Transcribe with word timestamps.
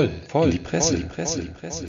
voll, 0.00 0.10
voll, 0.28 0.50
die 0.50 0.58
Presse, 0.58 0.96
die 0.96 1.04
Presse, 1.04 1.42
die 1.42 1.48
Presse. 1.48 1.86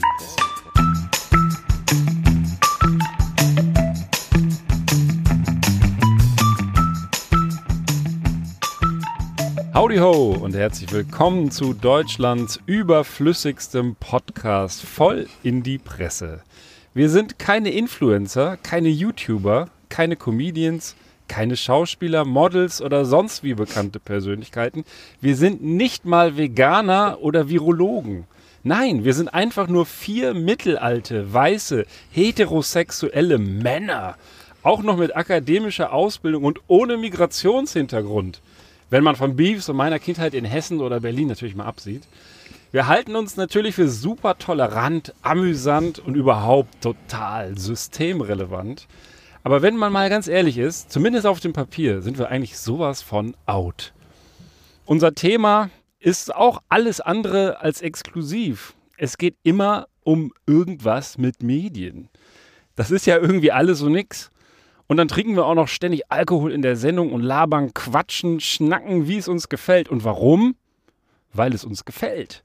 Howdy 9.74 9.96
ho 9.96 10.32
und 10.32 10.54
herzlich 10.54 10.92
willkommen 10.92 11.50
zu 11.50 11.72
Deutschlands 11.72 12.60
überflüssigstem 12.66 13.96
Podcast 13.96 14.82
voll 14.82 15.26
in 15.42 15.62
die 15.62 15.78
Presse. 15.78 16.42
Wir 16.92 17.08
sind 17.08 17.38
keine 17.38 17.70
Influencer, 17.70 18.58
keine 18.58 18.90
YouTuber, 18.90 19.70
keine 19.88 20.16
Comedians, 20.16 20.96
keine 21.28 21.56
Schauspieler, 21.56 22.24
Models 22.24 22.82
oder 22.82 23.04
sonst 23.04 23.42
wie 23.42 23.54
bekannte 23.54 23.98
Persönlichkeiten. 23.98 24.84
Wir 25.20 25.36
sind 25.36 25.62
nicht 25.62 26.04
mal 26.04 26.36
Veganer 26.36 27.18
oder 27.20 27.48
Virologen. 27.48 28.26
Nein, 28.64 29.04
wir 29.04 29.14
sind 29.14 29.28
einfach 29.28 29.66
nur 29.66 29.86
vier 29.86 30.34
mittelalte, 30.34 31.32
weiße, 31.32 31.84
heterosexuelle 32.10 33.38
Männer. 33.38 34.16
Auch 34.62 34.82
noch 34.82 34.96
mit 34.96 35.16
akademischer 35.16 35.92
Ausbildung 35.92 36.44
und 36.44 36.60
ohne 36.68 36.96
Migrationshintergrund. 36.96 38.40
Wenn 38.90 39.02
man 39.02 39.16
von 39.16 39.34
Beefs 39.34 39.68
und 39.68 39.76
meiner 39.76 39.98
Kindheit 39.98 40.34
in 40.34 40.44
Hessen 40.44 40.80
oder 40.80 41.00
Berlin 41.00 41.28
natürlich 41.28 41.56
mal 41.56 41.64
absieht. 41.64 42.02
Wir 42.70 42.86
halten 42.86 43.16
uns 43.16 43.36
natürlich 43.36 43.74
für 43.74 43.88
super 43.88 44.38
tolerant, 44.38 45.12
amüsant 45.22 45.98
und 45.98 46.14
überhaupt 46.14 46.80
total 46.82 47.58
systemrelevant. 47.58 48.86
Aber 49.42 49.62
wenn 49.62 49.76
man 49.76 49.92
mal 49.92 50.08
ganz 50.08 50.28
ehrlich 50.28 50.58
ist, 50.58 50.92
zumindest 50.92 51.26
auf 51.26 51.40
dem 51.40 51.52
Papier, 51.52 52.02
sind 52.02 52.18
wir 52.18 52.28
eigentlich 52.28 52.58
sowas 52.58 53.02
von 53.02 53.36
out. 53.46 53.92
Unser 54.84 55.14
Thema 55.14 55.70
ist 55.98 56.34
auch 56.34 56.62
alles 56.68 57.00
andere 57.00 57.60
als 57.60 57.82
exklusiv. 57.82 58.74
Es 58.96 59.18
geht 59.18 59.36
immer 59.42 59.86
um 60.04 60.32
irgendwas 60.46 61.18
mit 61.18 61.42
Medien. 61.42 62.08
Das 62.76 62.90
ist 62.90 63.06
ja 63.06 63.18
irgendwie 63.18 63.52
alles 63.52 63.78
so 63.78 63.88
nix. 63.88 64.30
Und 64.86 64.96
dann 64.96 65.08
trinken 65.08 65.36
wir 65.36 65.46
auch 65.46 65.54
noch 65.54 65.68
ständig 65.68 66.10
Alkohol 66.10 66.52
in 66.52 66.62
der 66.62 66.76
Sendung 66.76 67.12
und 67.12 67.22
labern, 67.22 67.72
quatschen, 67.72 68.40
schnacken, 68.40 69.08
wie 69.08 69.16
es 69.16 69.28
uns 69.28 69.48
gefällt. 69.48 69.88
Und 69.88 70.04
warum? 70.04 70.54
weil 71.32 71.54
es 71.54 71.64
uns 71.64 71.84
gefällt. 71.84 72.44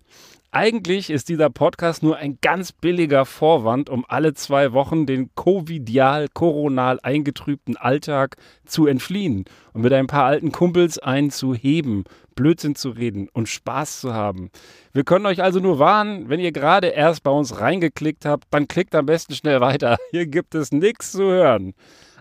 Eigentlich 0.60 1.12
ist 1.12 1.30
dieser 1.30 1.52
Podcast 1.52 2.02
nur 2.02 2.18
ein 2.18 2.40
ganz 2.42 2.72
billiger 2.72 3.26
Vorwand, 3.26 3.92
um 3.92 4.06
alle 4.08 4.34
zwei 4.34 4.74
Wochen 4.74 5.06
den 5.06 5.30
covidial, 5.36 6.30
koronal 6.34 7.00
eingetrübten 7.04 7.78
Alltag 7.78 8.38
zu 8.66 8.88
entfliehen 8.88 9.46
und 9.74 9.84
mit 9.84 9.94
ein 9.94 10.08
paar 10.08 10.26
alten 10.26 10.52
Kumpels 10.52 10.98
einen 10.98 11.30
zu 11.30 11.54
heben, 11.54 12.06
Blödsinn 12.34 12.74
zu 12.74 12.90
reden 12.90 13.30
und 13.32 13.48
Spaß 13.48 14.02
zu 14.02 14.16
haben. 14.16 14.50
Wir 14.94 15.04
können 15.04 15.28
euch 15.28 15.44
also 15.44 15.60
nur 15.60 15.78
warnen, 15.78 16.28
wenn 16.28 16.40
ihr 16.40 16.52
gerade 16.52 16.88
erst 16.88 17.22
bei 17.22 17.30
uns 17.30 17.60
reingeklickt 17.60 18.26
habt, 18.26 18.46
dann 18.50 18.68
klickt 18.68 18.96
am 18.96 19.06
besten 19.06 19.36
schnell 19.36 19.62
weiter. 19.62 19.98
Hier 20.10 20.26
gibt 20.26 20.56
es 20.56 20.72
nichts 20.72 21.12
zu 21.12 21.22
hören. 21.22 21.76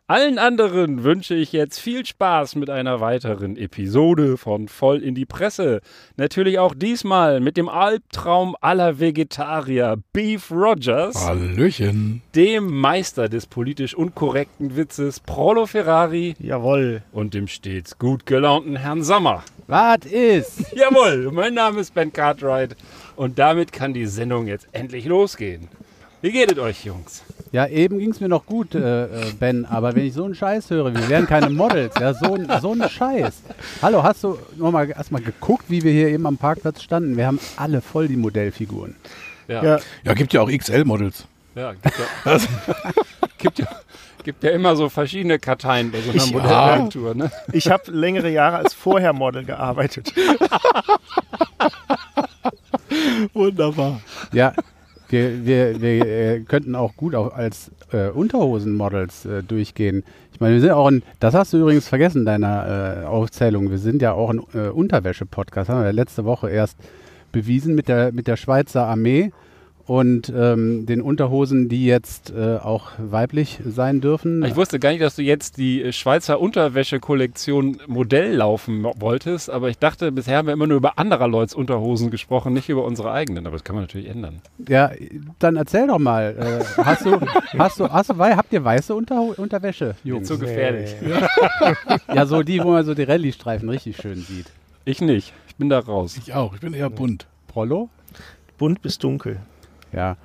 Allen 0.09 0.39
anderen 0.39 1.03
wünsche 1.03 1.35
ich 1.35 1.51
jetzt 1.51 1.81
viel 1.81 2.07
Spaß 2.07 2.55
mit 2.55 2.71
einer 2.71 3.01
weiteren 3.01 3.57
Episode 3.57 4.37
von 4.37 4.69
Voll 4.69 5.03
in 5.03 5.17
die 5.17 5.25
Presse. 5.25 5.81
Natürlich 6.17 6.61
auch 6.61 6.77
diesmal 6.77 7.41
mit 7.41 7.57
dem 7.57 7.69
Albtraum 7.69 8.55
aller 8.61 9.01
Vegetarier, 9.01 9.97
Beef 10.13 10.53
Rogers. 10.53 11.27
Hallöchen. 11.27 12.23
Dem 12.37 12.79
Meister 12.79 13.29
des 13.29 13.49
politisch 13.49 13.97
unkorrekten 13.97 14.77
Witzes, 14.77 15.19
Prolo 15.19 15.67
Ferrari. 15.67 16.37
Jawohl. 16.39 17.03
Und 17.11 17.35
dem 17.35 17.49
stets 17.49 17.99
gut 17.99 18.27
gelaunten 18.27 18.77
Herrn 18.77 19.03
Sommer. 19.03 19.43
Was 19.67 20.05
ist? 20.05 20.73
Jawohl, 20.77 21.33
mein 21.33 21.55
Name 21.55 21.81
ist 21.81 21.95
Ben 21.95 22.13
Cartwright 22.13 22.77
und 23.17 23.41
damit 23.41 23.73
kann 23.73 23.93
die 23.93 24.07
Sendung 24.07 24.47
jetzt 24.47 24.69
endlich 24.71 25.07
losgehen. 25.07 25.67
Wie 26.23 26.31
geht 26.31 26.53
es 26.53 26.59
euch, 26.59 26.85
Jungs? 26.85 27.25
Ja, 27.53 27.67
eben 27.67 27.99
ging 27.99 28.11
es 28.11 28.21
mir 28.21 28.29
noch 28.29 28.47
gut, 28.47 28.75
äh, 28.75 29.05
äh, 29.05 29.33
Ben, 29.39 29.65
aber 29.65 29.95
wenn 29.95 30.05
ich 30.05 30.15
so 30.15 30.25
einen 30.25 30.35
Scheiß 30.35 30.71
höre, 30.71 30.93
wir 30.93 31.09
wären 31.09 31.27
keine 31.27 31.51
Models, 31.51 31.95
ja, 32.01 32.13
so, 32.13 32.37
so 32.61 32.73
ein 32.73 32.89
Scheiß. 32.89 33.43
Hallo, 33.83 34.03
hast 34.03 34.25
du 34.25 34.37
nochmal 34.57 34.91
erstmal 34.91 35.23
geguckt, 35.23 35.67
wie 35.69 35.83
wir 35.83 35.93
hier 35.93 36.09
eben 36.09 36.27
am 36.27 36.39
Parkplatz 36.39 36.83
standen? 36.83 37.17
Wir 37.17 37.27
haben 37.27 37.39
alle 37.57 37.81
voll 37.81 38.09
die 38.09 38.17
Modellfiguren. 38.17 38.97
Ja, 39.49 39.63
ja. 39.63 39.79
ja 40.05 40.15
gibt 40.15 40.33
ja 40.33 40.41
auch 40.41 40.51
XL-Models. 40.51 41.27
Ja, 41.55 41.73
gibt 41.73 41.95
ja, 41.99 42.07
gibt, 43.39 43.59
ja, 43.61 43.69
gibt 44.25 44.43
ja 44.43 44.51
immer 44.51 44.75
so 44.77 44.89
verschiedene 44.89 45.39
Karteien 45.39 45.93
bei 45.93 46.01
so 46.01 46.11
einer 46.11 46.27
Modellagentur. 46.27 47.15
Ne? 47.15 47.31
Ich 47.53 47.71
habe 47.71 47.93
längere 47.93 48.29
Jahre 48.29 48.57
als 48.57 48.75
Vorher-Model 48.75 49.45
gearbeitet. 49.45 50.13
Wunderbar. 53.33 54.01
Ja, 54.33 54.53
wir, 55.09 55.47
wir, 55.47 55.81
wir 55.81 56.07
äh, 56.07 56.41
könnten 56.41 56.75
auch 56.75 56.97
gut 56.97 57.15
auch 57.15 57.33
als 57.33 57.71
äh, 57.93 58.09
Unterhosenmodels 58.09 59.27
äh, 59.27 59.43
durchgehen. 59.43 60.05
Ich 60.33 60.41
meine, 60.41 60.55
wir 60.55 60.61
sind 60.61 60.73
auch 60.73 60.89
ein, 60.89 61.03
das 61.21 61.35
hast 61.35 61.53
du 61.53 61.59
übrigens 61.59 61.89
vergessen 61.89 62.21
in 62.21 62.27
deiner 62.27 63.03
äh, 63.03 63.07
Aufzählung, 63.07 63.71
wir 63.71 63.79
sind 63.79 64.03
ja 64.03 64.13
auch 64.13 64.31
ein 64.31 64.41
äh, 64.55 64.69
Unterwäsche-Podcast, 64.69 65.71
haben 65.71 65.83
wir 65.83 65.93
letzte 65.93 66.25
Woche 66.25 66.51
erst 66.51 66.77
bewiesen 67.33 67.75
mit 67.75 67.89
der, 67.89 68.13
mit 68.13 68.27
der 68.27 68.37
Schweizer 68.37 68.87
Armee 68.87 69.33
und 69.87 70.33
ähm, 70.35 70.85
den 70.85 71.01
Unterhosen, 71.01 71.69
die 71.69 71.87
jetzt 71.87 72.33
äh, 72.37 72.57
auch 72.57 72.91
weiblich 72.99 73.61
sein 73.65 74.01
dürfen. 74.01 74.45
Ich 74.45 74.57
wusste 74.57 74.81
gar 74.81 74.91
nicht, 74.91 75.01
dass 75.01 75.15
du 75.15 75.23
jetzt 75.23 75.59
die 75.59 75.83
äh, 75.83 75.93
Schweizer 75.93 76.41
Unterwäsche-Kollektion 76.41 77.79
Modell 77.87 78.35
laufen 78.35 78.85
wolltest, 78.97 79.49
aber 79.49 79.69
ich 79.69 79.79
dachte, 79.79 80.11
bisher 80.11 80.39
haben 80.39 80.47
wir 80.47 80.55
immer 80.55 80.67
nur 80.67 80.79
über 80.79 80.99
anderer 80.99 81.29
Leuts 81.29 81.55
Unterhosen 81.55 82.11
gesprochen, 82.11 82.53
nicht 82.53 82.69
über 82.69 82.85
unsere 82.85 83.13
eigenen. 83.13 83.47
Aber 83.47 83.57
das 83.57 83.65
kann 83.65 83.77
man 83.77 83.85
natürlich 83.85 84.09
ändern. 84.09 84.41
Ja, 84.67 84.91
dann 85.39 85.55
erzähl 85.55 85.87
doch 85.87 86.01
mal. 86.01 86.37
Äh, 86.37 86.83
hast, 86.83 87.07
du, 87.07 87.21
hast, 87.57 87.79
du, 87.79 87.89
hast 87.89 88.11
du, 88.11 88.19
habt 88.19 88.53
ihr 88.53 88.65
weiße 88.65 88.93
Unterho 88.93 89.35
Unterwäsche, 89.37 89.95
Jungs? 90.03 90.29
Nicht 90.29 90.29
so 90.29 90.39
gefährlich. 90.39 90.95
ja, 92.13 92.27
so 92.27 92.43
die, 92.43 92.63
wo 92.63 92.73
man 92.73 92.85
so 92.85 92.95
die 92.95 93.05
Rallye-Streifen 93.05 93.69
richtig 93.69 93.99
schön 93.99 94.17
sieht. 94.17 94.47
Ich 94.85 95.01
nicht. 95.01 95.33
Ich 95.47 95.55
bin 95.57 95.69
da 95.69 95.79
raus. 95.79 96.17
Ich 96.19 96.35
auch. 96.35 96.55
Ich 96.55 96.61
bin 96.61 96.75
eher 96.75 96.91
bunt. 96.91 97.27
Prollo? 97.47 97.89
Bunt 98.59 98.83
bis 98.83 98.99
dunkel. 98.99 99.39
Ja, 99.97 100.17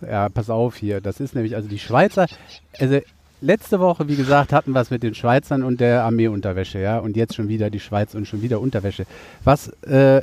ja, 0.00 0.28
pass 0.28 0.50
auf 0.50 0.76
hier. 0.76 1.00
Das 1.00 1.20
ist 1.20 1.34
nämlich, 1.34 1.54
also 1.54 1.68
die 1.68 1.78
Schweizer, 1.78 2.26
also 2.78 2.98
letzte 3.40 3.78
Woche, 3.80 4.08
wie 4.08 4.16
gesagt, 4.16 4.52
hatten 4.52 4.72
wir 4.72 4.80
es 4.80 4.90
mit 4.90 5.02
den 5.02 5.14
Schweizern 5.14 5.62
und 5.62 5.80
der 5.80 6.04
Armeeunterwäsche, 6.04 6.80
ja, 6.80 6.98
und 6.98 7.16
jetzt 7.16 7.34
schon 7.34 7.48
wieder 7.48 7.70
die 7.70 7.80
Schweiz 7.80 8.14
und 8.14 8.26
schon 8.26 8.42
wieder 8.42 8.60
Unterwäsche. 8.60 9.06
Was 9.44 9.68
äh, 9.84 10.22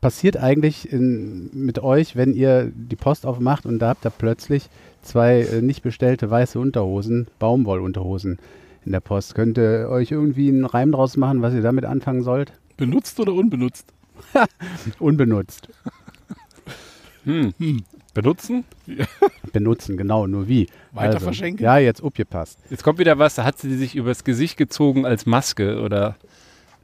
passiert 0.00 0.36
eigentlich 0.36 0.92
in, 0.92 1.50
mit 1.52 1.78
euch, 1.78 2.16
wenn 2.16 2.34
ihr 2.34 2.70
die 2.74 2.96
Post 2.96 3.24
aufmacht 3.26 3.66
und 3.66 3.78
da 3.78 3.88
habt 3.88 4.04
ihr 4.04 4.10
plötzlich 4.10 4.68
zwei 5.02 5.40
äh, 5.40 5.62
nicht 5.62 5.82
bestellte 5.82 6.30
weiße 6.30 6.58
Unterhosen, 6.58 7.28
Baumwollunterhosen 7.38 8.38
in 8.84 8.92
der 8.92 9.00
Post? 9.00 9.34
Könnt 9.34 9.58
ihr 9.58 9.88
euch 9.90 10.10
irgendwie 10.10 10.48
einen 10.48 10.64
Reim 10.64 10.92
draus 10.92 11.16
machen, 11.16 11.42
was 11.42 11.54
ihr 11.54 11.62
damit 11.62 11.84
anfangen 11.84 12.22
sollt? 12.22 12.52
Benutzt 12.76 13.18
oder 13.20 13.32
unbenutzt? 13.32 13.92
unbenutzt. 14.98 15.68
Hm. 17.24 17.54
Hm. 17.58 17.84
Benutzen? 18.14 18.64
Benutzen, 19.52 19.96
genau, 19.96 20.26
nur 20.26 20.48
wie. 20.48 20.66
Weiter 20.92 21.14
also, 21.14 21.26
verschenken? 21.26 21.64
Ja, 21.64 21.78
jetzt 21.78 22.02
abgepasst. 22.02 22.58
Jetzt 22.70 22.84
kommt 22.84 22.98
wieder 22.98 23.18
was, 23.18 23.36
da 23.36 23.44
hat 23.44 23.58
sie 23.58 23.76
sich 23.76 23.96
übers 23.96 24.24
Gesicht 24.24 24.56
gezogen 24.56 25.06
als 25.06 25.24
Maske 25.24 25.80
oder 25.80 26.16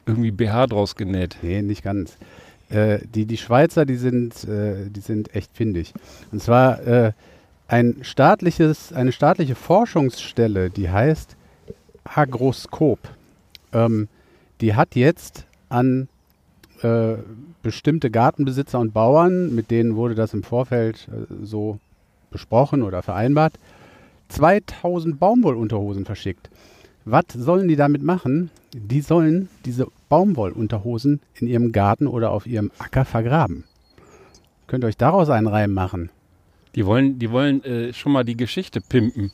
irgendwie 0.06 0.30
BH 0.30 0.68
draus 0.68 0.96
genäht. 0.96 1.36
Nee, 1.42 1.62
nicht 1.62 1.82
ganz. 1.82 2.16
Äh, 2.70 3.00
die, 3.14 3.26
die 3.26 3.36
Schweizer, 3.36 3.84
die 3.84 3.96
sind, 3.96 4.44
äh, 4.44 4.88
die 4.88 5.00
sind 5.00 5.34
echt 5.34 5.54
findig. 5.54 5.92
Und 6.32 6.42
zwar 6.42 6.80
äh, 6.86 7.12
ein 7.66 7.98
staatliches, 8.02 8.92
eine 8.92 9.12
staatliche 9.12 9.54
Forschungsstelle, 9.54 10.70
die 10.70 10.90
heißt 10.90 11.36
Agroskop. 12.04 12.98
Ähm, 13.72 14.08
die 14.60 14.74
hat 14.74 14.96
jetzt 14.96 15.44
an 15.68 16.08
äh, 16.82 17.16
bestimmte 17.62 18.10
Gartenbesitzer 18.10 18.78
und 18.78 18.92
Bauern, 18.92 19.54
mit 19.54 19.70
denen 19.70 19.96
wurde 19.96 20.14
das 20.14 20.34
im 20.34 20.42
Vorfeld 20.42 21.08
äh, 21.08 21.32
so 21.42 21.78
besprochen 22.30 22.82
oder 22.82 23.02
vereinbart, 23.02 23.54
2000 24.28 25.18
Baumwollunterhosen 25.18 26.04
verschickt. 26.04 26.50
Was 27.04 27.24
sollen 27.34 27.68
die 27.68 27.76
damit 27.76 28.02
machen? 28.02 28.50
Die 28.74 29.00
sollen 29.00 29.48
diese 29.64 29.86
Baumwollunterhosen 30.08 31.20
in 31.34 31.48
ihrem 31.48 31.72
Garten 31.72 32.06
oder 32.06 32.30
auf 32.30 32.46
ihrem 32.46 32.70
Acker 32.78 33.04
vergraben. 33.04 33.64
Könnt 34.66 34.84
ihr 34.84 34.88
euch 34.88 34.98
daraus 34.98 35.30
einen 35.30 35.46
Reim 35.46 35.72
machen? 35.72 36.10
Die 36.74 36.84
wollen, 36.84 37.18
die 37.18 37.30
wollen 37.30 37.64
äh, 37.64 37.92
schon 37.94 38.12
mal 38.12 38.24
die 38.24 38.36
Geschichte 38.36 38.82
pimpen. 38.82 39.32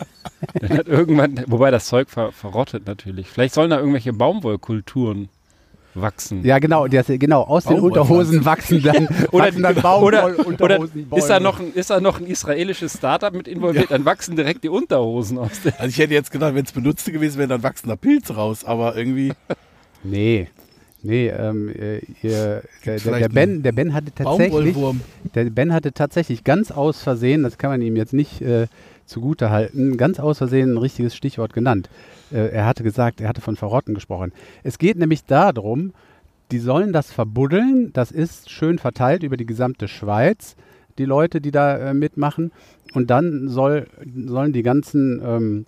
Dann 0.60 0.76
hat 0.76 0.88
irgendwann, 0.88 1.44
wobei 1.46 1.70
das 1.70 1.86
Zeug 1.86 2.10
ver, 2.10 2.32
verrottet 2.32 2.86
natürlich. 2.86 3.28
Vielleicht 3.28 3.54
sollen 3.54 3.70
da 3.70 3.78
irgendwelche 3.78 4.12
Baumwollkulturen 4.12 5.28
wachsen. 5.94 6.44
Ja, 6.44 6.58
genau, 6.58 6.86
das, 6.86 7.06
genau 7.06 7.42
aus 7.42 7.64
den 7.64 7.80
Unterhosen 7.80 8.44
wachsen 8.44 8.82
dann, 8.82 9.06
oder, 9.30 9.46
wachsen 9.46 9.62
dann 9.62 9.74
Baum 9.76 10.04
oder, 10.04 10.34
oder 10.60 10.80
ist, 11.16 11.28
da 11.28 11.40
noch 11.40 11.60
ein, 11.60 11.72
ist 11.74 11.90
da 11.90 12.00
noch 12.00 12.20
ein 12.20 12.26
israelisches 12.26 12.94
Startup 12.94 13.32
mit 13.32 13.48
involviert, 13.48 13.90
ja. 13.90 13.96
dann 13.96 14.04
wachsen 14.04 14.36
direkt 14.36 14.64
die 14.64 14.68
Unterhosen 14.68 15.38
aus. 15.38 15.60
Also 15.78 15.88
ich 15.88 15.98
hätte 15.98 16.14
jetzt 16.14 16.30
gedacht, 16.30 16.54
wenn 16.54 16.64
es 16.64 16.72
benutzte 16.72 17.12
gewesen 17.12 17.38
wäre, 17.38 17.48
dann 17.48 17.62
wachsen 17.62 17.88
da 17.88 17.96
Pilze 17.96 18.34
raus, 18.34 18.64
aber 18.64 18.96
irgendwie... 18.96 19.32
Nee, 20.04 20.48
Nee, 21.04 21.28
ähm, 21.28 21.68
äh, 21.68 21.98
ihr, 22.22 22.62
der, 22.86 22.98
der, 22.98 23.28
ben, 23.28 23.62
der 23.64 23.72
Ben 23.72 23.92
hatte 23.92 24.12
tatsächlich, 24.14 24.76
der 25.34 25.44
Ben 25.46 25.72
hatte 25.72 25.92
tatsächlich 25.92 26.44
ganz 26.44 26.70
aus 26.70 27.02
Versehen, 27.02 27.42
das 27.42 27.58
kann 27.58 27.70
man 27.70 27.82
ihm 27.82 27.96
jetzt 27.96 28.12
nicht 28.12 28.40
äh, 28.40 28.68
zugute 29.04 29.50
halten, 29.50 29.96
ganz 29.96 30.20
aus 30.20 30.38
Versehen 30.38 30.74
ein 30.74 30.78
richtiges 30.78 31.16
Stichwort 31.16 31.54
genannt. 31.54 31.88
Äh, 32.32 32.48
er 32.48 32.66
hatte 32.66 32.82
gesagt, 32.82 33.20
er 33.20 33.28
hatte 33.28 33.40
von 33.40 33.56
Verrotten 33.56 33.94
gesprochen. 33.94 34.32
Es 34.62 34.78
geht 34.78 34.96
nämlich 34.96 35.24
darum, 35.24 35.92
die 36.50 36.58
sollen 36.58 36.92
das 36.92 37.10
verbuddeln, 37.10 37.92
das 37.92 38.10
ist 38.10 38.50
schön 38.50 38.78
verteilt 38.78 39.22
über 39.22 39.36
die 39.36 39.46
gesamte 39.46 39.88
Schweiz, 39.88 40.56
die 40.98 41.04
Leute, 41.04 41.40
die 41.40 41.50
da 41.50 41.78
äh, 41.78 41.94
mitmachen. 41.94 42.52
Und 42.92 43.10
dann 43.10 43.48
soll, 43.48 43.86
sollen 44.26 44.52
die 44.52 44.62
ganzen 44.62 45.20
ähm, 45.24 45.66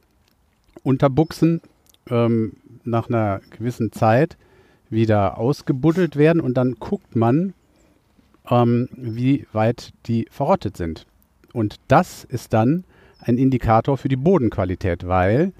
Unterbuchsen 0.82 1.62
ähm, 2.11 2.52
nach 2.84 3.08
einer 3.08 3.40
gewissen 3.56 3.93
Zeit 3.93 4.37
wieder 4.90 5.38
ausgebuddelt 5.38 6.17
werden 6.17 6.40
und 6.40 6.55
dann 6.55 6.75
guckt 6.75 7.17
man, 7.17 7.55
ähm, 8.50 8.88
wie 8.93 9.46
weit 9.52 9.93
die 10.06 10.26
verrottet 10.31 10.76
sind. 10.76 11.06
Und 11.52 11.76
das 11.88 12.25
ist 12.25 12.52
dann 12.52 12.84
ein 13.20 13.38
Indikator 13.38 13.96
für 13.96 14.08
die 14.08 14.17
Bodenqualität, 14.17 15.06
weil 15.06 15.52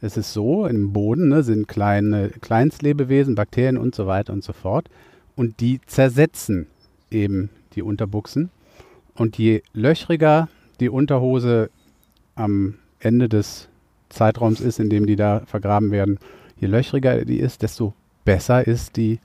es 0.00 0.16
ist 0.16 0.32
so, 0.32 0.66
im 0.66 0.92
Boden 0.92 1.28
ne, 1.28 1.42
sind 1.42 1.66
kleine 1.66 2.30
Kleinstlebewesen, 2.40 3.34
Bakterien 3.34 3.76
und 3.76 3.94
so 3.94 4.06
weiter 4.06 4.32
und 4.32 4.44
so 4.44 4.52
fort. 4.52 4.88
Und 5.36 5.60
die 5.60 5.80
zersetzen 5.86 6.66
eben 7.10 7.50
die 7.74 7.82
Unterbuchsen. 7.82 8.50
Und 9.14 9.38
je 9.38 9.62
löchriger 9.72 10.48
die 10.80 10.88
Unterhose 10.88 11.70
am 12.36 12.74
Ende 13.00 13.28
des 13.28 13.68
Zeitraums 14.08 14.60
ist, 14.60 14.78
in 14.78 14.90
dem 14.90 15.06
die 15.06 15.16
da 15.16 15.42
vergraben 15.46 15.90
werden, 15.90 16.18
je 16.60 16.68
löchriger 16.68 17.24
die 17.24 17.38
ist, 17.38 17.62
desto 17.62 17.94
besser 18.24 18.66
ist 18.66 18.96
die 18.96 19.18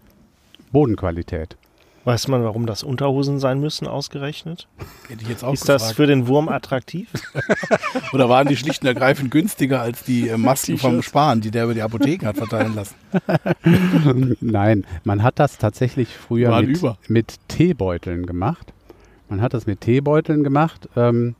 Bodenqualität. 0.72 1.58
Weiß 2.06 2.28
man, 2.28 2.44
warum 2.44 2.66
das 2.66 2.84
Unterhosen 2.84 3.40
sein 3.40 3.62
müssen, 3.62 3.88
ausgerechnet? 3.88 4.68
Hätte 5.08 5.24
ich 5.24 5.30
jetzt 5.30 5.44
auch 5.44 5.54
Ist 5.54 5.62
gefragt. 5.62 5.82
das 5.82 5.92
für 5.94 6.06
den 6.06 6.28
Wurm 6.28 6.50
attraktiv? 6.50 7.10
Oder 8.14 8.28
waren 8.28 8.48
die 8.48 8.58
schlicht 8.58 8.82
und 8.82 8.88
ergreifend 8.88 9.32
günstiger 9.32 9.82
als 9.82 10.04
die 10.04 10.28
äh, 10.28 10.38
Masken 10.38 10.78
vom 10.78 11.02
Spahn, 11.02 11.40
die 11.40 11.50
der 11.50 11.64
über 11.64 11.74
die 11.74 11.82
Apotheken 11.82 12.26
hat 12.26 12.36
verteilen 12.36 12.76
lassen? 12.76 12.96
Nein, 14.42 14.86
man 15.06 15.24
hat 15.24 15.40
das 15.40 15.58
tatsächlich 15.58 16.10
früher 16.10 16.62
mit, 16.62 16.82
mit, 17.08 17.36
Teebeuteln 17.48 18.26
gemacht. 18.26 18.74
Man 19.30 19.42
hat 19.42 19.54
das 19.54 19.66
mit 19.66 19.80
Teebeuteln 19.80 20.44
gemacht, 20.44 20.90
ähm, 20.98 21.36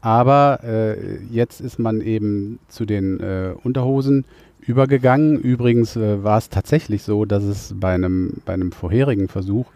aber 0.00 0.60
äh, 0.64 1.18
jetzt 1.30 1.60
ist 1.60 1.78
man 1.78 2.00
eben 2.00 2.60
zu 2.68 2.86
den 2.86 3.20
äh, 3.20 3.52
Unterhosen 3.62 4.24
übergegangen. 4.60 5.38
Übrigens 5.38 5.96
äh, 5.96 6.24
war 6.24 6.38
es 6.38 6.48
tatsächlich 6.48 7.02
so, 7.02 7.26
dass 7.26 7.42
es 7.42 7.74
bei 7.76 7.92
einem, 7.92 8.34
bei 8.46 8.54
einem 8.54 8.72
vorherigen 8.72 9.28
Versuch 9.28 9.66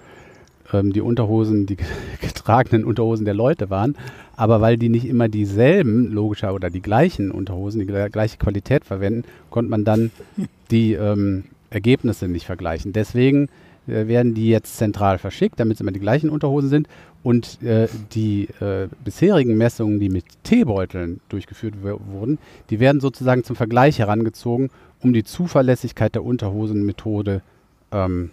ähm, 0.73 0.93
die 0.93 1.01
Unterhosen, 1.01 1.67
die 1.67 1.77
getragenen 2.21 2.85
Unterhosen 2.85 3.25
der 3.25 3.35
Leute 3.35 3.71
waren. 3.71 3.97
Aber 4.37 4.61
weil 4.61 4.77
die 4.77 4.89
nicht 4.89 5.05
immer 5.05 5.29
dieselben, 5.29 6.11
logischer 6.13 6.55
oder 6.55 6.71
die 6.71 6.83
gleichen 6.83 7.31
Unterhosen, 7.31 7.81
die 7.81 7.87
gleiche 7.87 8.39
Qualität 8.39 8.85
verwenden, 8.85 9.25
konnte 9.51 9.71
man 9.71 9.85
dann 9.85 10.11
die 10.71 10.95
ähm, 10.95 11.45
Ergebnisse 11.71 12.29
nicht 12.29 12.47
vergleichen. 12.47 12.93
Deswegen 12.93 13.49
äh, 13.87 14.07
werden 14.07 14.35
die 14.35 14.49
jetzt 14.49 14.77
zentral 14.77 15.19
verschickt, 15.19 15.59
damit 15.59 15.75
es 15.77 15.81
immer 15.81 15.93
die 15.93 16.01
gleichen 16.01 16.31
Unterhosen 16.31 16.69
sind. 16.69 16.89
Und 17.23 17.63
äh, 17.63 17.87
die 18.15 18.49
äh, 18.61 18.89
bisherigen 19.05 19.57
Messungen, 19.57 20.01
die 20.01 20.09
mit 20.09 20.25
Teebeuteln 20.43 21.21
durchgeführt 21.29 21.77
wurden, 21.83 22.39
die 22.69 22.81
werden 22.81 23.01
sozusagen 23.01 23.45
zum 23.45 23.55
Vergleich 23.55 24.01
herangezogen, 24.01 24.71
um 25.01 25.13
die 25.13 25.23
Zuverlässigkeit 25.23 26.17
der 26.17 26.25
Unterhosenmethode 26.25 27.43
ähm, 27.93 28.31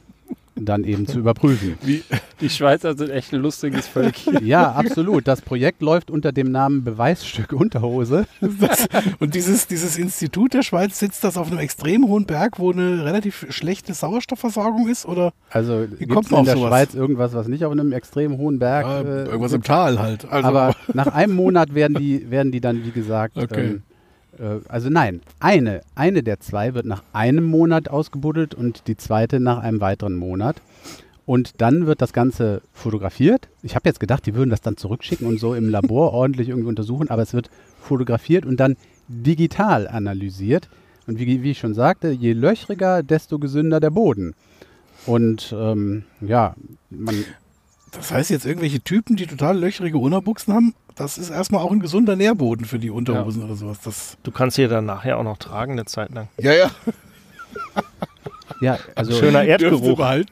dann 0.56 0.84
eben 0.84 1.08
zu 1.08 1.20
überprüfen. 1.20 1.78
Wie, 1.82 2.04
die 2.42 2.50
Schweizer 2.50 2.96
sind 2.96 3.10
echt 3.10 3.34
ein 3.34 3.42
lustiges 3.42 3.88
Völkchen. 3.88 4.38
Ja, 4.50 4.72
absolut. 4.72 5.28
Das 5.28 5.42
Projekt 5.42 5.82
läuft 5.82 6.10
unter 6.10 6.32
dem 6.32 6.52
Namen 6.52 6.84
Beweisstück 6.84 7.54
Unterhose. 7.54 8.26
Das, 8.42 8.88
und 9.20 9.36
dieses, 9.36 9.68
dieses 9.68 9.98
Institut 9.98 10.54
der 10.54 10.64
Schweiz 10.64 10.98
sitzt 10.98 11.24
das 11.24 11.38
auf 11.38 11.52
einem 11.52 11.60
extrem 11.60 12.08
hohen 12.08 12.26
Berg, 12.26 12.58
wo 12.58 12.72
eine 12.72 13.04
relativ 13.06 13.46
schlechte 13.50 13.94
Sauerstoffversorgung 13.94 14.88
ist? 14.88 15.06
Oder 15.06 15.34
also 15.52 15.86
gibt 16.00 16.12
es 16.12 16.32
in 16.32 16.46
der 16.46 16.56
sowas? 16.56 16.70
Schweiz 16.70 16.94
irgendwas, 16.94 17.34
was 17.34 17.48
nicht 17.48 17.66
auf 17.66 17.72
einem 17.72 17.92
extrem 17.92 18.38
hohen 18.38 18.60
Berg 18.60 18.86
ja, 18.86 19.02
äh, 19.02 19.26
Irgendwas 19.26 19.54
im 19.54 19.64
Tal 19.64 20.00
halt. 20.00 20.26
Also. 20.30 20.48
Aber 20.48 20.76
nach 20.94 21.08
einem 21.08 21.36
Monat 21.36 21.76
werden 21.76 21.96
die, 21.96 22.32
werden 22.32 22.52
die 22.52 22.62
dann, 22.62 22.84
wie 22.86 22.92
gesagt, 22.92 23.38
okay. 23.38 23.66
ähm, 23.66 23.84
äh, 24.40 24.60
also 24.68 24.90
nein, 24.90 25.22
eine, 25.40 25.82
eine 25.96 26.24
der 26.24 26.40
zwei 26.40 26.74
wird 26.74 26.86
nach 26.86 27.04
einem 27.14 27.46
Monat 27.46 27.90
ausgebuddelt 27.90 28.56
und 28.56 28.88
die 28.88 28.98
zweite 28.98 29.40
nach 29.40 29.60
einem 29.60 29.82
weiteren 29.82 30.16
Monat. 30.16 30.62
Und 31.26 31.62
dann 31.62 31.86
wird 31.86 32.02
das 32.02 32.12
Ganze 32.12 32.64
fotografiert. 32.74 33.50
Ich 33.62 33.76
habe 33.76 33.88
jetzt 33.88 34.00
gedacht, 34.00 34.26
die 34.26 34.34
würden 34.34 34.50
das 34.50 34.62
dann 34.62 34.78
zurückschicken 34.78 35.28
und 35.28 35.40
so 35.40 35.54
im 35.54 35.70
Labor 35.70 36.14
ordentlich 36.14 36.50
irgendwie 36.50 36.70
untersuchen, 36.70 37.10
aber 37.10 37.22
es 37.22 37.34
wird 37.34 37.52
fotografiert 37.80 38.46
und 38.46 38.60
dann 38.60 38.78
digital 39.08 39.88
analysiert. 39.88 40.70
Und 41.06 41.20
wie, 41.20 41.44
wie 41.44 41.52
ich 41.52 41.60
schon 41.60 41.74
sagte, 41.74 42.10
je 42.10 42.34
löchriger, 42.34 43.04
desto 43.04 43.40
gesünder 43.40 43.80
der 43.80 43.90
Boden. 43.92 44.34
Und 45.06 45.54
ähm, 45.58 46.04
ja, 46.22 46.56
man. 46.90 47.16
Das 47.92 48.12
heißt 48.12 48.30
jetzt 48.30 48.46
irgendwelche 48.46 48.82
Typen, 48.82 49.16
die 49.16 49.28
total 49.28 49.58
löchrige 49.58 49.98
Unterbuchsen 49.98 50.54
haben, 50.54 50.76
das 50.96 51.18
ist 51.18 51.30
erstmal 51.30 51.62
auch 51.62 51.72
ein 51.72 51.80
gesunder 51.80 52.16
Nährboden 52.16 52.66
für 52.66 52.78
die 52.78 52.90
Unterhosen 52.90 53.42
ja. 53.42 53.48
oder 53.48 53.56
sowas. 53.56 53.80
Das 53.84 54.18
du 54.24 54.32
kannst 54.32 54.58
sie 54.58 54.68
dann 54.68 54.86
nachher 54.86 55.18
auch 55.18 55.24
noch 55.24 55.38
tragen 55.38 55.74
eine 55.74 55.86
Zeit 55.86 56.12
lang. 56.14 56.28
Ja, 56.38 56.54
ja. 56.54 56.72
ja, 58.62 58.80
also 58.96 59.14
schöner 59.14 59.44
Erdgeruch. 59.44 60.26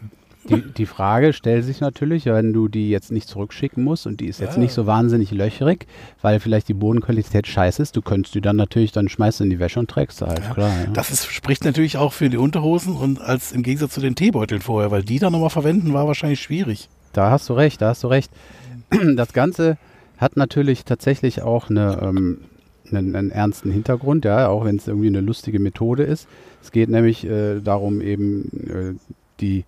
Die, 0.50 0.62
die, 0.62 0.86
Frage 0.86 1.33
stellt 1.33 1.65
sich 1.65 1.81
natürlich, 1.81 2.25
wenn 2.25 2.54
du 2.54 2.68
die 2.69 2.89
jetzt 2.89 3.12
nicht 3.12 3.27
zurückschicken 3.27 3.83
musst 3.83 4.07
und 4.07 4.21
die 4.21 4.27
ist 4.27 4.39
jetzt 4.39 4.56
ja. 4.56 4.60
nicht 4.60 4.71
so 4.71 4.86
wahnsinnig 4.86 5.31
löcherig, 5.31 5.88
weil 6.21 6.39
vielleicht 6.39 6.69
die 6.69 6.74
Bodenqualität 6.74 7.48
scheiße 7.48 7.81
ist, 7.81 7.98
du 7.98 8.01
könntest 8.01 8.33
die 8.33 8.42
dann 8.42 8.56
natürlich, 8.56 8.94
dann 8.94 9.10
schmeißt 9.10 9.42
in 9.42 9.50
die 9.50 9.60
Wäsche 9.60 9.80
und 9.80 9.89
trägst 9.89 10.19
sie 10.19 10.27
halt, 10.27 10.44
ja. 10.44 10.53
klar. 10.53 10.69
Ja. 10.69 10.89
Das 10.94 11.12
ist, 11.12 11.25
spricht 11.25 11.65
natürlich 11.65 11.98
auch 11.98 12.13
für 12.13 12.30
die 12.30 12.38
Unterhosen 12.38 12.95
und 12.95 13.19
als 13.19 13.51
im 13.51 13.63
Gegensatz 13.63 13.94
zu 13.94 14.00
den 14.00 14.15
Teebeuteln 14.15 14.62
vorher, 14.62 14.89
weil 14.89 15.03
die 15.03 15.19
dann 15.19 15.33
nochmal 15.33 15.50
verwenden 15.50 15.94
war 15.94 16.07
wahrscheinlich 16.07 16.42
schwierig. 16.42 16.88
Da 17.13 17.31
hast 17.31 17.50
du 17.50 17.54
recht, 17.54 17.81
da 17.81 17.89
hast 17.89 18.04
du 18.04 18.07
recht. 18.07 18.31
Das 19.15 19.33
Ganze 19.33 19.77
hat 20.18 20.38
natürlich 20.38 20.86
tatsächlich 20.86 21.42
auch 21.42 21.69
eine, 21.69 22.00
ähm, 22.01 22.39
einen, 22.92 23.15
einen, 23.15 23.31
ernsten 23.31 23.71
Hintergrund, 23.71 24.25
ja, 24.25 24.48
auch 24.48 24.65
wenn 24.65 24.77
es 24.77 24.88
irgendwie 24.88 25.08
eine 25.08 25.22
lustige 25.22 25.60
Methode 25.60 26.03
ist. 26.03 26.27
Es 26.62 26.72
geht 26.72 26.89
nämlich 26.89 27.25
äh, 27.25 27.60
darum, 27.60 28.01
eben 28.01 28.50
äh, 28.67 28.93
die 29.39 29.65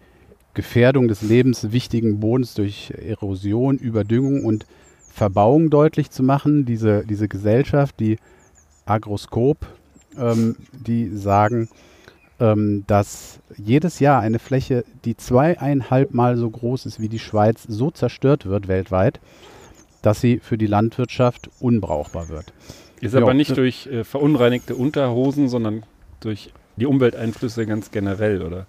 Gefährdung 0.54 1.08
des 1.08 1.22
lebenswichtigen 1.22 2.20
Bodens 2.20 2.54
durch 2.54 2.92
Erosion, 2.92 3.78
Überdüngung 3.78 4.46
und 4.46 4.66
Verbauung 5.10 5.70
deutlich 5.70 6.12
zu 6.12 6.24
machen. 6.24 6.66
Diese, 6.66 7.06
diese 7.06 7.28
Gesellschaft, 7.28 8.00
die 8.00 8.18
Agroskop, 8.86 9.58
ähm, 10.18 10.56
die 10.72 11.16
sagen, 11.16 11.70
ähm, 12.39 12.84
dass 12.88 13.39
jedes 13.58 14.00
Jahr 14.00 14.22
eine 14.22 14.39
Fläche, 14.39 14.84
die 15.05 15.17
zweieinhalb 15.17 16.13
Mal 16.13 16.38
so 16.38 16.50
groß 16.50 16.86
ist 16.86 17.00
wie 17.00 17.10
die 17.10 17.19
Schweiz, 17.19 17.63
so 17.67 17.91
zerstört 17.91 18.46
wird 18.46 18.67
weltweit, 18.67 19.19
dass 20.01 20.22
sie 20.22 20.39
für 20.39 20.58
die 20.58 20.67
Landwirtschaft 20.67 21.50
unbrauchbar 21.60 22.29
wird. 22.29 22.53
Ist 23.01 23.13
jo. 23.13 23.22
aber 23.22 23.34
nicht 23.34 23.55
durch 23.58 23.88
äh, 23.88 24.03
verunreinigte 24.03 24.75
Unterhosen, 24.75 25.50
sondern 25.50 25.84
durch 26.19 26.51
die 26.75 26.86
Umwelteinflüsse 26.86 27.65
ganz 27.65 27.91
generell, 27.91 28.41
oder? 28.41 28.65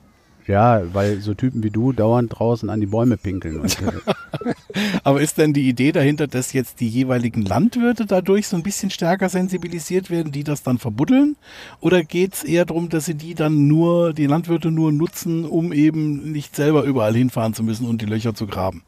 Ja, 0.47 0.82
weil 0.92 1.20
so 1.20 1.35
Typen 1.35 1.62
wie 1.62 1.70
du 1.70 1.92
dauernd 1.92 2.38
draußen 2.38 2.70
an 2.70 2.80
die 2.80 2.87
Bäume 2.87 3.16
pinkeln. 3.16 3.64
Äh, 3.64 4.52
aber 5.04 5.20
ist 5.20 5.38
denn 5.38 5.52
die 5.52 5.68
Idee 5.68 5.92
dahinter, 5.92 6.26
dass 6.26 6.52
jetzt 6.52 6.80
die 6.80 6.88
jeweiligen 6.88 7.42
Landwirte 7.42 8.06
dadurch 8.06 8.49
so 8.49 8.56
ein 8.56 8.62
bisschen 8.62 8.90
stärker 8.90 9.28
sensibilisiert 9.28 10.11
werden, 10.11 10.32
die 10.32 10.44
das 10.44 10.62
dann 10.62 10.78
verbuddeln? 10.78 11.37
Oder 11.80 12.02
geht 12.02 12.35
es 12.35 12.44
eher 12.44 12.64
darum, 12.64 12.88
dass 12.88 13.06
sie 13.06 13.14
die 13.14 13.35
dann 13.35 13.68
nur, 13.68 14.12
die 14.12 14.26
Landwirte 14.26 14.70
nur 14.70 14.92
nutzen, 14.92 15.44
um 15.44 15.73
eben 15.73 16.32
nicht 16.32 16.56
selber 16.56 16.85
überall 16.85 17.14
hinfahren 17.14 17.54
zu 17.54 17.62
müssen 17.62 17.87
und 17.87 18.00
die 18.00 18.06
Löcher 18.06 18.35
zu 18.35 18.47
graben? 18.47 18.82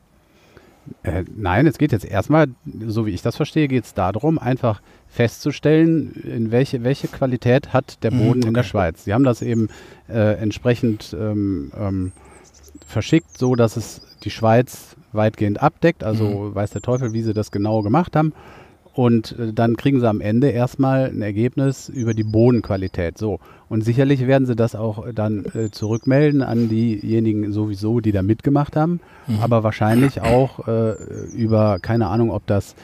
Äh, 1.03 1.25
nein, 1.35 1.67
es 1.67 1.79
geht 1.79 1.93
jetzt 1.93 2.05
erstmal, 2.05 2.49
so 2.87 3.07
wie 3.07 3.11
ich 3.11 3.23
das 3.23 3.37
verstehe, 3.37 3.69
geht 3.69 3.85
es 3.85 3.95
darum, 3.95 4.39
einfach 4.39 4.83
festzustellen, 5.09 6.13
in 6.13 6.51
welche, 6.51 6.83
welche 6.85 7.09
Qualität 7.09 7.73
hat 7.73 8.03
der 8.03 8.13
mhm, 8.13 8.19
Boden 8.19 8.39
okay. 8.41 8.49
in 8.49 8.55
der 8.55 8.63
Schweiz. 8.63 9.05
Sie 9.05 9.13
haben 9.13 9.25
das 9.25 9.43
eben 9.43 9.69
äh, 10.09 10.35
entsprechend 10.41 11.15
ähm, 11.19 11.71
ähm, 11.79 12.13
verschickt, 12.87 13.39
so 13.39 13.55
dass 13.55 13.77
es 13.77 14.03
die 14.25 14.31
Schweiz 14.31 14.97
weitgehend 15.13 15.63
abdeckt. 15.63 16.05
Also 16.05 16.25
mhm. 16.25 16.55
weiß 16.55 16.71
der 16.71 16.83
Teufel, 16.83 17.13
wie 17.13 17.23
sie 17.23 17.35
das 17.35 17.51
genau 17.51 17.83
gemacht 17.83 18.17
haben. 18.17 18.33
Und 18.95 19.39
äh, 19.39 19.53
dann 19.53 19.77
kriegen 19.77 20.01
sie 20.01 20.09
am 20.09 20.21
Ende 20.21 20.51
erstmal 20.51 21.07
ein 21.07 21.23
Ergebnis 21.23 21.89
über 21.89 22.15
die 22.15 22.25
Bodenqualität. 22.25 23.19
So. 23.19 23.41
Und 23.69 23.83
sicherlich 23.83 24.27
werden 24.27 24.47
sie 24.47 24.57
das 24.57 24.75
auch 24.75 25.07
dann 25.15 25.47
äh, 25.55 25.71
zurückmelden 25.71 26.43
an 26.43 26.69
diejenigen 26.69 27.53
sowieso, 27.53 28.01
die 28.01 28.13
da 28.13 28.23
mitgemacht 28.23 28.77
haben. 28.77 29.01
Mhm. 29.27 29.41
Aber 29.41 29.63
wahrscheinlich 29.63 30.21
auch 30.21 30.69
äh, 30.69 30.95
über, 31.35 31.79
keine 31.81 32.09
Ahnung, 32.09 32.31
ob 32.31 32.47
das 32.47 32.75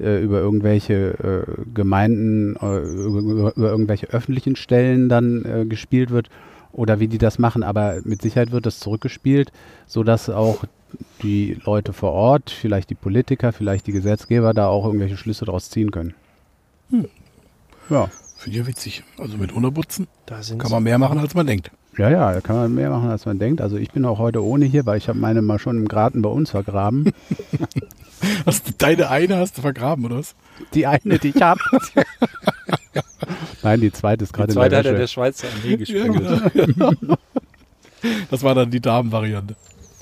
äh, 0.00 0.22
über 0.22 0.38
irgendwelche 0.38 0.94
äh, 0.94 1.62
Gemeinden, 1.74 2.56
äh, 2.56 2.78
über, 2.78 3.52
über, 3.54 3.70
irgendwelche 3.70 4.06
öffentlichen 4.08 4.56
Stellen 4.56 5.08
dann 5.08 5.68
gespielt 5.68 6.10
wird 6.10 6.28
oder 6.72 7.00
wie 7.00 7.08
die 7.08 7.18
das 7.18 7.38
machen, 7.38 7.62
aber 7.62 8.00
mit 8.04 8.22
Sicherheit 8.22 8.52
wird 8.52 8.66
das 8.66 8.78
zurückgespielt, 8.78 9.50
sodass 9.86 10.30
auch 10.30 10.64
die 11.22 11.58
Leute 11.64 11.92
vor 11.92 12.12
Ort, 12.12 12.50
vielleicht 12.50 12.90
die 12.90 12.94
Politiker, 12.94 13.52
vielleicht 13.52 13.86
die 13.86 13.92
Gesetzgeber 13.92 14.54
da 14.54 14.68
auch 14.68 14.84
irgendwelche 14.86 15.16
Schlüsse 15.16 15.44
draus 15.44 15.70
ziehen 15.70 15.90
können. 15.90 16.14
Ja. 17.90 18.08
Finde 18.38 18.58
ich 18.58 18.64
ja 18.64 18.66
witzig. 18.66 19.02
Also 19.18 19.36
mit 19.36 19.52
Unterputzen 19.52 20.06
Da 20.26 20.42
sind 20.42 20.58
kann 20.58 20.70
man 20.70 20.82
mehr 20.82 20.98
machen, 20.98 21.18
als 21.18 21.34
man 21.34 21.46
denkt. 21.46 21.70
Ja, 21.96 22.08
ja, 22.10 22.32
da 22.32 22.40
kann 22.40 22.54
man 22.54 22.74
mehr 22.74 22.90
machen, 22.90 23.10
als 23.10 23.26
man 23.26 23.40
denkt. 23.40 23.60
Also 23.60 23.76
ich 23.76 23.90
bin 23.90 24.04
auch 24.04 24.18
heute 24.18 24.44
ohne 24.44 24.64
hier, 24.66 24.86
weil 24.86 24.98
ich 24.98 25.08
habe 25.08 25.18
meine 25.18 25.42
mal 25.42 25.58
schon 25.58 25.76
im 25.76 25.88
Garten 25.88 26.22
bei 26.22 26.28
uns 26.28 26.50
vergraben. 26.50 27.12
Hast 28.46 28.68
du, 28.68 28.72
deine 28.76 29.10
eine 29.10 29.36
hast 29.36 29.56
du 29.56 29.62
vergraben, 29.62 30.04
oder 30.04 30.16
was? 30.18 30.34
Die 30.74 30.88
eine, 30.88 31.20
die 31.20 31.28
ich 31.28 31.40
habe. 31.40 31.60
Nein, 33.62 33.80
die 33.80 33.92
zweite 33.92 34.24
ist 34.24 34.30
Die 34.30 34.36
gerade 34.36 34.50
in 34.50 34.54
zweite 34.54 34.70
der 34.70 34.78
hat 34.78 34.86
er 34.86 34.92
Wäsche. 34.94 34.98
der 35.00 35.06
Schweizer 35.06 35.46
am 35.54 35.62
Weg 35.62 35.78
gespielt. 35.80 36.12
genau. 36.12 37.16
Das 38.30 38.42
war 38.44 38.54
dann 38.54 38.70
die 38.70 38.80
Damenvariante. 38.80 39.56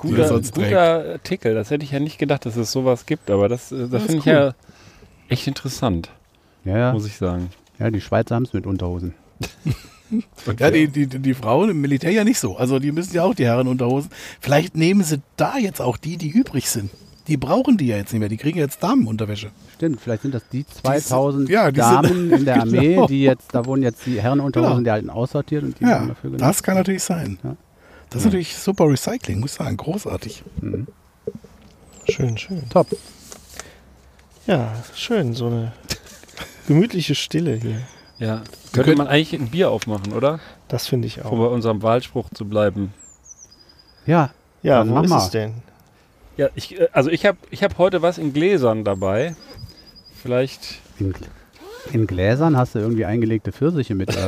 Die 0.06 0.14
er 0.20 0.28
Guter, 0.28 0.50
guter 0.52 1.12
Artikel. 1.12 1.54
Das 1.54 1.70
hätte 1.70 1.84
ich 1.84 1.90
ja 1.92 2.00
nicht 2.00 2.18
gedacht, 2.18 2.46
dass 2.46 2.56
es 2.56 2.72
sowas 2.72 3.06
gibt, 3.06 3.30
aber 3.30 3.48
das, 3.48 3.72
äh, 3.72 3.78
das 3.80 3.90
Das 3.90 4.02
ist 4.02 4.06
finde 4.06 4.18
ich 4.20 4.26
cool. 4.26 4.32
ja 4.32 4.54
echt 5.28 5.46
interessant, 5.46 6.10
Ja, 6.64 6.78
ja. 6.78 6.92
muss 6.92 7.06
ich 7.06 7.16
sagen. 7.16 7.50
ja, 7.78 7.90
die 7.90 8.00
Schweizer 8.00 8.34
haben 8.34 8.44
es 8.44 8.52
mit 8.52 8.66
Unterhosen. 8.66 9.14
Ja, 10.60 10.70
die, 10.70 10.86
die, 10.86 11.08
die 11.08 11.34
Frauen 11.34 11.68
im 11.70 11.80
Militär 11.80 12.12
ja 12.12 12.22
nicht 12.22 12.38
so. 12.38 12.56
Also 12.56 12.78
die 12.78 12.92
müssen 12.92 13.12
ja 13.16 13.24
auch 13.24 13.34
die 13.34 13.44
Herren 13.44 13.66
unterhosen. 13.66 14.08
Vielleicht 14.40 14.76
nehmen 14.76 15.02
sie 15.02 15.20
da 15.36 15.58
jetzt 15.58 15.80
auch 15.80 15.96
die, 15.96 16.16
die 16.16 16.28
übrig 16.30 16.70
sind. 16.70 16.90
Die 17.26 17.36
brauchen 17.36 17.76
die 17.76 17.88
ja 17.88 17.96
jetzt 17.96 18.12
nicht 18.12 18.20
mehr. 18.20 18.28
Die 18.28 18.36
kriegen 18.36 18.56
jetzt 18.56 18.80
Damenunterwäsche. 18.84 19.50
Stimmt, 19.74 20.00
vielleicht 20.00 20.22
sind 20.22 20.32
das 20.32 20.48
die 20.52 20.64
2000 20.64 21.48
ja, 21.48 21.72
die 21.72 21.80
sind- 21.80 21.90
Damen 21.92 22.30
in 22.30 22.44
der 22.44 22.60
Armee, 22.62 22.94
Genau. 22.94 23.06
die 23.08 23.22
jetzt, 23.24 23.52
da 23.52 23.66
wurden 23.66 23.82
jetzt 23.82 24.06
die 24.06 24.20
Herrenunterhosen 24.22 24.74
Genau. 24.76 24.84
der 24.84 24.92
alten 24.94 25.10
aussortiert 25.10 25.64
und 25.64 25.80
die 25.80 25.82
Ja, 25.84 25.98
dafür 26.06 26.30
genommen. 26.30 26.38
das 26.38 26.62
kann 26.62 26.76
natürlich 26.76 27.02
sein. 27.02 27.38
Ja. 27.42 27.56
Das 28.16 28.22
ist 28.22 28.26
natürlich 28.26 28.56
super 28.56 28.88
Recycling, 28.88 29.40
muss 29.40 29.52
ich 29.52 29.56
sagen. 29.58 29.76
Großartig. 29.76 30.42
Mhm. 30.60 30.86
schön, 32.08 32.38
schön. 32.38 32.68
Top. 32.70 32.88
Ja, 34.46 34.72
schön, 34.94 35.34
so 35.34 35.46
eine 35.46 35.72
gemütliche 36.66 37.14
Stille 37.14 37.54
hier. 37.56 37.80
Ja. 38.18 38.42
Könnte 38.72 38.96
man 38.96 39.08
eigentlich 39.08 39.32
ein 39.34 39.48
Bier 39.50 39.70
aufmachen, 39.70 40.12
oder? 40.12 40.40
Das 40.68 40.86
finde 40.86 41.08
ich 41.08 41.18
Um 41.18 41.26
auch. 41.26 41.30
bei 41.48 41.54
unserem 41.54 41.82
Wahlspruch 41.82 42.28
zu 42.32 42.44
bleiben. 42.46 42.92
Ja, 44.06 44.30
Ja, 44.62 44.78
Dann 44.84 44.94
wo 44.94 45.00
ist 45.02 45.10
es 45.24 45.30
denn? 45.30 45.54
Ja, 46.36 46.48
ich, 46.54 46.78
äh, 46.80 46.88
also 46.92 47.10
ich 47.10 47.26
habe 47.26 47.38
ich 47.50 47.62
hab 47.62 47.78
heute 47.78 48.02
was 48.02 48.18
in 48.18 48.32
Gläsern 48.32 48.84
dabei. 48.84 49.34
Vielleicht, 50.22 50.80
in, 50.98 51.14
in 51.92 52.06
Gläsern 52.06 52.56
hast 52.56 52.74
du 52.74 52.78
irgendwie 52.78 53.04
eingelegte 53.04 53.52
Pfirsiche 53.52 53.94
mit. 53.94 54.10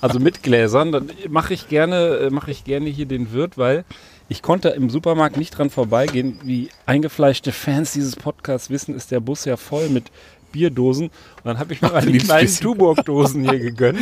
Also 0.00 0.18
mit 0.18 0.42
Gläsern, 0.42 0.92
dann 0.92 1.10
mache 1.28 1.54
ich 1.54 1.68
gerne, 1.68 2.16
äh, 2.16 2.30
mache 2.30 2.50
ich 2.50 2.64
gerne 2.64 2.88
hier 2.88 3.06
den 3.06 3.32
Wirt, 3.32 3.56
weil 3.58 3.84
ich 4.28 4.42
konnte 4.42 4.70
im 4.70 4.90
Supermarkt 4.90 5.36
nicht 5.36 5.56
dran 5.56 5.70
vorbeigehen. 5.70 6.40
Wie 6.42 6.68
eingefleischte 6.86 7.52
Fans 7.52 7.92
dieses 7.92 8.16
Podcasts 8.16 8.70
wissen, 8.70 8.94
ist 8.94 9.10
der 9.10 9.20
Bus 9.20 9.44
ja 9.44 9.56
voll 9.56 9.88
mit 9.88 10.10
Bierdosen. 10.52 11.06
Und 11.08 11.44
dann 11.44 11.58
habe 11.58 11.72
ich 11.72 11.82
mir 11.82 12.00
liebst 12.00 12.28
kleinen. 12.28 12.48
Tuborg-Dosen 12.48 13.48
hier 13.48 13.58
gegönnt. 13.70 13.98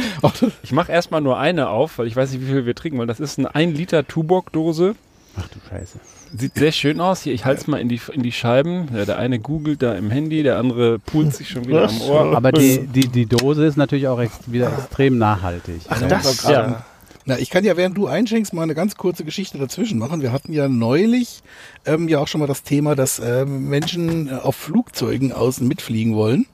Ich 0.62 0.72
mache 0.72 0.92
erstmal 0.92 1.20
nur 1.20 1.38
eine 1.38 1.68
auf, 1.68 1.98
weil 1.98 2.06
ich 2.06 2.16
weiß 2.16 2.32
nicht, 2.32 2.42
wie 2.42 2.46
viel 2.46 2.66
wir 2.66 2.74
trinken 2.74 2.98
wollen. 2.98 3.08
Das 3.08 3.20
ist 3.20 3.38
eine 3.38 3.54
1 3.54 3.76
Liter 3.76 4.06
Tuborg-Dose. 4.06 4.94
ach 5.36 5.48
du 5.48 5.58
Scheiße. 5.68 5.98
Sieht 6.36 6.54
sehr 6.54 6.72
schön 6.72 7.00
aus. 7.00 7.22
Hier, 7.22 7.32
ich 7.32 7.44
halte 7.44 7.60
es 7.62 7.66
mal 7.66 7.80
in 7.80 7.88
die, 7.88 8.00
in 8.12 8.22
die 8.22 8.32
Scheiben. 8.32 8.88
Ja, 8.94 9.04
der 9.04 9.18
eine 9.18 9.38
googelt 9.38 9.82
da 9.82 9.94
im 9.94 10.10
Handy, 10.10 10.42
der 10.42 10.58
andere 10.58 10.98
poolt 10.98 11.34
sich 11.34 11.48
schon 11.48 11.66
wieder 11.66 11.88
am 11.88 12.00
Ohr. 12.02 12.36
Aber 12.36 12.52
die, 12.52 12.86
die, 12.86 13.08
die 13.08 13.26
Dose 13.26 13.64
ist 13.64 13.76
natürlich 13.76 14.08
auch 14.08 14.20
ex 14.20 14.32
wieder 14.46 14.72
extrem 14.72 15.18
nachhaltig. 15.18 15.80
Ach, 15.88 16.00
Ja, 16.00 16.08
das, 16.08 16.42
ja. 16.44 16.84
Na, 17.28 17.38
ich 17.38 17.50
kann 17.50 17.62
ja, 17.62 17.76
während 17.76 17.94
du 17.98 18.06
einschenkst, 18.06 18.54
mal 18.54 18.62
eine 18.62 18.74
ganz 18.74 18.96
kurze 18.96 19.22
Geschichte 19.22 19.58
dazwischen 19.58 19.98
machen. 19.98 20.22
Wir 20.22 20.32
hatten 20.32 20.50
ja 20.54 20.66
neulich 20.66 21.42
ähm, 21.84 22.08
ja 22.08 22.20
auch 22.20 22.26
schon 22.26 22.40
mal 22.40 22.46
das 22.46 22.62
Thema, 22.62 22.94
dass 22.94 23.18
ähm, 23.18 23.68
Menschen 23.68 24.28
äh, 24.28 24.32
auf 24.32 24.56
Flugzeugen 24.56 25.32
außen 25.32 25.68
mitfliegen 25.68 26.14
wollen. 26.14 26.46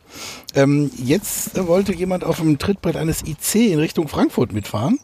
Ähm, 0.56 0.90
jetzt 0.96 1.56
äh, 1.56 1.68
wollte 1.68 1.94
jemand 1.94 2.24
auf 2.24 2.38
dem 2.38 2.58
Trittbrett 2.58 2.96
eines 2.96 3.22
IC 3.22 3.70
in 3.72 3.78
Richtung 3.78 4.08
Frankfurt 4.08 4.52
mitfahren. 4.52 4.98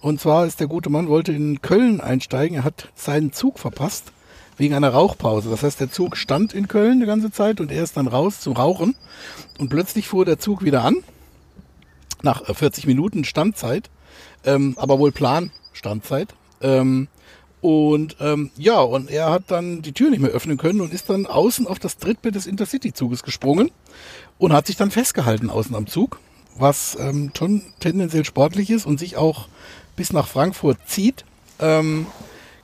Und 0.00 0.20
zwar 0.20 0.46
ist 0.46 0.60
der 0.60 0.68
gute 0.68 0.90
Mann, 0.90 1.08
wollte 1.08 1.32
in 1.32 1.60
Köln 1.60 2.00
einsteigen. 2.00 2.58
Er 2.58 2.64
hat 2.64 2.88
seinen 2.94 3.32
Zug 3.32 3.58
verpasst 3.58 4.12
wegen 4.56 4.74
einer 4.74 4.90
Rauchpause. 4.90 5.50
Das 5.50 5.62
heißt, 5.62 5.80
der 5.80 5.90
Zug 5.90 6.16
stand 6.16 6.52
in 6.52 6.68
Köln 6.68 7.00
die 7.00 7.06
ganze 7.06 7.30
Zeit 7.30 7.60
und 7.60 7.70
er 7.70 7.82
ist 7.82 7.96
dann 7.96 8.06
raus 8.06 8.40
zum 8.40 8.54
Rauchen. 8.54 8.96
Und 9.58 9.68
plötzlich 9.68 10.08
fuhr 10.08 10.24
der 10.24 10.38
Zug 10.38 10.62
wieder 10.62 10.84
an. 10.84 10.96
Nach 12.22 12.48
äh, 12.48 12.54
40 12.54 12.86
Minuten 12.86 13.24
Standzeit. 13.24 13.90
Ähm, 14.44 14.74
aber 14.78 14.98
wohl 14.98 15.12
Plan 15.12 15.50
Standzeit. 15.72 16.34
Ähm, 16.60 17.08
und 17.60 18.16
ähm, 18.20 18.50
ja, 18.56 18.80
und 18.80 19.10
er 19.10 19.30
hat 19.30 19.44
dann 19.48 19.82
die 19.82 19.92
Tür 19.92 20.10
nicht 20.10 20.20
mehr 20.20 20.30
öffnen 20.30 20.58
können 20.58 20.80
und 20.80 20.92
ist 20.92 21.10
dann 21.10 21.26
außen 21.26 21.66
auf 21.66 21.80
das 21.80 21.96
Trittbrett 21.96 22.36
des 22.36 22.46
Intercity-Zuges 22.46 23.24
gesprungen 23.24 23.70
und 24.38 24.52
hat 24.52 24.68
sich 24.68 24.76
dann 24.76 24.92
festgehalten 24.92 25.50
außen 25.50 25.74
am 25.74 25.88
Zug, 25.88 26.20
was 26.56 26.96
ähm, 27.00 27.32
schon 27.36 27.62
tendenziell 27.80 28.24
sportlich 28.24 28.70
ist 28.70 28.86
und 28.86 29.00
sich 29.00 29.16
auch 29.16 29.48
bis 29.98 30.12
nach 30.14 30.26
Frankfurt 30.26 30.78
zieht. 30.86 31.24
Ähm, 31.60 32.06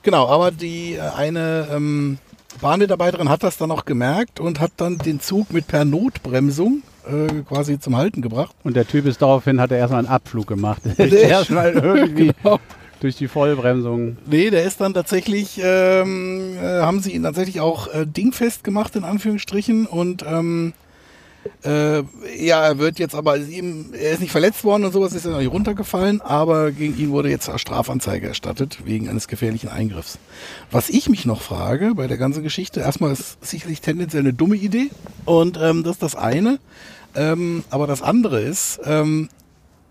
genau, 0.01 0.27
aber 0.27 0.49
die 0.51 0.93
äh, 0.93 1.01
eine 1.01 1.67
ähm, 1.71 2.17
Bahnmitarbeiterin 2.61 3.29
hat 3.29 3.43
das 3.43 3.57
dann 3.57 3.69
auch 3.71 3.85
gemerkt 3.85 4.39
und 4.39 4.59
hat 4.59 4.71
dann 4.77 4.97
den 4.97 5.19
Zug 5.19 5.51
mit 5.51 5.67
per 5.67 5.85
Notbremsung 5.85 6.81
äh, 7.05 7.41
quasi 7.47 7.79
zum 7.79 7.97
Halten 7.97 8.21
gebracht. 8.21 8.55
Und 8.63 8.75
der 8.75 8.87
Typ 8.87 9.05
ist 9.05 9.21
daraufhin, 9.21 9.59
hat 9.61 9.71
er 9.71 9.77
erstmal 9.77 9.99
einen 9.99 10.07
Abflug 10.07 10.47
gemacht. 10.47 10.81
Erstmal 10.97 11.73
irgendwie 11.73 12.31
Genau. 12.43 12.59
durch 13.01 13.17
die 13.17 13.27
Vollbremsung. 13.27 14.17
Nee, 14.25 14.49
der 14.49 14.63
ist 14.63 14.79
dann 14.79 14.93
tatsächlich, 14.93 15.59
ähm, 15.61 16.55
äh, 16.57 16.81
haben 16.81 17.01
sie 17.01 17.11
ihn 17.11 17.23
tatsächlich 17.23 17.59
auch 17.59 17.93
äh, 17.93 18.05
dingfest 18.07 18.63
gemacht, 18.63 18.95
in 18.95 19.03
Anführungsstrichen. 19.03 19.85
Und 19.85 20.23
ähm, 20.25 20.73
äh, 21.63 22.03
ja, 22.37 22.65
er 22.65 22.77
wird 22.77 22.99
jetzt 22.99 23.15
aber, 23.15 23.37
ihm, 23.37 23.93
er 23.93 24.11
ist 24.11 24.21
nicht 24.21 24.31
verletzt 24.31 24.63
worden 24.63 24.85
und 24.85 24.91
sowas, 24.91 25.13
ist 25.13 25.25
er 25.25 25.31
noch 25.31 25.39
nicht 25.39 25.51
runtergefallen, 25.51 26.21
aber 26.21 26.71
gegen 26.71 26.97
ihn 26.97 27.11
wurde 27.11 27.29
jetzt 27.29 27.49
eine 27.49 27.59
Strafanzeige 27.59 28.27
erstattet, 28.27 28.79
wegen 28.85 29.09
eines 29.09 29.27
gefährlichen 29.27 29.69
Eingriffs. 29.69 30.17
Was 30.71 30.89
ich 30.89 31.09
mich 31.09 31.25
noch 31.25 31.41
frage 31.41 31.93
bei 31.95 32.07
der 32.07 32.17
ganzen 32.17 32.43
Geschichte, 32.43 32.81
erstmal 32.81 33.11
ist 33.11 33.43
sicherlich 33.43 33.81
tendenziell 33.81 34.23
eine 34.23 34.33
dumme 34.33 34.55
Idee. 34.55 34.89
Und 35.25 35.57
ähm, 35.61 35.83
das 35.83 35.93
ist 35.93 36.03
das 36.03 36.15
eine. 36.15 36.59
Ähm, 37.15 37.63
aber 37.69 37.87
das 37.87 38.01
andere 38.01 38.41
ist, 38.41 38.79
ähm, 38.83 39.29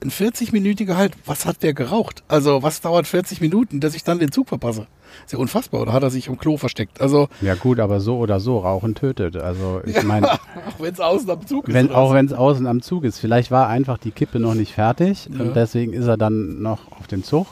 ein 0.04 0.10
40-minütiger 0.10 0.96
Halt, 0.96 1.14
was 1.26 1.46
hat 1.46 1.62
der 1.62 1.74
geraucht? 1.74 2.22
Also, 2.28 2.62
was 2.62 2.80
dauert 2.80 3.06
40 3.06 3.40
Minuten, 3.40 3.80
dass 3.80 3.94
ich 3.94 4.04
dann 4.04 4.18
den 4.18 4.30
Zug 4.32 4.48
verpasse? 4.48 4.86
Ist 5.24 5.32
ja 5.32 5.38
unfassbar, 5.38 5.80
oder 5.82 5.92
hat 5.92 6.02
er 6.02 6.10
sich 6.10 6.26
im 6.28 6.36
Klo 6.38 6.56
versteckt? 6.56 7.00
Also, 7.00 7.28
Ja 7.40 7.54
gut, 7.54 7.78
aber 7.80 8.00
so 8.00 8.18
oder 8.18 8.40
so, 8.40 8.58
Rauchen 8.58 8.94
tötet. 8.94 9.36
Also 9.36 9.80
ich 9.86 10.02
meine, 10.02 10.30
auch 10.32 10.38
wenn 10.80 10.92
es 10.92 11.00
außen 11.00 11.30
am 11.30 11.46
Zug 11.46 11.68
ist. 11.68 11.74
wenn, 11.74 11.86
oder 11.86 11.96
auch 11.98 12.12
wenn 12.14 12.26
es 12.26 12.32
außen 12.32 12.66
am 12.66 12.82
Zug 12.82 13.04
ist. 13.04 13.18
Vielleicht 13.18 13.50
war 13.50 13.68
einfach 13.68 13.98
die 13.98 14.10
Kippe 14.10 14.40
noch 14.40 14.54
nicht 14.54 14.72
fertig 14.74 15.28
Ja. 15.32 15.44
und 15.44 15.56
deswegen 15.56 15.92
ist 15.92 16.06
er 16.06 16.16
dann 16.16 16.60
noch 16.62 16.90
auf 16.92 17.06
dem 17.06 17.22
Zug, 17.22 17.46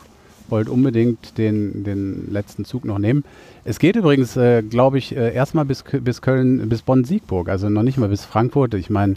wollte 0.49 0.73
unbedingt 0.73 1.39
den, 1.39 1.85
den 1.85 2.31
letzten 2.33 2.65
Zug 2.65 2.85
noch 2.85 2.99
nehmen. 2.99 3.25
Es 3.65 3.79
geht 3.79 3.95
übrigens, 3.97 4.37
äh, 4.37 4.63
glaube 4.63 4.99
ich, 4.99 5.15
äh, 5.17 5.33
erstmal 5.33 5.65
bis, 5.65 5.85
bis 5.85 6.21
Köln, 6.21 6.69
bis 6.69 6.83
Bonn-Siegburg, 6.83 7.49
also 7.49 7.69
noch 7.69 7.85
nicht 7.85 7.97
mal 7.97 8.09
bis 8.09 8.25
Frankfurt. 8.25 8.75
Ich 8.75 8.91
meine, 8.91 9.15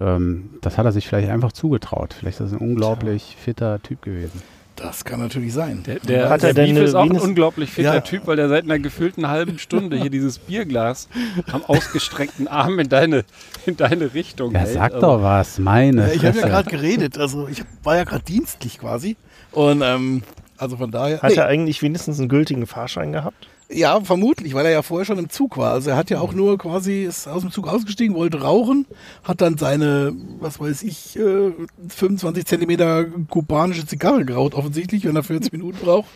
ähm, 0.00 0.50
das 0.60 0.78
hat 0.78 0.84
er 0.86 0.92
sich 0.92 1.06
vielleicht 1.08 1.28
einfach 1.30 1.52
zugetraut. 1.52 2.14
Vielleicht 2.18 2.40
ist 2.40 2.52
das 2.52 2.60
ein 2.60 2.66
unglaublich 2.66 3.36
fitter 3.42 3.82
Typ 3.82 4.02
gewesen. 4.02 4.42
Das 4.76 5.06
kann 5.06 5.20
natürlich 5.20 5.54
sein. 5.54 5.82
Der, 5.86 6.00
der, 6.00 6.28
Hat 6.28 6.42
er 6.42 6.52
der 6.52 6.66
denn 6.66 6.74
Beef 6.74 6.84
ist 6.84 6.94
eine 6.94 6.98
auch 6.98 7.04
ein 7.04 7.10
Venus- 7.16 7.22
unglaublich 7.22 7.70
fitter 7.70 7.94
Ja. 7.94 8.00
Typ, 8.02 8.26
weil 8.26 8.36
der 8.36 8.50
seit 8.50 8.64
einer 8.64 8.78
gefühlten 8.78 9.26
halben 9.28 9.58
Stunde 9.58 9.96
hier 9.96 10.10
dieses 10.10 10.38
Bierglas 10.38 11.08
am 11.50 11.64
ausgestreckten 11.64 12.46
Arm 12.46 12.78
in 12.78 12.90
deine, 12.90 13.24
in 13.64 13.78
deine 13.78 14.12
Richtung 14.12 14.52
Ja, 14.52 14.58
hält. 14.60 14.74
sag 14.74 14.92
Also, 14.94 15.00
doch 15.00 15.22
was, 15.22 15.58
meine. 15.58 16.08
Ja, 16.08 16.12
ich 16.12 16.24
habe 16.26 16.38
ja 16.38 16.46
gerade 16.48 16.68
geredet, 16.70 17.16
also 17.16 17.48
ich 17.48 17.62
war 17.84 17.96
ja 17.96 18.04
gerade 18.04 18.24
dienstlich 18.24 18.78
quasi. 18.78 19.16
Und 19.52 19.80
ähm, 19.82 20.22
also 20.58 20.76
von 20.76 20.90
daher. 20.90 21.22
Hat 21.22 21.30
nee, 21.30 21.36
er 21.38 21.46
eigentlich 21.46 21.80
wenigstens 21.80 22.18
einen 22.18 22.28
gültigen 22.28 22.66
Fahrschein 22.66 23.12
gehabt? 23.12 23.48
Ja, 23.68 24.00
vermutlich, 24.00 24.54
weil 24.54 24.64
er 24.66 24.72
ja 24.72 24.82
vorher 24.82 25.04
schon 25.04 25.18
im 25.18 25.28
Zug 25.28 25.56
war. 25.56 25.72
Also 25.72 25.90
er 25.90 25.96
hat 25.96 26.08
ja 26.10 26.20
auch 26.20 26.32
nur 26.32 26.56
quasi 26.58 27.02
ist 27.04 27.26
aus 27.26 27.42
dem 27.42 27.50
Zug 27.50 27.66
ausgestiegen, 27.68 28.14
wollte 28.16 28.40
rauchen, 28.42 28.86
hat 29.24 29.40
dann 29.40 29.58
seine, 29.58 30.12
was 30.40 30.60
weiß 30.60 30.82
ich, 30.82 31.18
äh, 31.18 31.50
25 31.88 32.44
Zentimeter 32.46 33.04
kubanische 33.28 33.86
Zigarre 33.86 34.24
geraucht, 34.24 34.54
offensichtlich, 34.54 35.04
wenn 35.04 35.16
er 35.16 35.22
40 35.24 35.52
Minuten 35.52 35.78
braucht. 35.78 36.08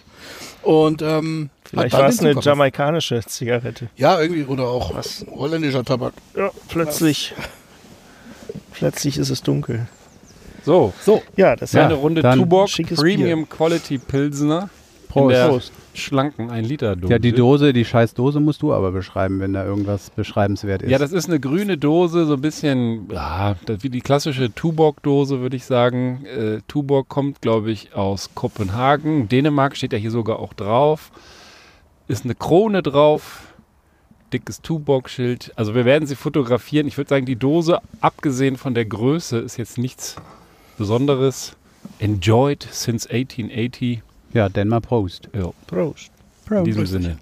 Und 0.63 1.03
ähm, 1.03 1.51
Vielleicht 1.65 1.93
war 1.95 2.09
es 2.09 2.19
eine 2.21 2.29
verpasst. 2.31 2.47
jamaikanische 2.47 3.21
Zigarette. 3.27 3.89
Ja, 3.97 4.21
irgendwie, 4.21 4.45
oder 4.45 4.65
auch 4.69 4.95
Was? 4.95 5.25
holländischer 5.31 5.85
Tabak. 5.85 6.13
Ja, 6.37 6.51
plötzlich. 6.69 7.35
Plötzlich 8.73 9.19
ist 9.19 9.31
es 9.31 9.43
dunkel. 9.43 9.87
So, 10.65 10.93
So, 11.03 11.23
Ja, 11.37 11.57
das 11.57 11.75
eine 11.75 11.95
ist 11.95 12.01
Runde 12.01 12.21
dann 12.23 12.39
Tuborg 12.39 12.69
schickes 12.69 13.01
Premium 13.01 13.49
Quality 13.49 13.99
Pilsner. 13.99 14.69
Prost. 15.11 15.35
der 15.35 15.49
Prost. 15.49 15.73
schlanken 15.95 16.51
1-Liter-Dose. 16.51 17.13
Ja, 17.13 17.19
die 17.19 17.33
Dose, 17.33 17.73
die 17.73 17.85
scheiß 17.85 18.15
Dose 18.15 18.41
musst 18.41 18.63
du 18.63 18.73
aber 18.73 18.93
beschreiben, 18.93 19.41
wenn 19.41 19.53
da 19.53 19.65
irgendwas 19.65 20.11
beschreibenswert 20.11 20.83
ist. 20.83 20.91
Ja, 20.91 20.99
das 20.99 21.13
ist 21.13 21.29
eine 21.29 21.41
grüne 21.41 21.77
Dose, 21.77 22.27
so 22.27 22.35
ein 22.35 22.41
bisschen, 22.41 23.09
ja, 23.11 23.57
das, 23.67 23.83
wie 23.83 23.91
die 23.91 24.01
klassische 24.01 24.55
Tuborg-Dose, 24.55 25.41
würde 25.41 25.57
ich 25.57 25.65
sagen. 25.65 26.25
Äh, 26.25 26.61
Tuborg 26.69 27.09
kommt, 27.09 27.43
glaube 27.43 27.71
ich, 27.71 27.95
aus 27.95 28.31
Kopenhagen. 28.35 29.29
Dänemark 29.29 29.77
steht 29.77 29.93
ja 29.93 29.99
hier 29.99 30.11
sogar 30.11 30.39
auch 30.39 30.55
drauf. 30.55 31.11
Ist 32.09 32.25
eine 32.25 32.35
Krone 32.35 32.83
drauf. 32.83 33.47
Dickes 34.33 34.63
Tuborg-Schild. 34.63 35.53
Also 35.57 35.75
wir 35.75 35.85
werden 35.85 36.07
sie 36.07 36.15
fotografieren. 36.15 36.87
Ich 36.87 36.97
würde 36.97 37.09
sagen, 37.09 37.27
die 37.27 37.37
Dose, 37.37 37.81
abgesehen 38.01 38.57
von 38.57 38.75
der 38.75 38.85
Größe, 38.85 39.39
ist 39.39 39.57
jetzt 39.57 39.77
nichts 39.77 40.17
Besonderes. 40.79 41.57
Enjoyed 41.99 42.67
since 42.71 43.09
1880. 43.11 44.03
ja, 44.33 44.49
denn 44.49 44.69
mal 44.69 44.81
Prost. 44.81 45.29
Ja, 45.35 45.51
Prost. 45.67 46.11
in 46.51 46.65
diesem 46.65 46.87
Sinne. 46.87 47.19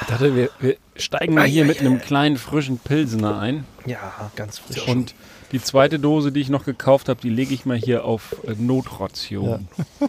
Ich 0.00 0.06
dachte, 0.06 0.36
wir, 0.36 0.50
wir 0.60 0.76
steigen 0.96 1.34
mal 1.34 1.46
hier 1.46 1.64
mit 1.64 1.80
einem 1.80 1.98
kleinen 1.98 2.36
frischen 2.36 2.78
Pilsener 2.78 3.38
ein. 3.38 3.64
Ja, 3.86 4.30
ganz 4.36 4.58
frisch. 4.58 4.86
Und 4.86 5.14
die 5.52 5.62
zweite 5.62 5.98
Dose, 5.98 6.30
die 6.30 6.40
ich 6.40 6.50
noch 6.50 6.64
gekauft 6.64 7.08
habe, 7.08 7.20
die 7.20 7.30
lege 7.30 7.54
ich 7.54 7.64
mal 7.64 7.76
hier 7.76 8.04
auf 8.04 8.36
äh, 8.46 8.54
Notration. 8.58 9.68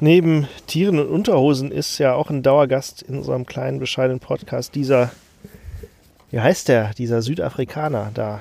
Neben 0.00 0.48
Tieren 0.66 0.98
und 0.98 1.08
Unterhosen 1.08 1.70
ist 1.70 1.98
ja 1.98 2.14
auch 2.14 2.30
ein 2.30 2.42
Dauergast 2.42 3.02
in 3.02 3.18
unserem 3.18 3.44
kleinen, 3.44 3.78
bescheidenen 3.78 4.20
Podcast 4.20 4.74
dieser, 4.74 5.10
wie 6.30 6.40
heißt 6.40 6.68
der, 6.68 6.94
dieser 6.94 7.20
Südafrikaner 7.20 8.10
da 8.14 8.40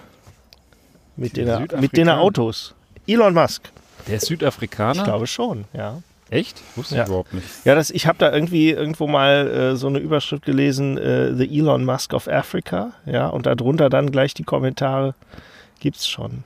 mit 1.18 1.36
den, 1.36 1.68
mit 1.82 1.98
den? 1.98 2.08
Autos. 2.08 2.74
Elon 3.06 3.34
Musk. 3.34 3.70
Der 4.08 4.16
ist 4.18 4.26
Südafrikaner? 4.28 5.00
Ich 5.00 5.04
glaube 5.04 5.28
schon, 5.28 5.66
ja. 5.74 6.02
Echt? 6.32 6.62
Wusste 6.76 6.96
Ja. 6.96 7.02
ich 7.04 7.08
überhaupt 7.08 7.34
nicht. 7.34 7.46
Ja, 7.66 7.74
das, 7.74 7.90
ich 7.90 8.06
habe 8.06 8.20
da 8.20 8.32
irgendwie 8.32 8.70
irgendwo 8.70 9.08
mal 9.08 9.48
äh, 9.48 9.76
so 9.76 9.88
eine 9.88 9.98
Überschrift 10.00 10.46
gelesen, 10.46 10.98
äh, 10.98 11.34
The 11.36 11.58
Elon 11.60 11.86
Musk 11.86 12.14
of 12.14 12.28
Africa, 12.28 12.92
ja, 13.08 13.28
und 13.28 13.46
darunter 13.48 13.90
dann 13.90 14.12
gleich 14.12 14.36
die 14.36 14.44
Kommentare, 14.44 15.16
gibt's 15.80 16.08
schon. 16.08 16.44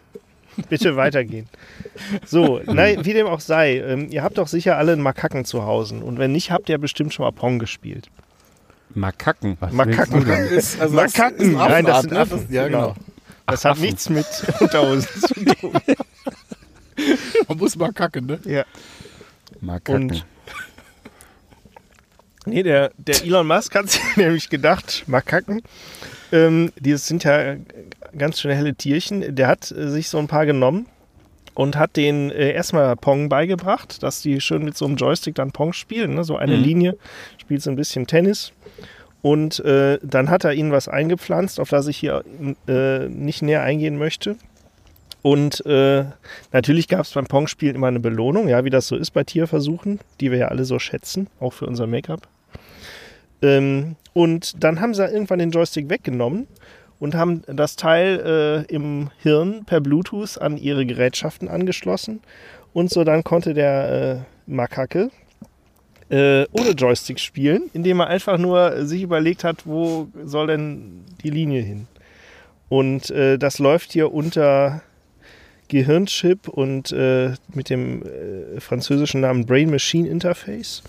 Bitte 0.70 0.96
weitergehen. 0.96 1.50
So, 2.26 2.62
nein, 2.66 3.04
wie 3.06 3.12
dem 3.14 3.28
auch 3.28 3.42
sei, 3.42 3.80
ähm, 3.80 4.08
ihr 4.10 4.24
habt 4.24 4.38
doch 4.38 4.48
sicher 4.48 4.78
alle 4.78 4.94
einen 4.94 5.02
Makaken 5.02 5.44
zu 5.44 5.64
Hause 5.66 5.96
und 5.96 6.18
wenn 6.18 6.32
nicht, 6.32 6.52
habt 6.52 6.70
ihr 6.70 6.78
bestimmt 6.78 7.14
schon 7.14 7.26
mal 7.26 7.32
Pong 7.32 7.60
gespielt. 7.60 8.08
Makaken. 8.96 9.58
Was 9.60 9.74
Makaken. 9.74 10.14
willst 10.14 10.14
du 10.14 10.32
denn? 10.32 10.46
Ist, 10.58 10.80
also 10.82 10.96
Makaken. 10.96 11.38
das 11.40 11.48
ist 11.48 11.56
ein 11.56 11.70
Nein, 11.72 11.86
das 11.86 12.02
sind 12.02 12.14
ne? 12.14 12.20
Affen. 12.20 12.40
Das, 12.48 12.50
ja, 12.56 12.68
genau. 12.68 12.96
Das 13.48 13.60
Ach, 13.66 13.66
hat 13.66 13.72
Affen. 13.72 13.82
nichts 13.82 14.10
mit 14.10 14.26
Unterhosen 14.62 15.08
zu 15.20 15.34
tun. 15.34 15.74
Man 17.48 17.58
muss 17.58 17.76
mal 17.76 17.92
kacken, 17.92 18.26
ne? 18.26 18.40
Ja. 18.46 18.66
Makaken. 19.62 20.12
Und 20.12 20.26
nee, 22.46 22.64
der, 22.64 22.92
der 22.98 23.24
Elon 23.24 23.48
Musk 23.48 23.76
hat 23.76 23.90
sich 23.90 24.02
nämlich 24.18 24.50
gedacht, 24.50 25.04
Makaken, 25.08 25.62
ähm, 26.32 26.72
die 26.80 26.96
sind 26.98 27.24
ja 27.24 27.56
ganz 28.18 28.40
schön 28.40 28.52
helle 28.52 28.76
Tierchen. 28.76 29.36
Der 29.36 29.48
hat 29.48 29.72
äh, 29.72 29.90
sich 29.90 30.10
so 30.10 30.18
ein 30.18 30.28
paar 30.28 30.46
genommen 30.46 30.88
und 31.54 31.78
hat 31.78 31.96
denen 31.96 32.32
äh, 32.32 32.52
erstmal 32.52 32.96
Pong 32.96 33.30
beigebracht, 33.30 34.02
dass 34.04 34.22
die 34.22 34.42
schön 34.42 34.64
mit 34.66 34.76
so 34.78 34.86
einem 34.86 34.96
Joystick 34.96 35.36
dann 35.36 35.52
Pong 35.52 35.74
spielen. 35.74 36.16
Ne? 36.16 36.24
So 36.24 36.36
eine 36.36 36.58
Mhm. 36.58 36.64
Linie, 36.64 36.98
spielt 37.38 37.62
so 37.62 37.70
ein 37.70 37.76
bisschen 37.76 38.08
Tennis. 38.08 38.52
Und 39.22 39.60
äh, 39.62 40.00
dann 40.04 40.30
hat 40.30 40.44
er 40.44 40.54
ihnen 40.54 40.74
was 40.74 40.90
eingepflanzt, 40.90 41.60
auf 41.62 41.70
das 41.70 41.88
ich 41.88 41.96
hier 41.98 42.26
äh, 42.68 43.08
nicht 43.08 43.42
näher 43.42 43.62
eingehen 43.62 43.98
möchte. 43.98 44.36
Und 45.24 45.66
äh, 45.66 46.04
natürlich 46.52 46.90
gab 46.90 47.02
es 47.02 47.14
beim 47.14 47.26
Pong-Spielen 47.26 47.76
immer 47.76 47.88
eine 47.88 48.02
Belohnung, 48.02 48.50
ja, 48.50 48.66
wie 48.66 48.70
das 48.70 48.88
so 48.88 48.98
ist 48.98 49.12
bei 49.12 49.24
Tierversuchen, 49.24 50.00
die 50.20 50.32
wir 50.32 50.38
ja 50.38 50.48
alle 50.50 50.66
so 50.66 50.80
schätzen, 50.80 51.28
auch 51.40 51.54
für 51.54 51.66
unser 51.66 51.88
Make-up. 51.88 52.28
Ähm, 53.42 53.96
und 54.12 54.62
dann 54.62 54.82
haben 54.82 54.94
sie 54.94 55.06
irgendwann 55.06 55.40
den 55.40 55.52
Joystick 55.52 55.90
weggenommen 55.90 56.48
und 57.00 57.16
haben 57.16 57.42
das 57.48 57.78
Teil 57.78 58.66
äh, 58.70 58.74
im 58.74 59.12
Hirn 59.20 59.64
per 59.66 59.80
Bluetooth 59.80 60.38
an 60.40 60.58
ihre 60.58 60.86
Gerätschaften 60.86 61.48
angeschlossen. 61.48 62.20
Und 62.74 62.90
so 62.90 63.06
dann 63.06 63.24
konnte 63.24 63.54
der 63.54 64.26
äh, 64.48 64.52
Makake 64.52 65.10
äh, 66.10 66.46
ohne 66.52 66.72
Joystick 66.72 67.20
spielen, 67.20 67.70
indem 67.72 68.02
er 68.02 68.08
einfach 68.08 68.38
nur 68.38 68.86
sich 68.86 69.02
überlegt 69.02 69.46
hat, 69.46 69.66
wo 69.66 70.10
soll 70.26 70.48
denn 70.48 71.06
die 71.24 71.30
Linie 71.30 71.62
hin. 71.62 71.88
Und 72.68 73.10
äh, 73.12 73.38
das 73.38 73.60
läuft 73.60 73.94
hier 73.94 74.14
unter 74.14 74.82
Gehirnchip 75.74 76.48
und 76.48 76.92
äh, 76.92 77.32
mit 77.54 77.70
dem 77.70 78.04
äh, 78.04 78.60
französischen 78.60 79.22
Namen 79.22 79.46
Brain 79.46 79.70
Machine 79.70 80.08
Interface 80.08 80.84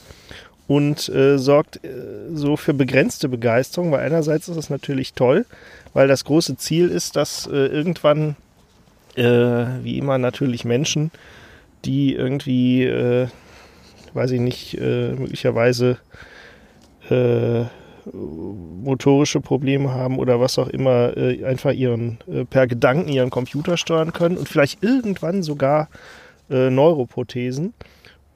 und 0.66 1.08
äh, 1.08 1.38
sorgt 1.38 1.84
äh, 1.84 1.88
so 2.34 2.56
für 2.56 2.74
begrenzte 2.74 3.28
Begeisterung, 3.28 3.92
weil 3.92 4.00
einerseits 4.00 4.48
ist 4.48 4.56
es 4.56 4.70
natürlich 4.70 5.14
toll, 5.14 5.46
weil 5.92 6.06
das 6.06 6.24
große 6.24 6.56
Ziel 6.56 6.88
ist, 6.88 7.16
dass 7.16 7.46
äh, 7.46 7.66
irgendwann, 7.66 8.36
äh, 9.16 9.24
wie 9.82 9.98
immer 9.98 10.18
natürlich 10.18 10.64
Menschen, 10.64 11.10
die 11.84 12.14
irgendwie, 12.14 12.88
weiß 14.14 14.30
ich 14.30 14.40
nicht, 14.40 14.80
möglicherweise 14.80 15.98
motorische 18.12 19.40
Probleme 19.40 19.92
haben 19.92 20.18
oder 20.18 20.40
was 20.40 20.58
auch 20.58 20.68
immer, 20.68 21.16
äh, 21.16 21.44
einfach 21.44 21.72
ihren 21.72 22.18
äh, 22.30 22.44
per 22.44 22.66
Gedanken 22.66 23.08
ihren 23.08 23.30
Computer 23.30 23.76
steuern 23.76 24.12
können 24.12 24.36
und 24.36 24.48
vielleicht 24.48 24.82
irgendwann 24.82 25.42
sogar 25.42 25.88
äh, 26.50 26.70
Neuroprothesen. 26.70 27.74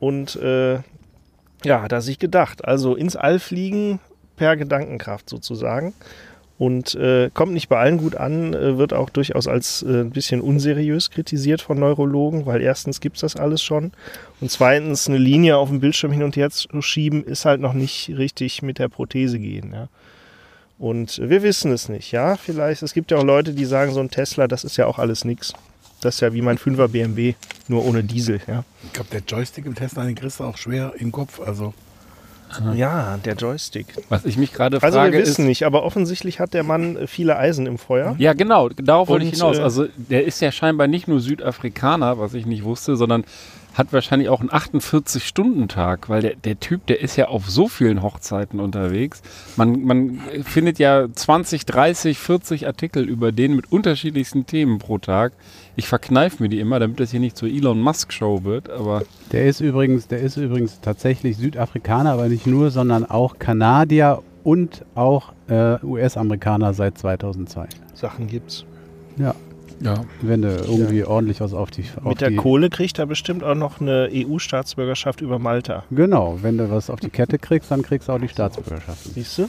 Und 0.01 0.37
äh, 0.37 0.79
ja, 1.65 1.83
hat 1.83 1.93
er 1.93 2.01
sich 2.01 2.19
gedacht, 2.19 2.65
also 2.65 2.95
ins 2.95 3.17
All 3.17 3.39
fliegen 3.39 4.01
per 4.37 4.57
Gedankenkraft 4.57 5.29
sozusagen. 5.29 5.93
Und 6.59 6.97
äh, 6.97 7.31
kommt 7.33 7.53
nicht 7.53 7.69
bei 7.69 7.79
allen 7.79 7.99
gut 7.99 8.17
an, 8.17 8.53
äh, 8.53 8.79
wird 8.79 8.93
auch 8.93 9.11
durchaus 9.11 9.47
als 9.47 9.83
äh, 9.83 10.01
ein 10.01 10.11
bisschen 10.11 10.41
unseriös 10.41 11.11
kritisiert 11.11 11.63
von 11.63 11.79
Neurologen, 11.79 12.47
weil 12.47 12.61
erstens 12.61 13.01
gibt 13.01 13.17
es 13.17 13.21
das 13.21 13.37
alles 13.37 13.63
schon 13.63 13.93
und 14.41 14.51
zweitens 14.51 15.09
eine 15.09 15.19
Linie 15.19 15.57
auf 15.57 15.69
dem 15.69 15.79
Bildschirm 15.79 16.11
hin 16.11 16.25
und 16.25 16.35
her 16.35 16.51
zu 16.51 16.83
schieben, 16.83 17.23
ist 17.23 17.45
halt 17.45 17.61
noch 17.61 17.75
nicht 17.75 18.09
richtig 18.17 18.63
mit 18.63 18.81
der 18.81 18.89
Prothese 18.89 19.39
gehen. 19.39 19.71
Ja. 19.73 19.89
Und 20.79 21.21
wir 21.23 21.45
wissen 21.45 21.71
es 21.71 21.89
nicht, 21.89 22.11
ja. 22.11 22.37
Vielleicht, 22.37 22.83
es 22.83 22.93
gibt 22.93 23.13
ja 23.13 23.19
auch 23.19 23.25
Leute, 23.25 23.53
die 23.53 23.65
sagen, 23.65 23.93
so 23.93 24.01
ein 24.01 24.11
Tesla, 24.11 24.49
das 24.49 24.65
ist 24.65 24.77
ja 24.77 24.87
auch 24.87 24.99
alles 24.99 25.25
nix. 25.25 25.53
Das 26.01 26.17
ist 26.17 26.21
ja 26.21 26.33
wie 26.33 26.43
mein 26.43 26.59
5er 26.59 26.89
BMW, 26.89 27.35
nur 27.67 27.85
ohne 27.85 28.05
Diesel, 28.05 28.41
ja. 28.47 28.65
Ich 28.85 28.93
glaube, 28.93 29.11
der 29.11 29.21
Joystick 29.21 29.67
im 29.67 29.75
Tesla, 29.75 30.05
den 30.05 30.15
kriegst 30.15 30.39
du 30.39 30.45
auch 30.45 30.57
schwer 30.57 30.93
im 30.99 31.11
Kopf. 31.11 31.41
Also, 31.41 31.75
Ja, 32.75 33.19
der 33.25 33.35
Joystick. 33.35 33.87
Was 34.09 34.25
ich 34.25 34.37
mich 34.37 34.53
gerade 34.53 34.83
Also 34.83 34.99
frage 34.99 35.13
wir 35.13 35.21
wissen 35.21 35.43
ist, 35.43 35.49
nicht, 35.49 35.63
aber 35.65 35.83
offensichtlich 35.85 36.41
hat 36.41 36.55
der 36.55 36.63
Mann 36.63 36.97
äh, 36.97 37.07
viele 37.07 37.37
Eisen 37.37 37.67
im 37.67 37.79
Feuer. 37.79 38.15
Ja, 38.19 38.33
genau, 38.33 38.69
darauf 38.71 39.09
wollte 39.09 39.25
ich 39.27 39.33
Und, 39.33 39.39
hinaus. 39.39 39.59
äh, 39.59 39.63
Also 39.63 39.87
der 39.97 40.25
ist 40.25 40.41
ja 40.41 40.51
scheinbar 40.53 40.87
nicht 40.87 41.09
nur 41.09 41.21
Südafrikaner, 41.21 42.19
was 42.19 42.35
ich 42.35 42.47
nicht 42.47 42.65
wusste, 42.65 42.97
sondern 42.97 43.25
hat 43.75 43.93
wahrscheinlich 43.93 44.29
auch 44.29 44.41
einen 44.41 44.51
48-Stunden-Tag, 44.51 46.09
weil 46.09 46.23
der, 46.23 46.35
der 46.37 46.59
Typ, 46.59 46.87
der 46.87 47.01
ist 47.01 47.17
ja 47.17 47.29
auf 47.29 47.49
so 47.49 47.69
vielen 47.69 48.03
Hochzeiten 48.03 48.61
unterwegs. 48.61 49.23
Man, 49.57 49.83
man 49.85 50.21
findet 50.45 50.79
ja 50.79 51.07
20, 51.13 51.65
30, 51.67 52.19
40 52.19 52.67
Artikel 52.67 53.09
über 53.09 53.31
den 53.31 53.55
mit 53.55 53.71
unterschiedlichsten 53.71 54.47
Themen 54.47 54.79
pro 54.79 54.99
Tag. 54.99 55.33
Ich 55.79 55.87
verkneife 55.87 56.43
mir 56.43 56.49
die 56.49 56.59
immer, 56.59 56.81
damit 56.81 56.99
das 56.99 57.13
hier 57.13 57.21
nicht 57.21 57.37
zur 57.37 57.49
Elon 57.49 57.81
Musk 57.81 58.13
Show 58.13 58.43
wird, 58.43 58.69
aber 58.69 59.05
Der 59.31 59.47
ist 59.47 59.61
übrigens, 59.61 60.09
der 60.09 60.19
ist 60.19 60.37
übrigens 60.37 60.81
tatsächlich 60.81 61.37
Südafrikaner, 61.37 62.15
aber 62.15 62.27
nicht 62.27 62.49
nur, 62.49 62.73
sondern 62.73 63.09
auch 63.09 63.39
Kanadier 63.39 64.21
und 64.43 64.85
auch 64.97 65.33
äh, 65.49 65.77
US-Amerikaner 65.85 66.75
seit 66.75 66.99
2002. 66.99 67.69
Sachen 67.95 68.27
gibt's. 68.27 68.65
Ja, 69.19 69.37
ja. 69.81 70.01
wenn 70.21 70.43
du 70.43 70.49
irgendwie 70.49 71.05
ordentlich 71.05 71.41
was 71.41 71.55
auf 71.55 71.71
die 71.71 71.85
auf 72.03 72.09
Mit 72.09 72.23
der 72.23 72.31
die, 72.31 72.37
Kohle 72.37 72.71
kriegt 72.71 72.99
er 72.99 73.07
bestimmt 73.07 73.45
auch 73.45 73.55
noch 73.55 73.81
eine 73.81 74.09
EU-Staatsbürgerschaft 74.13 75.21
über 75.21 75.39
Malta. 75.39 75.85
Genau, 75.93 76.41
wenn 76.43 76.59
du 76.59 76.69
was 76.73 76.91
auf 76.91 76.99
die 76.99 77.11
Kette 77.11 77.39
kriegst, 77.39 77.71
dann 77.71 77.83
kriegst 77.83 78.09
du 78.09 78.15
auch 78.15 78.21
die 78.21 78.29
Staatsbürgerschaft. 78.29 79.05
Siehst 79.15 79.39
du? 79.39 79.49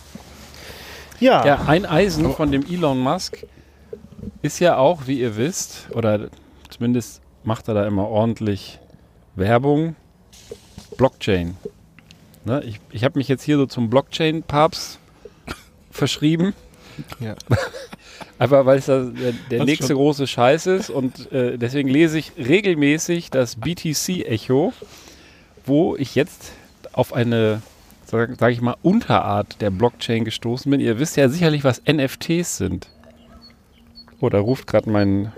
Ja, 1.20 1.44
Ja, 1.44 1.64
ein 1.66 1.88
Eisen 1.88 2.32
von 2.34 2.52
dem 2.52 2.64
Elon 2.70 3.00
Musk 3.00 3.48
ist 4.42 4.60
ja 4.60 4.78
auch, 4.78 5.08
wie 5.08 5.20
ihr 5.20 5.38
wisst, 5.38 5.88
oder 5.94 6.30
zumindest 6.70 7.22
macht 7.44 7.68
er 7.68 7.74
da 7.74 7.88
immer 7.88 8.08
ordentlich 8.08 8.80
Werbung, 9.36 9.96
Blockchain. 10.98 11.56
Ne? 12.46 12.64
Ich, 12.66 12.80
ich 12.92 13.04
habe 13.04 13.18
mich 13.18 13.28
jetzt 13.28 13.44
hier 13.44 13.58
so 13.58 13.66
zum 13.66 13.90
Blockchain-Papst 13.90 15.00
verschrieben. 15.92 16.54
Ja. 17.20 17.36
Einfach 18.40 18.66
weil 18.66 18.78
es 18.80 18.86
der, 18.86 19.12
der 19.52 19.66
nächste 19.66 19.88
schon. 19.88 19.98
große 19.98 20.28
Scheiß 20.28 20.68
ist 20.68 20.90
und 20.90 21.32
äh, 21.32 21.58
deswegen 21.58 21.90
lese 21.90 22.18
ich 22.18 22.32
regelmäßig 22.38 23.32
das 23.32 23.58
BTC-Echo, 23.58 24.74
wo 25.66 25.96
ich 25.98 26.16
jetzt 26.16 26.54
auf 26.94 27.14
eine, 27.14 27.62
sage 28.06 28.36
sag 28.40 28.52
ich 28.52 28.62
mal, 28.62 28.76
Unterart 28.82 29.62
der 29.62 29.72
Blockchain 29.72 30.24
gestoßen 30.24 30.70
bin. 30.70 30.80
Ihr 30.80 31.00
wisst 31.00 31.18
ja 31.18 31.28
sicherlich, 31.28 31.64
was 31.66 31.82
NFTs 31.86 32.58
sind. 32.58 32.88
Oh, 34.22 34.30
da 34.30 34.40
ruft 34.40 34.68
gerade 34.68 34.90
mein, 34.90 35.32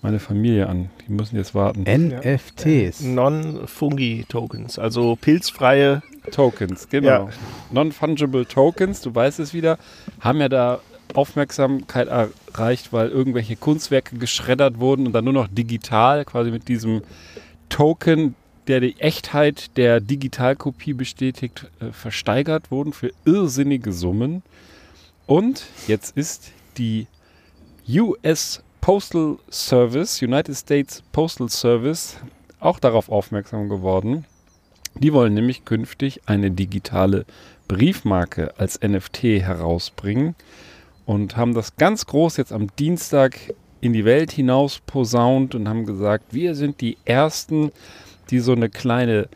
meine 0.00 0.20
Familie 0.20 0.68
an. 0.68 0.90
Die 1.06 1.12
müssen 1.12 1.36
jetzt 1.36 1.54
warten. 1.54 1.82
NFTs. 1.82 3.00
Non-Fungi-Tokens, 3.00 4.78
also 4.78 5.16
pilzfreie. 5.16 6.02
Tokens, 6.30 6.88
genau. 6.88 7.08
Ja. 7.08 7.28
Non-Fungible 7.70 8.46
Tokens, 8.46 9.00
du 9.02 9.14
weißt 9.14 9.40
es 9.40 9.52
wieder, 9.52 9.78
haben 10.20 10.40
ja 10.40 10.48
da 10.48 10.80
Aufmerksamkeit 11.12 12.08
erreicht, 12.08 12.92
weil 12.92 13.08
irgendwelche 13.08 13.56
Kunstwerke 13.56 14.16
geschreddert 14.16 14.78
wurden 14.78 15.06
und 15.06 15.12
dann 15.12 15.24
nur 15.24 15.34
noch 15.34 15.48
digital, 15.48 16.24
quasi 16.24 16.50
mit 16.50 16.68
diesem 16.68 17.02
Token, 17.68 18.34
der 18.66 18.80
die 18.80 18.98
Echtheit 18.98 19.76
der 19.76 20.00
Digitalkopie 20.00 20.94
bestätigt, 20.94 21.66
äh, 21.80 21.92
versteigert 21.92 22.70
wurden 22.70 22.92
für 22.92 23.12
irrsinnige 23.24 23.92
Summen. 23.92 24.42
Und 25.26 25.64
jetzt 25.86 26.16
ist 26.16 26.52
die 26.78 27.06
US 27.88 28.62
Postal 28.80 29.38
Service, 29.50 30.22
United 30.22 30.54
States 30.54 31.02
Postal 31.12 31.50
Service, 31.50 32.16
auch 32.58 32.78
darauf 32.78 33.10
aufmerksam 33.10 33.68
geworden. 33.68 34.24
Die 34.94 35.12
wollen 35.12 35.34
nämlich 35.34 35.64
künftig 35.66 36.22
eine 36.26 36.50
digitale 36.50 37.26
Briefmarke 37.68 38.54
als 38.58 38.80
NFT 38.80 39.24
herausbringen 39.40 40.34
und 41.04 41.36
haben 41.36 41.52
das 41.52 41.76
ganz 41.76 42.06
groß 42.06 42.38
jetzt 42.38 42.52
am 42.52 42.68
Dienstag 42.76 43.38
in 43.82 43.92
die 43.92 44.06
Welt 44.06 44.32
hinaus 44.32 44.80
posaunt 44.86 45.54
und 45.54 45.68
haben 45.68 45.84
gesagt, 45.84 46.32
wir 46.32 46.54
sind 46.54 46.80
die 46.80 46.96
Ersten, 47.04 47.70
die 48.30 48.38
so 48.38 48.52
eine 48.52 48.70
kleine 48.70 49.28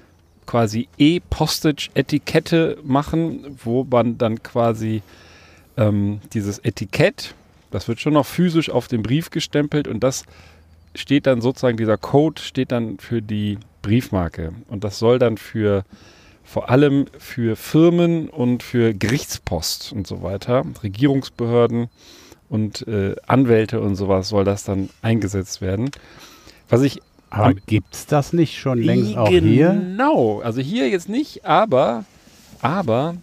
quasi 0.47 0.89
E-Postage-Etikette 0.97 2.79
machen, 2.83 3.59
wo 3.63 3.85
man 3.85 4.17
dann 4.17 4.43
quasi 4.43 5.03
ähm, 5.77 6.21
dieses 6.33 6.59
Etikett, 6.61 7.35
das 7.71 7.89
wird 7.89 8.01
schon 8.01 8.15
noch 8.15 8.27
physisch 8.27 8.71
auf 8.71 8.89
den 8.89 9.03
Brief 9.03 9.31
gestempelt 9.31 9.89
und 9.89 10.01
das 10.01 10.25
steht 10.95 11.27
dann 11.27 11.41
sozusagen, 11.41 11.77
dieser 11.77 11.97
Code 11.97 12.41
steht 12.41 12.73
dann 12.73 12.99
für 12.99 13.23
die 13.23 13.59
Briefmarke. 13.83 14.53
Und 14.69 14.85
das 14.85 14.99
soll 14.99 15.19
dann 15.19 15.37
für 15.37 15.85
vor 16.45 16.71
allem 16.71 17.05
für 17.19 17.57
Firmen 17.57 18.31
und 18.31 18.63
für 18.63 18.95
Gerichtspost 18.95 19.93
und 19.93 20.07
so 20.07 20.23
weiter, 20.23 20.65
Regierungsbehörden 20.83 21.89
und 22.49 22.89
äh, 22.89 23.17
Anwälte 23.27 23.83
und 23.83 23.97
sowas 23.97 24.31
soll 24.31 24.45
das 24.45 24.65
dann 24.65 24.89
eingesetzt 25.03 25.61
werden. 25.61 25.91
Was 26.71 26.81
ich 26.81 27.03
Aber 27.29 27.53
gibt's 27.53 28.07
das 28.07 28.33
nicht 28.33 28.59
schon 28.59 28.79
längst 28.79 29.15
auch 29.17 29.29
hier? 29.29 29.73
Genau, 29.73 30.41
also 30.41 30.63
hier 30.63 30.89
jetzt 30.89 31.11
nicht, 31.11 31.45
aber, 31.45 32.07
aber 32.63 33.17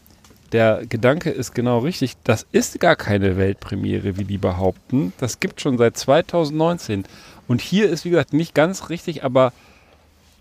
der 0.51 0.85
Gedanke 0.87 1.29
ist 1.29 1.53
genau 1.53 1.79
richtig. 1.79 2.15
Das 2.23 2.45
ist 2.51 2.79
gar 2.79 2.95
keine 2.95 3.37
Weltpremiere, 3.37 4.17
wie 4.17 4.25
die 4.25 4.37
behaupten. 4.37 5.13
Das 5.17 5.39
gibt 5.39 5.61
schon 5.61 5.77
seit 5.77 5.97
2019. 5.97 7.05
Und 7.47 7.61
hier 7.61 7.89
ist, 7.89 8.05
wie 8.05 8.09
gesagt, 8.11 8.33
nicht 8.33 8.53
ganz 8.55 8.89
richtig, 8.89 9.23
aber 9.23 9.53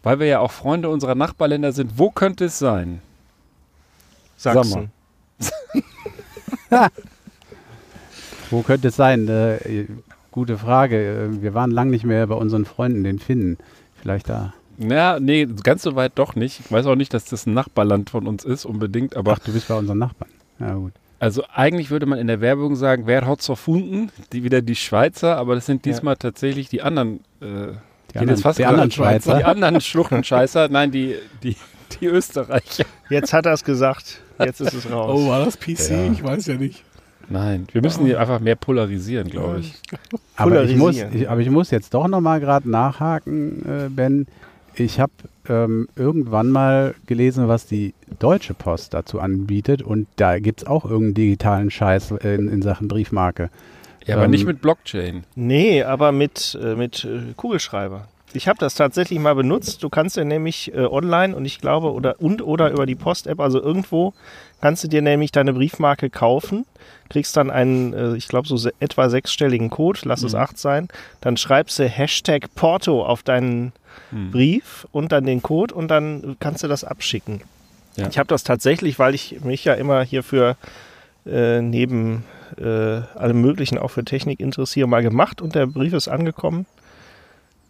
weil 0.02 0.18
wir 0.20 0.26
ja 0.26 0.40
auch 0.40 0.52
Freunde 0.52 0.88
unserer 0.90 1.14
Nachbarländer 1.14 1.72
sind, 1.72 1.98
wo 1.98 2.10
könnte 2.10 2.46
es 2.46 2.58
sein? 2.58 3.00
Sachsen. 4.36 4.90
Wo 8.50 8.62
könnte 8.62 8.88
es 8.88 8.96
sein? 8.96 9.26
Äh, 9.28 9.86
gute 10.30 10.58
Frage. 10.58 10.96
Äh, 10.96 11.42
Wir 11.42 11.54
waren 11.54 11.70
lang 11.70 11.90
nicht 11.90 12.04
mehr 12.04 12.26
bei 12.26 12.34
unseren 12.34 12.64
Freunden, 12.64 13.04
den 13.04 13.18
Finnen. 13.18 13.58
Vielleicht 14.00 14.28
da. 14.28 14.52
Ja, 14.78 15.18
nee, 15.20 15.46
ganz 15.62 15.82
so 15.82 15.94
weit 15.94 16.12
doch 16.16 16.34
nicht. 16.34 16.60
Ich 16.60 16.72
weiß 16.72 16.86
auch 16.86 16.96
nicht, 16.96 17.14
dass 17.14 17.24
das 17.26 17.46
ein 17.46 17.54
Nachbarland 17.54 18.10
von 18.10 18.26
uns 18.26 18.44
ist, 18.44 18.64
unbedingt, 18.64 19.16
aber 19.16 19.32
Ach, 19.32 19.38
du 19.38 19.52
bist 19.52 19.68
bei 19.68 19.74
unseren 19.74 19.98
Nachbarn. 19.98 20.30
Ja, 20.58 20.74
gut. 20.74 20.92
Also 21.20 21.44
eigentlich 21.54 21.90
würde 21.90 22.06
man 22.06 22.18
in 22.18 22.26
der 22.26 22.40
Werbung 22.40 22.76
sagen, 22.76 23.04
wer 23.06 23.26
hat's 23.26 23.48
erfunden? 23.48 24.10
Die 24.32 24.42
wieder 24.44 24.60
die 24.62 24.74
Schweizer, 24.74 25.36
aber 25.36 25.54
das 25.54 25.66
sind 25.66 25.86
Ja. 25.86 25.92
diesmal 25.92 26.16
tatsächlich 26.16 26.68
die 26.68 26.82
anderen. 26.82 27.20
Äh, 27.40 27.72
Die 28.14 28.24
jetzt 28.26 28.42
fast 28.42 28.58
die 28.58 28.66
anderen 28.66 28.90
Schweizer. 28.90 29.36
Die 29.38 29.44
anderen 29.44 29.80
Schluchtenscheißer. 29.80 30.68
Nein, 30.70 30.90
die, 30.90 31.16
die, 31.42 31.56
die 32.00 32.06
Österreicher. 32.06 32.84
Jetzt 33.10 33.32
hat 33.32 33.46
er 33.46 33.52
es 33.54 33.64
gesagt. 33.64 34.20
Jetzt 34.38 34.60
ist 34.60 34.74
es 34.74 34.90
raus. 34.90 35.10
Oh, 35.14 35.28
war 35.28 35.44
das 35.44 35.56
PC? 35.56 35.90
Ja. 35.90 36.12
Ich 36.12 36.22
weiß 36.22 36.46
ja 36.46 36.54
nicht. 36.56 36.82
Nein, 37.30 37.66
wir 37.72 37.80
müssen 37.80 38.04
die 38.04 38.16
einfach 38.16 38.40
mehr 38.40 38.56
polarisieren, 38.56 39.30
glaube 39.30 39.60
ich. 39.60 39.74
Aber 40.36 40.64
ich, 40.64 40.76
muss, 40.76 40.94
Polarisieren. 40.96 41.22
ich, 41.22 41.30
aber 41.30 41.40
ich 41.40 41.48
muss 41.48 41.70
jetzt 41.70 41.94
doch 41.94 42.06
nochmal 42.06 42.38
gerade 42.40 42.68
nachhaken, 42.68 43.64
äh, 43.66 43.88
Ben. 43.88 44.26
Ich 44.76 44.98
habe 44.98 45.12
ähm, 45.48 45.88
irgendwann 45.96 46.50
mal 46.50 46.94
gelesen, 47.06 47.48
was 47.48 47.66
die 47.66 47.94
Deutsche 48.18 48.54
Post 48.54 48.94
dazu 48.94 49.20
anbietet 49.20 49.82
und 49.82 50.08
da 50.16 50.38
gibt 50.38 50.62
es 50.62 50.66
auch 50.66 50.84
irgendeinen 50.84 51.14
digitalen 51.14 51.70
Scheiß 51.70 52.12
in, 52.12 52.48
in 52.48 52.62
Sachen 52.62 52.88
Briefmarke. 52.88 53.50
Ja, 54.04 54.16
aber 54.16 54.24
Ähm, 54.24 54.30
nicht 54.32 54.46
mit 54.46 54.60
Blockchain. 54.60 55.24
Nee, 55.34 55.82
aber 55.82 56.12
mit, 56.12 56.58
äh, 56.60 56.74
mit 56.74 57.04
äh, 57.04 57.32
Kugelschreiber. 57.36 58.08
Ich 58.36 58.48
habe 58.48 58.58
das 58.58 58.74
tatsächlich 58.74 59.18
mal 59.20 59.34
benutzt. 59.34 59.82
Du 59.82 59.88
kannst 59.88 60.16
ja 60.16 60.24
nämlich 60.24 60.74
äh, 60.74 60.80
online 60.80 61.36
und 61.36 61.44
ich 61.44 61.60
glaube 61.60 61.92
oder 61.92 62.20
und 62.20 62.42
oder 62.42 62.70
über 62.70 62.84
die 62.84 62.96
Post-App, 62.96 63.38
also 63.40 63.62
irgendwo 63.62 64.12
kannst 64.60 64.82
du 64.82 64.88
dir 64.88 65.02
nämlich 65.02 65.30
deine 65.30 65.52
Briefmarke 65.52 66.10
kaufen, 66.10 66.66
kriegst 67.10 67.36
dann 67.36 67.50
einen, 67.50 67.92
äh, 67.92 68.16
ich 68.16 68.26
glaube 68.28 68.48
so 68.48 68.56
se 68.56 68.72
etwa 68.80 69.08
sechsstelligen 69.08 69.70
Code, 69.70 70.00
lass 70.04 70.22
es 70.24 70.32
Mhm. 70.32 70.38
acht 70.40 70.58
sein, 70.58 70.88
dann 71.20 71.36
schreibst 71.36 71.78
du 71.78 71.88
Hashtag 71.88 72.54
Porto 72.54 73.04
auf 73.04 73.22
deinen 73.22 73.72
Hm. 74.10 74.32
Brief 74.32 74.86
und 74.90 75.12
dann 75.12 75.24
den 75.26 75.40
Code 75.40 75.72
und 75.72 75.88
dann 75.88 76.36
kannst 76.40 76.64
du 76.64 76.68
das 76.68 76.82
abschicken. 76.82 77.40
Ja. 77.96 78.08
Ich 78.08 78.18
habe 78.18 78.26
das 78.26 78.42
tatsächlich, 78.42 78.98
weil 78.98 79.14
ich 79.14 79.40
mich 79.44 79.64
ja 79.64 79.74
immer 79.74 80.02
hier 80.02 80.24
für 80.24 80.56
äh, 81.24 81.60
neben 81.62 82.24
äh, 82.58 82.64
allem 82.64 83.40
Möglichen 83.40 83.78
auch 83.78 83.88
für 83.92 84.04
Technik 84.04 84.40
interessiere, 84.40 84.88
mal 84.88 85.02
gemacht 85.02 85.40
und 85.40 85.54
der 85.54 85.66
Brief 85.66 85.92
ist 85.92 86.08
angekommen. 86.08 86.66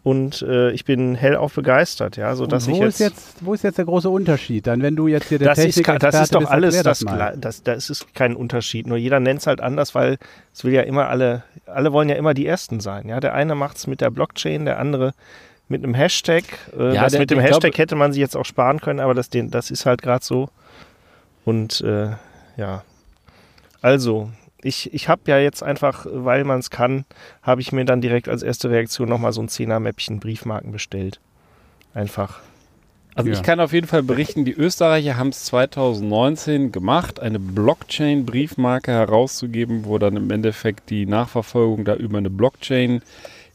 Und 0.05 0.43
äh, 0.43 0.69
ich 0.69 0.85
bin 0.85 1.15
hellauf 1.15 1.55
begeistert, 1.55 2.15
ja, 2.15 2.35
so 2.35 2.45
dass 2.45 2.67
wo, 2.67 2.73
ich 2.75 2.81
ist 2.81 2.99
jetzt, 2.99 3.15
jetzt, 3.15 3.37
wo 3.43 3.55
ist 3.55 3.63
jetzt 3.63 3.79
der 3.79 3.85
große 3.85 4.07
Unterschied? 4.07 4.67
Dann, 4.67 4.83
wenn 4.83 4.95
du 4.95 5.07
jetzt 5.07 5.29
hier 5.29 5.39
der 5.39 5.47
das 5.55 5.57
ist, 5.65 5.83
ka- 5.83 5.97
das 5.97 6.13
ist 6.21 6.35
doch 6.35 6.41
bist, 6.41 6.51
alles, 6.51 6.83
das, 6.83 7.01
gla- 7.01 7.35
das, 7.35 7.63
das 7.63 7.89
ist 7.89 8.13
kein 8.13 8.35
Unterschied. 8.35 8.85
Nur 8.85 8.97
jeder 8.97 9.19
nennt 9.19 9.39
es 9.39 9.47
halt 9.47 9.61
anders, 9.61 9.95
weil 9.95 10.19
es 10.53 10.63
will 10.63 10.73
ja 10.73 10.83
immer 10.83 11.09
alle, 11.09 11.41
alle 11.65 11.91
wollen 11.91 12.07
ja 12.07 12.15
immer 12.17 12.35
die 12.35 12.45
Ersten 12.45 12.81
sein. 12.81 13.09
Ja, 13.09 13.19
der 13.19 13.33
eine 13.33 13.55
macht 13.55 13.77
es 13.77 13.87
mit 13.87 13.99
der 13.99 14.11
Blockchain, 14.11 14.65
der 14.65 14.77
andere 14.77 15.13
mit 15.69 15.83
einem 15.83 15.95
Hashtag. 15.95 16.43
Äh, 16.77 16.93
Ja, 16.93 17.01
das 17.05 17.13
der- 17.13 17.21
mit 17.21 17.31
dem 17.31 17.39
Hashtag 17.39 17.61
glaube- 17.71 17.77
hätte 17.79 17.95
man 17.95 18.13
sich 18.13 18.19
jetzt 18.19 18.37
auch 18.37 18.45
sparen 18.45 18.79
können, 18.81 18.99
aber 18.99 19.15
das, 19.15 19.31
den, 19.31 19.49
das 19.49 19.71
ist 19.71 19.87
halt 19.87 20.03
gerade 20.03 20.23
so. 20.23 20.49
Und 21.45 21.81
äh, 21.81 22.09
ja, 22.57 22.83
also 23.81 24.29
ich, 24.63 24.93
ich 24.93 25.09
habe 25.09 25.21
ja 25.27 25.37
jetzt 25.39 25.63
einfach, 25.63 26.05
weil 26.09 26.43
man 26.43 26.59
es 26.59 26.69
kann, 26.69 27.05
habe 27.41 27.61
ich 27.61 27.71
mir 27.71 27.85
dann 27.85 28.01
direkt 28.01 28.29
als 28.29 28.43
erste 28.43 28.69
Reaktion 28.69 29.09
nochmal 29.09 29.33
so 29.33 29.41
ein 29.41 29.47
10er-Mäppchen 29.49 30.19
Briefmarken 30.19 30.71
bestellt. 30.71 31.19
Einfach. 31.93 32.39
Also 33.15 33.29
Ja. 33.29 33.35
ich 33.35 33.43
kann 33.43 33.59
auf 33.61 33.71
jeden 33.71 33.87
Fall 33.87 34.03
berichten, 34.03 34.43
die 34.43 34.53
Österreicher 34.53 35.15
haben 35.17 35.29
es 35.29 35.45
2019 35.45 36.71
gemacht, 36.73 37.21
eine 37.21 37.39
Blockchain-Briefmarke 37.39 38.91
herauszugeben, 38.91 39.85
wo 39.85 39.97
dann 39.97 40.17
im 40.17 40.29
Endeffekt 40.31 40.89
die 40.89 41.05
Nachverfolgung 41.05 41.85
da 41.85 41.95
über 41.95 42.17
eine 42.17 42.29
Blockchain 42.29 43.01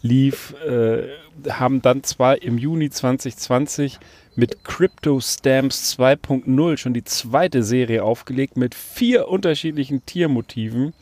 lief, 0.03 0.55
äh, 0.67 1.09
haben 1.51 1.83
dann 1.83 2.03
zwar 2.05 2.41
im 2.43 2.57
Juni 2.57 2.89
2020 2.89 3.99
mit 4.37 4.65
Crypto 4.65 5.21
Stamps 5.21 5.99
2.0 5.99 6.77
schon 6.77 6.95
die 6.95 7.05
zweite 7.05 7.63
Serie 7.63 8.05
aufgelegt 8.05 8.57
mit 8.57 8.75
vier 8.75 9.29
unterschiedlichen 9.29 10.05
Tiermotiven 10.07 10.95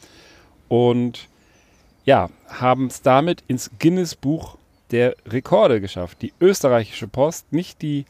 und 0.69 1.29
ja, 2.05 2.31
haben 2.49 2.87
es 2.87 3.03
damit 3.03 3.45
ins 3.49 3.71
Guinness-Buch 3.79 4.57
der 4.91 5.15
Rekorde 5.27 5.81
geschafft. 5.81 6.23
Die 6.23 6.33
österreichische 6.41 7.07
Post, 7.07 7.53
nicht 7.53 7.83
die, 7.83 8.07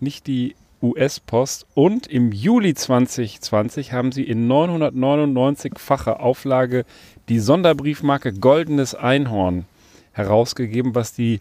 nicht 0.00 0.26
die 0.26 0.54
US-Post. 0.82 1.66
Und 1.74 2.06
im 2.06 2.32
Juli 2.32 2.74
2020 2.74 3.92
haben 3.92 4.12
sie 4.12 4.24
in 4.24 4.48
999-facher 4.48 6.20
Auflage 6.20 6.84
die 7.28 7.40
Sonderbriefmarke 7.40 8.32
Goldenes 8.32 8.94
Einhorn 8.94 9.64
herausgegeben, 10.12 10.94
was 10.94 11.12
die 11.12 11.40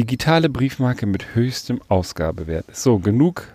digitale 0.00 0.48
Briefmarke 0.48 1.04
mit 1.04 1.34
höchstem 1.34 1.78
Ausgabewert. 1.88 2.64
So, 2.74 2.98
genug, 2.98 3.46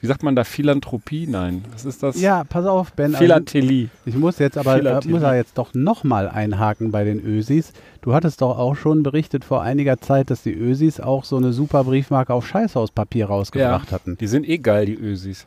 wie 0.00 0.06
sagt 0.06 0.22
man 0.22 0.36
da, 0.36 0.44
Philanthropie? 0.44 1.26
Nein, 1.26 1.64
was 1.72 1.86
ist 1.86 2.02
das? 2.02 2.20
Ja, 2.20 2.44
pass 2.44 2.66
auf, 2.66 2.92
Ben. 2.92 3.14
also 3.14 3.24
Philatelie. 3.24 3.88
Ich 4.04 4.14
muss 4.14 4.38
jetzt 4.38 4.58
aber 4.58 4.84
äh, 4.84 5.08
muss 5.08 5.22
er 5.22 5.34
jetzt 5.34 5.56
doch 5.56 5.72
nochmal 5.72 6.28
einhaken 6.28 6.90
bei 6.90 7.04
den 7.04 7.24
Ösis. 7.24 7.72
Du 8.02 8.12
hattest 8.12 8.42
doch 8.42 8.58
auch 8.58 8.76
schon 8.76 9.02
berichtet 9.02 9.46
vor 9.46 9.62
einiger 9.62 9.98
Zeit, 9.98 10.28
dass 10.28 10.42
die 10.42 10.52
Ösis 10.52 11.00
auch 11.00 11.24
so 11.24 11.38
eine 11.38 11.54
super 11.54 11.84
Briefmarke 11.84 12.34
auf 12.34 12.46
Scheißhauspapier 12.46 13.24
rausgebracht 13.24 13.90
hatten. 13.90 14.18
Die 14.18 14.26
sind 14.26 14.46
eh 14.46 14.58
geil, 14.58 14.84
die 14.84 14.96
Ösis. 14.96 15.46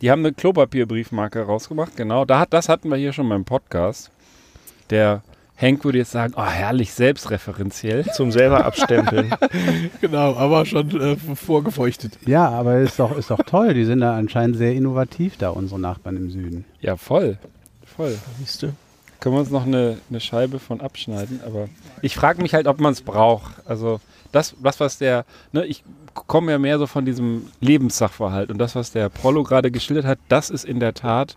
Die 0.00 0.10
haben 0.10 0.26
eine 0.26 0.32
Klopapierbriefmarke 0.32 1.42
rausgemacht, 1.42 1.96
genau. 1.96 2.24
Da 2.24 2.40
hat, 2.40 2.52
das 2.52 2.68
hatten 2.68 2.88
wir 2.88 2.96
hier 2.96 3.12
schon 3.12 3.28
beim 3.28 3.44
Podcast. 3.44 4.10
Der 4.90 5.22
Henk 5.60 5.84
würde 5.84 5.98
jetzt 5.98 6.12
sagen, 6.12 6.34
oh 6.36 6.44
herrlich, 6.44 6.92
selbstreferenziell. 6.92 8.04
Zum 8.12 8.30
selber 8.30 8.64
abstempeln. 8.64 9.34
Genau, 10.00 10.36
aber 10.36 10.64
schon 10.64 11.00
äh, 11.00 11.16
vorgefeuchtet. 11.16 12.18
Ja, 12.26 12.48
aber 12.48 12.78
ist 12.78 12.98
doch, 12.98 13.16
ist 13.16 13.30
doch 13.30 13.42
toll. 13.44 13.74
Die 13.74 13.84
sind 13.84 14.00
da 14.00 14.16
anscheinend 14.16 14.56
sehr 14.56 14.72
innovativ 14.72 15.36
da, 15.36 15.50
unsere 15.50 15.80
Nachbarn 15.80 16.16
im 16.16 16.30
Süden. 16.30 16.64
Ja, 16.80 16.96
voll. 16.96 17.38
Voll. 17.84 18.16
Siehst 18.38 18.62
du? 18.62 18.72
können 19.20 19.34
wir 19.34 19.40
uns 19.40 19.50
noch 19.50 19.66
eine, 19.66 19.98
eine 20.10 20.20
Scheibe 20.20 20.58
von 20.58 20.80
abschneiden. 20.80 21.40
Aber 21.44 21.68
ich 22.02 22.14
frage 22.14 22.42
mich 22.42 22.54
halt, 22.54 22.66
ob 22.66 22.80
man 22.80 22.92
es 22.92 23.02
braucht. 23.02 23.54
Also 23.66 24.00
das, 24.32 24.54
das 24.62 24.80
was 24.80 24.98
der, 24.98 25.24
ne, 25.52 25.64
ich 25.66 25.82
komme 26.14 26.52
ja 26.52 26.58
mehr 26.58 26.78
so 26.78 26.86
von 26.86 27.04
diesem 27.04 27.46
Lebenssachverhalt 27.60 28.50
und 28.50 28.58
das, 28.58 28.74
was 28.74 28.92
der 28.92 29.08
Prollo 29.08 29.42
gerade 29.42 29.70
geschildert 29.70 30.04
hat, 30.04 30.18
das 30.28 30.50
ist 30.50 30.64
in 30.64 30.80
der 30.80 30.94
Tat 30.94 31.36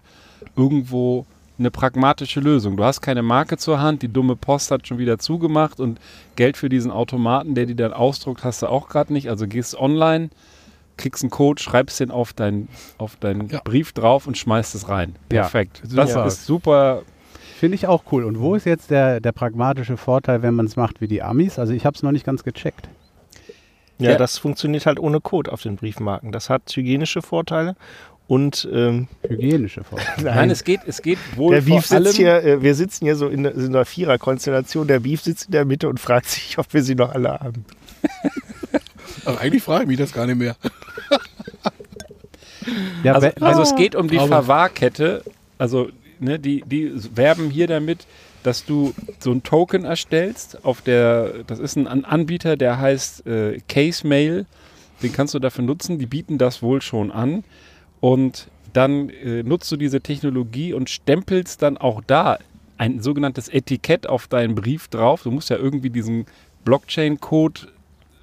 irgendwo 0.56 1.26
eine 1.62 1.72
pragmatische 1.72 2.40
Lösung. 2.40 2.76
Du 2.78 2.84
hast 2.84 3.02
keine 3.02 3.22
Marke 3.22 3.58
zur 3.58 3.80
Hand, 3.80 4.02
die 4.02 4.08
dumme 4.08 4.36
Post 4.36 4.72
hat 4.72 4.88
schon 4.88 4.98
wieder 4.98 5.18
zugemacht 5.20 5.80
und 5.80 6.00
Geld 6.36 6.58
für 6.58 6.70
diesen 6.70 6.92
Automaten, 6.92 7.56
der 7.56 7.66
die 7.66 7.76
dann 7.76 7.94
ausdruckt, 7.94 8.44
hast 8.44 8.62
du 8.62 8.68
auch 8.68 8.90
gerade 8.90 9.14
nicht. 9.14 9.30
Also 9.30 9.48
gehst 9.48 9.76
online, 9.78 10.30
kriegst 10.98 11.24
einen 11.24 11.30
Code, 11.32 11.62
schreibst 11.62 12.00
den 12.00 12.12
auf 12.12 12.34
deinen 12.34 12.68
auf 12.98 13.16
deinen 13.16 13.48
Ja. 13.50 13.62
Brief 13.64 13.94
drauf 13.94 14.28
und 14.28 14.38
schmeißt 14.38 14.76
es 14.76 14.90
rein. 14.90 15.16
Ja, 15.32 15.42
Perfekt. 15.44 15.82
das 15.84 16.10
super. 16.12 16.26
ist 16.26 16.46
super. 16.46 17.02
Finde 17.60 17.76
ich 17.76 17.86
auch 17.88 18.04
cool. 18.12 18.24
Und 18.24 18.40
wo 18.40 18.56
ist 18.56 18.66
jetzt 18.66 18.90
der, 18.90 19.20
der 19.20 19.32
pragmatische 19.32 19.96
Vorteil, 19.96 20.42
wenn 20.42 20.56
man 20.56 20.66
es 20.66 20.76
macht 20.76 21.00
wie 21.00 21.08
die 21.08 21.22
Amis? 21.22 21.60
Also 21.60 21.74
ich 21.74 21.86
habe 21.86 21.96
es 21.96 22.02
noch 22.02 22.12
nicht 22.12 22.26
ganz 22.26 22.44
gecheckt. 22.44 22.90
Ja, 24.00 24.12
Ja. 24.12 24.18
das 24.18 24.40
funktioniert 24.40 24.88
halt 24.88 25.00
ohne 25.00 25.22
Code 25.22 25.52
auf 25.52 25.62
den 25.62 25.76
Briefmarken. 25.76 26.32
Das 26.32 26.50
hat 26.50 26.64
hygienische 26.76 27.22
Vorteile 27.22 27.76
und 28.32 28.66
ähm, 28.72 29.10
Hygienische 29.28 29.84
Vorteile. 29.84 30.24
Nein, 30.24 30.52
es 30.52 30.64
geht, 30.64 30.80
es 30.88 31.02
geht 31.02 31.18
wohl 31.36 31.54
der 31.54 31.62
Beef 31.64 31.86
vor 31.88 31.98
allem. 31.98 32.06
sitzt 32.06 32.16
hier, 32.16 32.42
äh, 32.46 32.62
wir 32.62 32.76
sitzen 32.76 33.04
hier 33.04 33.18
so 33.18 33.28
in, 33.28 33.44
in 33.44 33.66
einer 33.66 33.84
Vierer-Konstellation. 33.84 34.88
Der 34.88 35.02
Beef 35.02 35.22
sitzt 35.22 35.48
in 35.48 35.52
der 35.52 35.66
Mitte 35.66 35.90
und 35.90 36.00
fragt 36.00 36.28
sich, 36.30 36.58
ob 36.58 36.74
wir 36.74 36.82
sie 36.82 36.96
noch 36.96 37.14
alle 37.14 37.32
haben. 37.42 37.66
Aber 39.26 39.42
eigentlich 39.42 39.64
frage 39.64 39.84
ich 39.84 39.88
mich 39.90 39.98
das 39.98 40.14
gar 40.14 40.26
nicht 40.28 40.38
mehr. 40.38 40.56
Ja, 43.04 43.14
Also, 43.16 43.28
also 43.42 43.62
es 43.64 43.76
geht 43.76 43.96
um 43.96 44.08
die 44.08 44.18
Verwahrkette. 44.20 45.24
Also 45.58 45.90
ne, 46.20 46.38
die, 46.40 46.64
die 46.66 46.94
werben 47.16 47.50
hier 47.50 47.66
damit, 47.68 48.06
dass 48.44 48.64
du 48.66 48.94
so 49.20 49.32
ein 49.32 49.42
Token 49.44 49.84
erstellst. 49.84 50.64
Auf 50.64 50.82
der, 50.82 51.44
das 51.48 51.60
ist 51.60 51.76
ein 51.76 51.88
An- 51.88 52.06
Anbieter, 52.06 52.56
der 52.56 52.80
heißt 52.80 53.26
äh, 53.26 53.60
Case 53.68 54.08
Mail. 54.08 54.46
Den 55.02 55.12
kannst 55.12 55.34
du 55.34 55.40
dafür 55.40 55.64
nutzen. 55.66 55.98
Die 55.98 56.06
bieten 56.06 56.38
das 56.38 56.62
wohl 56.62 56.82
schon 56.82 57.12
an. 57.12 57.44
Und 58.02 58.50
dann 58.74 59.10
äh, 59.10 59.44
nutzt 59.44 59.72
du 59.72 59.78
diese 59.78 60.02
Technologie 60.02 60.74
und 60.74 60.90
stempelst 60.90 61.62
dann 61.62 61.78
auch 61.78 62.02
da 62.06 62.38
ein 62.78 63.00
sogenanntes 63.02 63.48
Etikett 63.48 64.08
auf 64.08 64.28
deinen 64.28 64.56
Brief 64.56 64.88
drauf. 64.88 65.24
Du 65.24 65.32
musst 65.32 65.50
ja 65.50 65.58
irgendwie 65.58 65.90
diesen 65.90 66.26
Blockchain-Code 66.66 67.62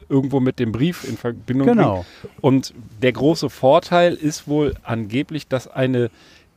irgendwo 0.09 0.41
mit 0.41 0.59
dem 0.59 0.73
Brief 0.73 1.05
in 1.05 1.17
Verbindung 1.17 1.69
bringen. 1.69 1.79
genau. 1.79 2.07
Und 2.41 2.75
der 3.03 3.13
große 3.13 3.51
Vorteil 3.51 4.15
ist 4.15 4.49
wohl 4.49 4.75
angeblich, 4.83 5.49
dass 5.49 5.69
eine 5.69 6.11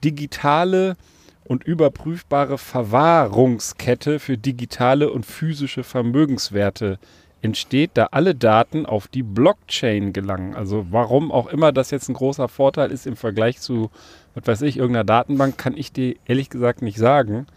digitale 0.03 0.97
und 1.43 1.63
überprüfbare 1.63 2.57
Verwahrungskette 2.57 4.19
für 4.19 4.37
digitale 4.37 5.11
und 5.11 5.25
physische 5.25 5.83
Vermögenswerte 5.83 6.97
entsteht, 7.41 7.91
da 7.95 8.09
alle 8.11 8.35
Daten 8.35 8.85
auf 8.85 9.07
die 9.07 9.23
Blockchain 9.23 10.13
gelangen. 10.13 10.55
Also 10.55 10.85
warum 10.91 11.31
auch 11.31 11.47
immer 11.47 11.71
das 11.71 11.91
jetzt 11.91 12.09
ein 12.09 12.13
großer 12.13 12.47
Vorteil 12.47 12.91
ist 12.91 13.07
im 13.07 13.15
Vergleich 13.15 13.59
zu, 13.59 13.89
was 14.35 14.45
weiß 14.45 14.61
ich, 14.63 14.77
irgendeiner 14.77 15.03
Datenbank, 15.03 15.57
kann 15.57 15.75
ich 15.75 15.91
dir 15.91 16.15
ehrlich 16.25 16.49
gesagt 16.49 16.81
nicht 16.81 16.97
sagen. 16.97 17.47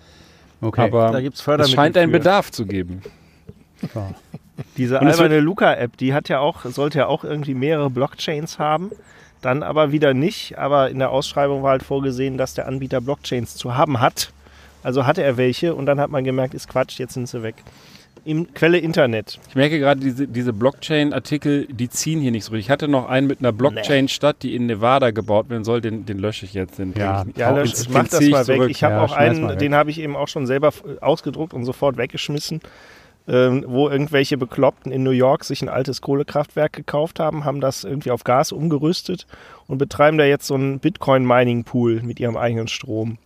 Okay. 0.60 0.82
Aber 0.82 1.10
Da 1.10 1.20
gibt's 1.20 1.46
es 1.46 1.70
scheint 1.70 1.96
einen. 1.96 2.12
Bedarf 2.12 2.50
zu 2.50 2.66
geben. 2.66 3.02
So. 3.92 4.14
Diese 4.76 5.00
alberne 5.00 5.40
Luca-App, 5.40 5.96
die 5.96 6.14
hat 6.14 6.28
ja 6.28 6.38
auch, 6.38 6.64
sollte 6.64 6.98
ja 6.98 7.06
auch 7.06 7.24
irgendwie 7.24 7.54
mehrere 7.54 7.90
Blockchains 7.90 8.58
haben. 8.58 8.90
Dann 9.42 9.62
aber 9.62 9.92
wieder 9.92 10.14
nicht. 10.14 10.58
Aber 10.58 10.90
in 10.90 11.00
der 11.00 11.10
Ausschreibung 11.10 11.62
war 11.62 11.72
halt 11.72 11.82
vorgesehen, 11.82 12.38
dass 12.38 12.54
der 12.54 12.66
Anbieter 12.66 13.00
Blockchains 13.00 13.56
zu 13.56 13.76
haben 13.76 14.00
hat. 14.00 14.32
Also 14.82 15.06
hatte 15.06 15.22
er 15.22 15.36
welche 15.36 15.74
und 15.74 15.86
dann 15.86 16.00
hat 16.00 16.10
man 16.10 16.24
gemerkt, 16.24 16.54
ist 16.54 16.68
Quatsch, 16.68 16.98
jetzt 16.98 17.14
sind 17.14 17.28
sie 17.28 17.42
weg. 17.42 17.56
Im 18.26 18.54
Quelle 18.54 18.78
Internet. 18.78 19.38
Ich 19.48 19.54
merke 19.54 19.78
gerade, 19.78 20.00
diese, 20.00 20.26
diese 20.26 20.52
Blockchain-Artikel, 20.54 21.66
die 21.66 21.88
ziehen 21.90 22.20
hier 22.20 22.30
nicht 22.30 22.44
so 22.44 22.52
richtig. 22.52 22.66
Ich 22.66 22.70
hatte 22.70 22.88
noch 22.88 23.06
einen 23.08 23.26
mit 23.26 23.40
einer 23.40 23.52
Blockchain-Stadt, 23.52 24.36
die 24.42 24.54
in 24.56 24.66
Nevada 24.66 25.10
gebaut 25.10 25.50
werden 25.50 25.64
soll. 25.64 25.80
Den, 25.82 26.06
den 26.06 26.18
lösche 26.18 26.46
ich 26.46 26.54
jetzt. 26.54 26.78
Den 26.78 26.94
Ja. 26.96 27.24
ich- 27.28 27.36
Ja, 27.36 27.50
lösch, 27.50 27.72
den 27.74 27.92
mach 27.92 28.08
das 28.08 28.20
mal 28.22 28.46
weg. 28.46 28.56
zurück. 28.56 28.70
Ich 28.70 28.82
habe 28.82 28.94
Ja, 28.94 29.02
auch 29.04 29.12
einen, 29.12 29.48
weg. 29.48 29.58
den 29.58 29.74
habe 29.74 29.90
ich 29.90 30.00
eben 30.00 30.16
auch 30.16 30.28
schon 30.28 30.46
selber 30.46 30.72
ausgedruckt 31.02 31.52
und 31.52 31.64
sofort 31.64 31.96
weggeschmissen. 31.98 32.60
Ähm, 33.26 33.64
wo 33.66 33.88
irgendwelche 33.88 34.36
Bekloppten 34.36 34.92
in 34.92 35.02
New 35.02 35.10
York 35.10 35.44
sich 35.44 35.62
ein 35.62 35.70
altes 35.70 36.02
Kohlekraftwerk 36.02 36.74
gekauft 36.74 37.18
haben, 37.20 37.46
haben 37.46 37.62
das 37.62 37.82
irgendwie 37.82 38.10
auf 38.10 38.22
Gas 38.22 38.52
umgerüstet 38.52 39.26
und 39.66 39.78
betreiben 39.78 40.18
da 40.18 40.24
jetzt 40.26 40.46
so 40.46 40.54
einen 40.54 40.78
Bitcoin-Mining-Pool 40.78 42.02
mit 42.02 42.20
ihrem 42.20 42.36
eigenen 42.36 42.68
Strom. 42.68 43.16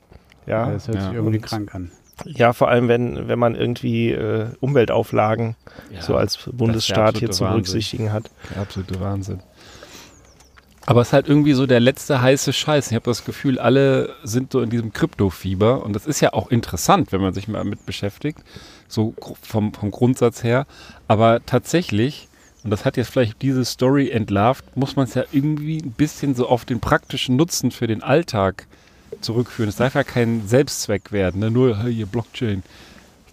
Ja, 0.46 0.70
Das 0.70 0.86
hört 0.86 0.96
Ja, 0.98 1.04
sich 1.06 1.14
irgendwie 1.14 1.38
und- 1.38 1.44
krank 1.44 1.74
an. 1.74 1.90
Ja 2.24 2.52
vor 2.52 2.68
allem, 2.68 2.88
wenn, 2.88 3.28
wenn 3.28 3.38
man 3.38 3.54
irgendwie 3.54 4.10
äh, 4.12 4.46
Umweltauflagen 4.60 5.56
Ja, 5.92 6.02
so 6.02 6.16
als 6.16 6.38
Bundesstaat 6.52 7.18
hier 7.18 7.30
zu 7.30 7.44
Wahnsinn. 7.44 7.54
berücksichtigen 7.62 8.12
hat. 8.12 8.30
der 8.54 8.62
absolute 8.62 9.00
Wahnsinn. 9.00 9.40
Aber 10.86 11.02
es 11.02 11.08
ist 11.08 11.12
halt 11.12 11.28
irgendwie 11.28 11.52
so 11.52 11.66
der 11.66 11.80
letzte 11.80 12.22
heiße 12.22 12.54
Scheiß. 12.54 12.90
Ich 12.90 12.94
habe 12.94 13.04
das 13.04 13.26
Gefühl, 13.26 13.58
alle 13.58 14.14
sind 14.24 14.52
so 14.52 14.62
in 14.62 14.70
diesem 14.70 14.94
Krypto-Fieber. 14.94 15.84
Und 15.84 15.92
das 15.92 16.06
ist 16.06 16.20
ja 16.20 16.32
auch 16.32 16.50
interessant, 16.50 17.12
wenn 17.12 17.20
man 17.20 17.34
sich 17.34 17.46
mal 17.46 17.62
mit 17.64 17.84
beschäftigt. 17.84 18.38
So 18.88 19.12
vom, 19.42 19.74
vom 19.74 19.90
Grundsatz 19.90 20.42
her. 20.42 20.66
Aber 21.06 21.44
tatsächlich, 21.44 22.28
und 22.64 22.70
das 22.70 22.86
hat 22.86 22.96
jetzt 22.96 23.10
vielleicht 23.10 23.42
diese 23.42 23.66
Story 23.66 24.08
entlarvt, 24.08 24.78
muss 24.78 24.96
man 24.96 25.04
es 25.04 25.12
ja 25.12 25.24
irgendwie 25.30 25.76
ein 25.76 25.92
bisschen 25.92 26.34
so 26.34 26.48
auf 26.48 26.64
den 26.64 26.80
praktischen 26.80 27.36
Nutzen 27.36 27.70
für 27.70 27.86
den 27.86 28.02
Alltag 28.02 28.66
zurückführen. 29.20 29.68
Es 29.68 29.76
darf 29.76 29.94
ja 29.94 30.04
kein 30.04 30.46
Selbstzweck 30.46 31.12
werden, 31.12 31.40
ne? 31.40 31.50
nur 31.50 31.84
hier 31.84 32.06
Blockchain. 32.06 32.62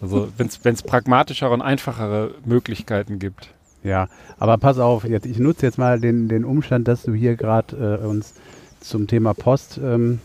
Also 0.01 0.29
wenn 0.37 0.47
es 0.47 0.81
pragmatischere 0.83 1.51
und 1.51 1.61
einfachere 1.61 2.31
Möglichkeiten 2.45 3.19
gibt. 3.19 3.49
Ja, 3.83 4.09
aber 4.39 4.57
pass 4.57 4.79
auf, 4.79 5.03
jetzt, 5.03 5.25
ich 5.25 5.37
nutze 5.37 5.65
jetzt 5.65 5.77
mal 5.77 5.99
den, 5.99 6.27
den 6.27 6.43
Umstand, 6.43 6.87
dass 6.87 7.03
du 7.03 7.13
hier 7.13 7.35
gerade 7.35 7.99
äh, 8.01 8.05
uns 8.05 8.33
zum 8.79 9.07
Thema 9.07 9.33
Post 9.33 9.79
ähm, 9.81 10.19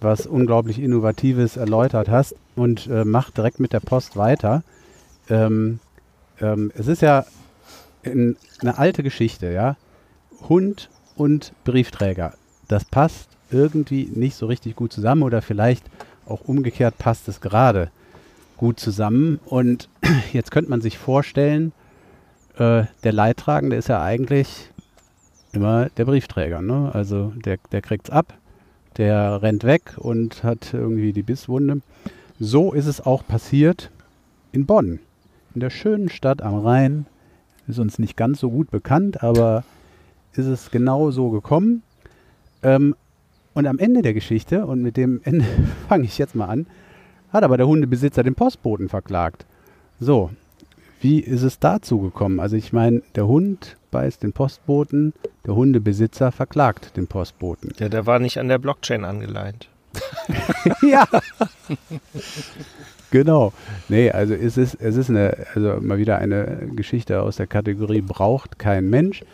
was 0.00 0.26
unglaublich 0.26 0.80
Innovatives 0.80 1.56
erläutert 1.56 2.08
hast 2.08 2.34
und 2.56 2.86
äh, 2.86 3.04
mach 3.04 3.30
direkt 3.30 3.60
mit 3.60 3.72
der 3.72 3.80
Post 3.80 4.16
weiter. 4.16 4.62
Ähm, 5.28 5.80
ähm, 6.40 6.72
es 6.76 6.86
ist 6.86 7.02
ja 7.02 7.24
in, 8.02 8.36
eine 8.60 8.78
alte 8.78 9.02
Geschichte, 9.02 9.50
ja. 9.52 9.76
Hund 10.48 10.88
und 11.16 11.52
Briefträger. 11.64 12.34
Das 12.68 12.84
passt 12.84 13.30
irgendwie 13.50 14.10
nicht 14.12 14.36
so 14.36 14.46
richtig 14.46 14.76
gut 14.76 14.92
zusammen 14.92 15.22
oder 15.22 15.42
vielleicht 15.42 15.84
auch 16.26 16.42
umgekehrt 16.42 16.98
passt 16.98 17.28
es 17.28 17.40
gerade 17.40 17.90
gut 18.56 18.78
zusammen. 18.78 19.40
Und 19.46 19.88
jetzt 20.32 20.50
könnte 20.50 20.70
man 20.70 20.80
sich 20.80 20.98
vorstellen, 20.98 21.72
äh, 22.56 22.84
der 23.04 23.12
Leidtragende 23.12 23.76
ist 23.76 23.88
ja 23.88 24.02
eigentlich 24.02 24.70
immer 25.52 25.88
der 25.90 26.04
Briefträger. 26.04 26.60
Ne? 26.60 26.90
Also 26.92 27.32
der, 27.44 27.58
der 27.72 27.80
kriegt's 27.80 28.10
ab, 28.10 28.34
der 28.96 29.42
rennt 29.42 29.64
weg 29.64 29.94
und 29.96 30.42
hat 30.44 30.74
irgendwie 30.74 31.12
die 31.12 31.22
Bisswunde. 31.22 31.80
So 32.38 32.72
ist 32.72 32.86
es 32.86 33.00
auch 33.00 33.26
passiert 33.26 33.90
in 34.52 34.66
Bonn, 34.66 35.00
in 35.54 35.60
der 35.60 35.70
schönen 35.70 36.08
Stadt 36.08 36.42
am 36.42 36.58
Rhein. 36.58 37.06
Ist 37.66 37.78
uns 37.78 37.98
nicht 37.98 38.16
ganz 38.16 38.40
so 38.40 38.50
gut 38.50 38.70
bekannt, 38.70 39.22
aber 39.22 39.64
ist 40.32 40.46
es 40.46 40.70
genau 40.70 41.10
so 41.10 41.30
gekommen. 41.30 41.82
Ähm, 42.62 42.94
und 43.58 43.66
am 43.66 43.80
Ende 43.80 44.02
der 44.02 44.14
Geschichte, 44.14 44.66
und 44.66 44.82
mit 44.82 44.96
dem 44.96 45.20
Ende 45.24 45.44
fange 45.88 46.04
ich 46.04 46.16
jetzt 46.16 46.36
mal 46.36 46.46
an, 46.46 46.68
hat 47.32 47.42
aber 47.42 47.56
der 47.56 47.66
Hundebesitzer 47.66 48.22
den 48.22 48.36
Postboten 48.36 48.88
verklagt. 48.88 49.46
So, 49.98 50.30
wie 51.00 51.18
ist 51.18 51.42
es 51.42 51.58
dazu 51.58 51.98
gekommen? 51.98 52.38
Also 52.38 52.54
ich 52.54 52.72
meine, 52.72 53.02
der 53.16 53.26
Hund 53.26 53.76
beißt 53.90 54.22
den 54.22 54.32
Postboten, 54.32 55.12
der 55.44 55.56
Hundebesitzer 55.56 56.30
verklagt 56.30 56.96
den 56.96 57.08
Postboten. 57.08 57.72
Ja, 57.80 57.88
der 57.88 58.06
war 58.06 58.20
nicht 58.20 58.38
an 58.38 58.46
der 58.46 58.58
Blockchain 58.58 59.04
angeleint. 59.04 59.68
ja. 60.82 61.08
genau. 63.10 63.52
Nee, 63.88 64.12
also 64.12 64.34
es 64.34 64.56
ist, 64.56 64.74
es 64.74 64.96
ist 64.96 65.10
eine, 65.10 65.36
also 65.56 65.80
mal 65.80 65.98
wieder 65.98 66.18
eine 66.18 66.68
Geschichte 66.76 67.22
aus 67.22 67.36
der 67.36 67.48
Kategorie 67.48 68.02
braucht 68.02 68.60
kein 68.60 68.88
Mensch. 68.88 69.24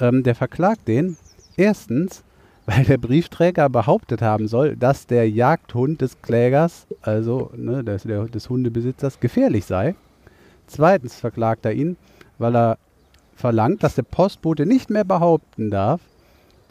Ähm, 0.00 0.24
der 0.24 0.34
verklagt 0.34 0.88
den 0.88 1.16
erstens, 1.56 2.24
weil 2.68 2.84
der 2.84 2.98
Briefträger 2.98 3.70
behauptet 3.70 4.20
haben 4.20 4.46
soll, 4.46 4.76
dass 4.76 5.06
der 5.06 5.28
Jagdhund 5.30 6.02
des 6.02 6.20
Klägers, 6.20 6.86
also 7.00 7.50
ne, 7.56 7.82
des, 7.82 8.02
der, 8.02 8.26
des 8.26 8.50
Hundebesitzers, 8.50 9.20
gefährlich 9.20 9.64
sei. 9.64 9.94
Zweitens 10.66 11.14
verklagt 11.18 11.64
er 11.64 11.72
ihn, 11.72 11.96
weil 12.36 12.54
er 12.54 12.78
verlangt, 13.34 13.82
dass 13.82 13.94
der 13.94 14.02
Postbote 14.02 14.66
nicht 14.66 14.90
mehr 14.90 15.04
behaupten 15.04 15.70
darf, 15.70 16.02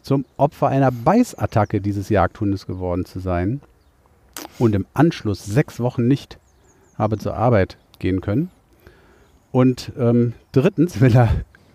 zum 0.02 0.24
Opfer 0.36 0.68
einer 0.68 0.92
Beißattacke 0.92 1.80
dieses 1.80 2.10
Jagdhundes 2.10 2.68
geworden 2.68 3.04
zu 3.04 3.18
sein 3.18 3.60
und 4.60 4.76
im 4.76 4.86
Anschluss 4.94 5.44
sechs 5.44 5.80
Wochen 5.80 6.06
nicht 6.06 6.38
habe 6.96 7.18
zur 7.18 7.34
Arbeit 7.34 7.76
gehen 7.98 8.20
können. 8.20 8.52
Und 9.50 9.90
ähm, 9.98 10.34
drittens 10.52 11.00
will 11.00 11.16
er, 11.16 11.28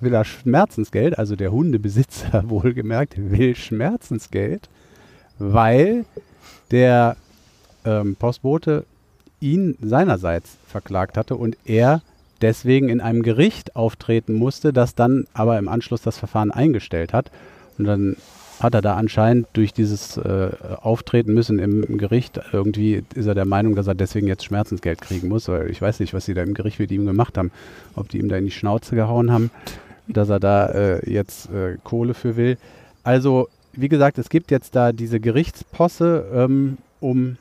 will 0.04 0.14
er 0.14 0.26
Schmerzensgeld, 0.26 1.18
also 1.18 1.36
der 1.36 1.52
Hundebesitzer 1.52 2.44
wohlgemerkt, 2.50 3.16
will 3.18 3.56
Schmerzensgeld, 3.56 4.70
weil 5.40 6.06
der 6.72 7.18
ähm, 7.86 8.16
Postbote 8.16 8.86
ihn 9.40 9.78
seinerseits 9.82 10.58
verklagt 10.68 11.18
hatte 11.18 11.36
und 11.36 11.58
er 11.66 12.02
deswegen 12.42 12.90
in 12.90 13.02
einem 13.02 13.24
Gericht 13.24 13.76
auftreten 13.76 14.34
musste, 14.34 14.74
das 14.74 14.96
dann 14.96 15.26
aber 15.34 15.58
im 15.58 15.68
Anschluss 15.68 16.02
das 16.02 16.18
Verfahren 16.18 16.52
eingestellt 16.52 17.14
hat. 17.14 17.32
Und 17.78 17.86
dann 17.86 18.18
hat 18.60 18.74
er 18.74 18.82
da 18.82 18.96
anscheinend 18.96 19.48
durch 19.54 19.74
dieses 19.74 20.18
äh, 20.18 20.52
Auftreten 20.82 21.34
müssen 21.34 21.60
im 21.60 21.98
Gericht 21.98 22.40
irgendwie 22.52 23.04
ist 23.14 23.26
er 23.26 23.36
der 23.36 23.46
Meinung, 23.46 23.76
dass 23.76 23.88
er 23.88 23.96
deswegen 23.96 24.28
jetzt 24.28 24.46
Schmerzensgeld 24.46 25.02
kriegen 25.02 25.28
muss, 25.28 25.48
weil 25.48 25.70
ich 25.70 25.82
weiß 25.82 26.00
nicht, 26.00 26.14
was 26.14 26.26
sie 26.26 26.34
da 26.34 26.44
im 26.44 26.54
Gericht 26.54 26.80
mit 26.80 26.92
ihm 26.92 27.06
gemacht 27.06 27.38
haben, 27.38 27.52
ob 27.96 28.10
die 28.10 28.20
ihm 28.20 28.30
da 28.30 28.38
in 28.38 28.46
die 28.46 28.52
Schnauze 28.52 28.96
gehauen 28.96 29.32
haben, 29.32 29.52
dass 30.08 30.30
er 30.30 30.40
da 30.40 30.68
äh, 30.68 31.12
jetzt 31.12 31.50
äh, 31.52 31.78
Kohle 31.84 32.14
für 32.14 32.36
will. 32.36 32.58
Also 33.04 33.48
wie 33.74 33.90
gesagt, 33.90 34.18
es 34.18 34.30
gibt 34.30 34.52
jetzt 34.52 34.76
da 34.76 34.92
diese 34.92 35.20
Gerichtsposse 35.20 36.26
ähm, 36.34 36.78
um 37.00 37.38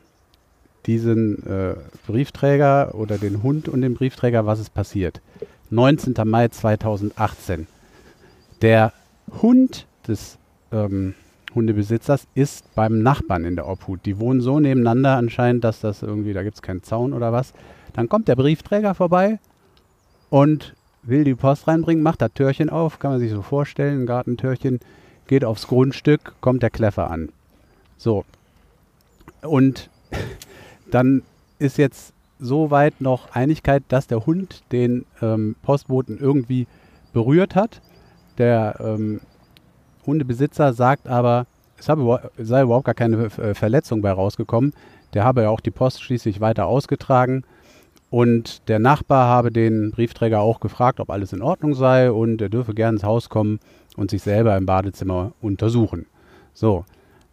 diesen 0.87 1.47
äh, 1.47 1.75
Briefträger 2.07 2.95
oder 2.95 3.19
den 3.19 3.43
Hund 3.43 3.69
und 3.69 3.83
den 3.83 3.95
Briefträger, 3.95 4.47
was 4.47 4.59
ist 4.59 4.75
passiert. 4.75 5.21
19. 5.71 6.15
Mai 6.25 6.49
2018. 6.49 7.67
Der 8.63 8.93
Hund 9.41 9.87
des 10.07 10.39
ähm, 10.73 11.15
Hundebesitzers 11.55 12.27
ist 12.35 12.75
beim 12.75 13.03
Nachbarn 13.03 13.45
in 13.45 13.57
der 13.57 13.69
Obhut. 13.69 14.05
Die 14.07 14.19
wohnen 14.19 14.41
so 14.41 14.59
nebeneinander 14.59 15.17
anscheinend, 15.17 15.65
dass 15.65 15.81
das 15.81 16.03
irgendwie, 16.03 16.33
da 16.33 16.43
gibt 16.43 16.57
es 16.57 16.63
keinen 16.63 16.83
Zaun 16.83 17.13
oder 17.13 17.33
was. 17.33 17.53
Dann 17.93 18.09
kommt 18.09 18.29
der 18.29 18.37
Briefträger 18.37 18.95
vorbei 18.95 19.39
und 20.31 20.75
will 21.03 21.25
die 21.25 21.35
Post 21.35 21.69
reinbringen, 21.69 22.03
macht 22.03 22.23
das 22.23 22.33
Türchen 22.33 22.71
auf, 22.71 22.99
kann 22.99 23.13
man 23.13 23.21
sich 23.21 23.31
so 23.31 23.43
vorstellen, 23.43 24.03
ein 24.03 24.07
Gartentürchen, 24.07 24.81
geht 25.27 25.45
aufs 25.45 25.67
Grundstück, 25.67 26.35
kommt 26.41 26.63
der 26.63 26.71
Kleffer 26.71 27.11
an. 27.11 27.31
So. 27.97 28.25
Und 29.43 29.91
dann 30.91 31.23
ist 31.59 31.79
jetzt 31.79 32.13
soweit 32.39 33.01
noch 33.01 33.35
Einigkeit, 33.35 33.85
dass 33.89 34.07
der 34.07 34.27
Hund 34.27 34.63
den 34.73 35.07
ähm, 35.21 35.57
Postboten 35.63 36.19
irgendwie 36.19 36.67
berührt 37.13 37.55
hat. 37.55 37.81
Der 38.39 38.77
ähm, 38.81 39.21
Hundebesitzer 40.07 40.73
sagt 40.73 41.07
aber, 41.07 41.47
es 41.79 41.89
habe, 41.89 42.31
sei 42.39 42.63
überhaupt 42.63 42.87
gar 42.87 42.95
keine 42.95 43.25
äh, 43.25 43.55
Verletzung 43.55 44.03
bei 44.03 44.13
rausgekommen. 44.13 44.73
Der 45.15 45.25
habe 45.25 45.43
ja 45.43 45.51
auch 45.51 45.61
die 45.61 45.71
Post 45.71 46.03
schließlich 46.03 46.41
weiter 46.41 46.67
ausgetragen. 46.67 47.45
Und 48.13 48.69
der 48.69 48.79
Nachbar 48.79 49.27
habe 49.27 49.51
den 49.51 49.91
Briefträger 49.91 50.41
auch 50.41 50.61
gefragt, 50.61 51.01
ob 51.01 51.09
alles 51.09 51.33
in 51.33 51.41
Ordnung 51.41 51.73
sei 51.73 52.13
und 52.13 52.43
er 52.43 52.51
dürfe 52.51 52.75
gerne 52.75 52.97
ins 52.97 53.05
Haus 53.05 53.31
kommen 53.31 53.59
und 53.97 54.11
sich 54.11 54.21
selber 54.21 54.55
im 54.59 54.67
Badezimmer 54.67 55.33
untersuchen. 55.41 56.05
So, 56.53 56.85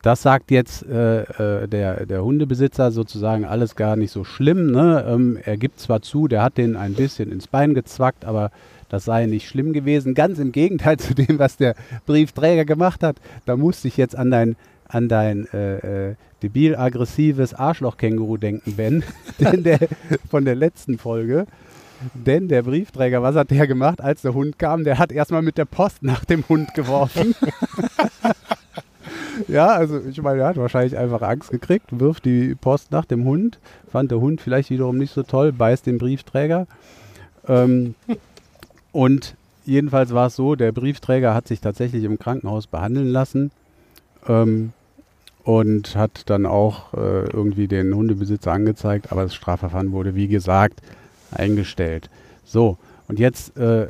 das 0.04 0.22
sagt 0.22 0.52
jetzt 0.52 0.86
äh, 0.86 1.24
äh, 1.24 1.68
der, 1.68 2.06
der 2.06 2.24
Hundebesitzer 2.24 2.92
sozusagen 2.92 3.44
alles 3.44 3.76
gar 3.76 3.98
nicht 3.98 4.12
so 4.12 4.24
schlimm. 4.24 4.72
Ne? 4.72 5.06
Ähm, 5.06 5.38
er 5.44 5.58
gibt 5.58 5.82
zwar 5.82 6.02
zu, 6.02 6.30
der 6.30 6.42
hat 6.44 6.58
den 6.58 6.78
ein 6.78 6.94
bisschen 6.94 7.30
ins 7.30 7.48
Bein 7.48 7.74
gezwackt, 7.74 8.24
aber 8.24 8.50
das 8.88 9.04
sei 9.04 9.26
nicht 9.26 9.50
schlimm 9.50 9.74
gewesen. 9.74 10.13
Ganz 10.13 10.39
im 10.39 10.54
Gegenteil 10.54 10.96
zu 10.98 11.13
dem, 11.13 11.39
was 11.39 11.58
der 11.58 11.76
Briefträger 12.06 12.63
gemacht 12.63 13.04
hat. 13.04 13.18
Da 13.46 13.58
musste 13.58 13.89
ich 13.89 13.98
jetzt 13.98 14.15
an 14.15 14.32
dein, 14.32 14.56
an 14.88 15.10
dein 15.10 15.46
äh, 15.48 16.15
äh, 16.39 16.43
debil-aggressives 16.43 17.54
Arschlochkänguru 17.54 18.38
denken, 18.38 18.73
Ben, 18.75 19.04
denn 19.39 19.63
der, 19.63 19.80
von 20.30 20.45
der 20.45 20.56
letzten 20.56 20.97
Folge. 20.97 21.45
Denn 22.13 22.47
der 22.47 22.63
Briefträger, 22.63 23.21
was 23.21 23.36
hat 23.36 23.52
der 23.52 23.67
gemacht, 23.67 23.99
als 23.99 24.21
der 24.21 24.34
Hund 24.34 24.58
kam? 24.58 24.86
Der 24.86 24.99
hat 24.99 25.12
erstmal 25.12 25.41
mit 25.41 25.58
der 25.58 25.65
Post 25.65 26.02
nach 26.02 26.23
dem 26.23 26.47
Hund 26.47 26.73
geworfen. 26.73 27.36
ja, 29.49 29.67
also 29.67 29.99
ich 30.08 30.21
meine, 30.21 30.41
er 30.41 30.47
hat 30.47 30.58
wahrscheinlich 30.58 30.97
einfach 30.97 31.21
Angst 31.21 31.52
gekriegt, 31.52 31.88
wirft 31.99 32.23
die 32.23 32.56
Post 32.56 32.91
nach 32.91 33.04
dem 33.04 33.25
Hund, 33.25 33.60
fand 33.91 34.12
der 34.12 34.21
Hund 34.21 34.39
vielleicht 34.39 34.69
wiederum 34.69 34.97
nicht 34.97 35.13
so 35.13 35.23
toll, 35.23 35.52
beißt 35.52 35.88
den 35.88 35.97
Briefträger. 35.97 36.67
Ähm, 37.47 37.95
und 38.93 39.36
jedenfalls 39.65 40.13
war 40.13 40.28
es 40.28 40.38
so, 40.38 40.56
der 40.56 40.71
Briefträger 40.71 41.34
hat 41.34 41.49
sich 41.49 41.60
tatsächlich 41.60 42.06
im 42.06 42.17
Krankenhaus 42.17 42.67
behandeln 42.67 43.10
lassen 43.10 43.52
ähm, 44.28 44.71
und 45.43 45.95
hat 45.95 46.30
dann 46.30 46.45
auch 46.45 46.93
äh, 46.93 47.30
irgendwie 47.32 47.67
den 47.67 47.93
Hundebesitzer 47.95 48.52
angezeigt, 48.52 49.12
aber 49.12 49.23
das 49.23 49.36
Strafverfahren 49.36 49.91
wurde, 49.91 50.15
wie 50.15 50.28
gesagt, 50.28 50.82
eingestellt. 51.32 52.10
So, 52.45 52.78
und 53.08 53.19
jetzt 53.19 53.58
äh, 53.58 53.88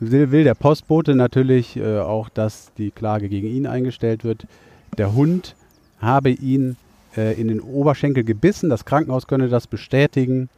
will, 0.00 0.44
der 0.44 0.54
Postbote 0.54 1.14
natürlich 1.14 1.76
äh, 1.76 1.98
auch, 1.98 2.28
dass 2.28 2.72
die 2.76 2.90
Klage 2.90 3.28
gegen 3.28 3.48
ihn 3.48 3.66
eingestellt 3.66 4.24
wird. 4.24 4.46
Der 4.98 5.14
Hund 5.14 5.56
habe 6.00 6.30
ihn 6.30 6.76
äh, 7.16 7.40
in 7.40 7.48
den 7.48 7.60
Oberschenkel 7.60 8.24
gebissen. 8.24 8.70
Das 8.70 8.84
Krankenhaus 8.84 9.26
könne 9.26 9.48
das 9.48 9.66
bestätigen. 9.66 10.48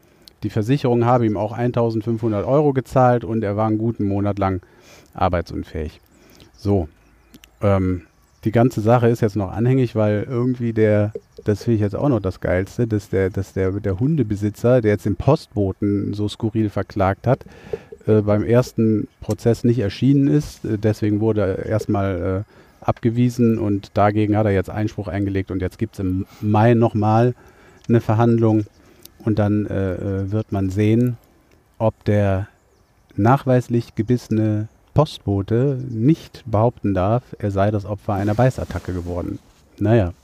Die 0.43 0.51
Versicherung 0.51 1.05
habe 1.05 1.27
ihm 1.27 1.37
auch 1.37 1.53
1500 1.53 2.45
Euro 2.47 2.73
gezahlt 2.73 3.25
und 3.25 3.43
er 3.43 3.57
war 3.57 3.67
einen 3.67 3.79
guten 3.79 4.07
Monat 4.07 4.39
lang 4.39 4.61
arbeitsunfähig. 5.15 6.01
So, 6.57 6.89
ähm, 7.63 8.03
die 8.47 8.53
ganze 8.53 8.81
Sache 8.81 9.09
ist 9.09 9.21
jetzt 9.23 9.35
noch 9.35 9.51
anhängig, 9.51 9.97
weil 9.97 10.25
irgendwie 10.29 10.73
der, 10.73 11.13
das 11.45 11.65
finde 11.65 11.75
ich 11.75 11.81
jetzt 11.81 11.97
auch 11.97 12.09
noch 12.09 12.21
das 12.21 12.41
Geilste, 12.41 12.87
dass 12.87 13.09
der, 13.11 13.29
dass 13.29 13.53
der, 13.53 13.73
der 13.73 13.99
Hundebesitzer, 13.99 14.81
der 14.81 14.93
jetzt 14.93 15.05
den 15.05 15.17
Postboten 15.17 16.15
so 16.15 16.29
skurril 16.29 16.71
verklagt 16.71 17.27
hat, 17.27 17.45
äh, 18.07 18.23
beim 18.23 18.45
ersten 18.45 19.09
Prozess 19.21 19.65
nicht 19.65 19.81
erschienen 19.81 20.29
ist. 20.29 20.65
Äh, 20.65 20.79
deswegen 20.79 21.21
wurde 21.21 21.41
er 21.41 21.67
erstmal 21.67 22.45
äh, 22.47 22.87
abgewiesen 22.87 23.59
und 23.59 23.91
dagegen 23.95 24.37
hat 24.37 24.47
er 24.47 24.53
jetzt 24.53 24.71
Einspruch 24.71 25.09
eingelegt 25.09 25.51
und 25.51 25.61
jetzt 25.61 25.79
gibt 25.79 25.95
es 25.95 26.01
im 26.01 26.25
Mai 26.41 26.75
nochmal 26.75 27.35
eine 27.89 28.01
Verhandlung 28.01 28.65
und 29.25 29.41
dann 29.41 29.67
äh, 29.67 29.95
äh, 29.95 30.31
wird 30.31 30.53
man 30.53 30.71
sehen, 30.71 31.17
ob 31.79 32.05
der 32.05 32.47
nachweislich 33.17 33.97
gebissene 33.97 34.69
Postbote 34.97 35.79
nicht 35.91 36.43
behaupten 36.47 36.95
darf, 36.95 37.23
er 37.39 37.51
sei 37.51 37.71
das 37.71 37.85
Opfer 37.85 38.15
einer 38.15 38.35
Beißattacke 38.35 38.95
geworden. 38.95 39.39
Naja, 39.79 40.15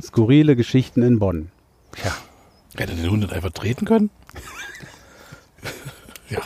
skurrile 0.00 0.54
Geschichten 0.54 1.02
in 1.02 1.18
Bonn. 1.18 1.50
Ja. 2.04 2.12
Hätte 2.76 2.94
den 2.94 3.10
Hund 3.10 3.32
einfach 3.32 3.50
treten 3.50 3.86
können? 3.86 4.10
ja. 6.28 6.38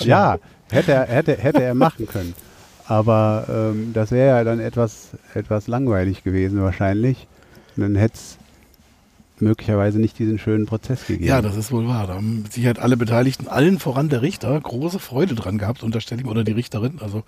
Ja, 0.00 0.38
hätte 0.72 0.92
er, 0.92 1.06
hätte, 1.06 1.36
hätte 1.36 1.62
er 1.62 1.74
machen 1.74 2.08
können. 2.08 2.34
Aber 2.86 3.46
ähm, 3.48 3.92
das 3.92 4.10
wäre 4.10 4.38
ja 4.38 4.42
dann 4.42 4.58
etwas, 4.58 5.10
etwas 5.34 5.68
langweilig 5.68 6.24
gewesen 6.24 6.60
wahrscheinlich. 6.60 7.28
Und 7.76 7.82
dann 7.84 7.94
hätte 7.94 8.14
es 8.14 8.38
möglicherweise 9.40 9.98
nicht 9.98 10.18
diesen 10.18 10.38
schönen 10.38 10.66
Prozess 10.66 11.06
gegeben. 11.06 11.28
Ja, 11.28 11.42
das 11.42 11.56
ist 11.56 11.72
wohl 11.72 11.86
wahr. 11.86 12.06
Da 12.06 12.14
haben 12.14 12.44
sich 12.50 12.66
halt 12.66 12.78
alle 12.78 12.96
Beteiligten, 12.96 13.48
allen 13.48 13.78
voran 13.78 14.08
der 14.08 14.22
Richter, 14.22 14.60
große 14.60 14.98
Freude 14.98 15.34
dran 15.34 15.58
gehabt, 15.58 15.82
unterstelle 15.82 16.22
ich, 16.22 16.26
oder 16.26 16.44
die 16.44 16.52
Richterin. 16.52 16.98
Also 17.00 17.22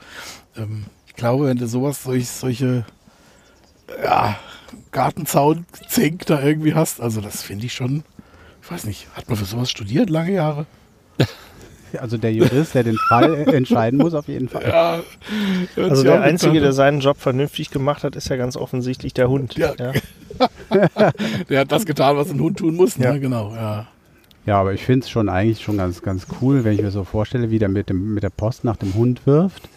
ähm, 0.56 0.84
ich 1.06 1.14
glaube, 1.14 1.46
wenn 1.46 1.58
du 1.58 1.66
sowas, 1.66 2.02
solch, 2.02 2.28
solche 2.28 2.84
ja, 4.02 4.38
Gartenzaun, 4.92 5.66
Zink 5.88 6.26
da 6.26 6.42
irgendwie 6.42 6.74
hast, 6.74 7.00
also 7.00 7.20
das 7.20 7.42
finde 7.42 7.66
ich 7.66 7.74
schon, 7.74 8.04
ich 8.62 8.70
weiß 8.70 8.84
nicht, 8.84 9.08
hat 9.14 9.28
man 9.28 9.36
für 9.36 9.44
sowas 9.44 9.70
studiert, 9.70 10.10
lange 10.10 10.32
Jahre? 10.32 10.66
Also 11.98 12.16
der 12.16 12.32
Jurist, 12.32 12.74
der 12.74 12.84
den 12.84 12.96
Fall 13.08 13.48
entscheiden 13.54 13.98
muss, 13.98 14.14
auf 14.14 14.28
jeden 14.28 14.48
Fall. 14.48 14.64
Ja, 14.66 15.02
also 15.76 16.02
der 16.02 16.22
Einzige, 16.22 16.60
der 16.60 16.72
seinen 16.72 17.00
Job 17.00 17.18
vernünftig 17.18 17.70
gemacht 17.70 18.04
hat, 18.04 18.16
ist 18.16 18.28
ja 18.28 18.36
ganz 18.36 18.56
offensichtlich 18.56 19.14
der 19.14 19.28
Hund. 19.28 19.56
Ja. 19.56 19.74
ja. 19.78 19.92
der 21.48 21.60
hat 21.60 21.72
das 21.72 21.86
getan, 21.86 22.16
was 22.16 22.30
ein 22.30 22.40
Hund 22.40 22.58
tun 22.58 22.76
muss. 22.76 22.98
Ne? 22.98 23.06
Ja, 23.06 23.18
genau. 23.18 23.54
Ja. 23.54 23.86
Ja, 24.46 24.58
aber 24.58 24.72
ich 24.72 24.82
finde 24.82 25.04
es 25.04 25.10
schon 25.10 25.28
eigentlich 25.28 25.62
schon 25.62 25.76
ganz, 25.76 26.02
ganz 26.02 26.26
cool, 26.40 26.64
wenn 26.64 26.72
ich 26.72 26.82
mir 26.82 26.90
so 26.90 27.04
vorstelle, 27.04 27.50
wie 27.50 27.58
der 27.58 27.68
mit, 27.68 27.90
dem, 27.90 28.14
mit 28.14 28.22
der 28.22 28.30
Post 28.30 28.64
nach 28.64 28.76
dem 28.76 28.94
Hund 28.94 29.26
wirft. 29.26 29.68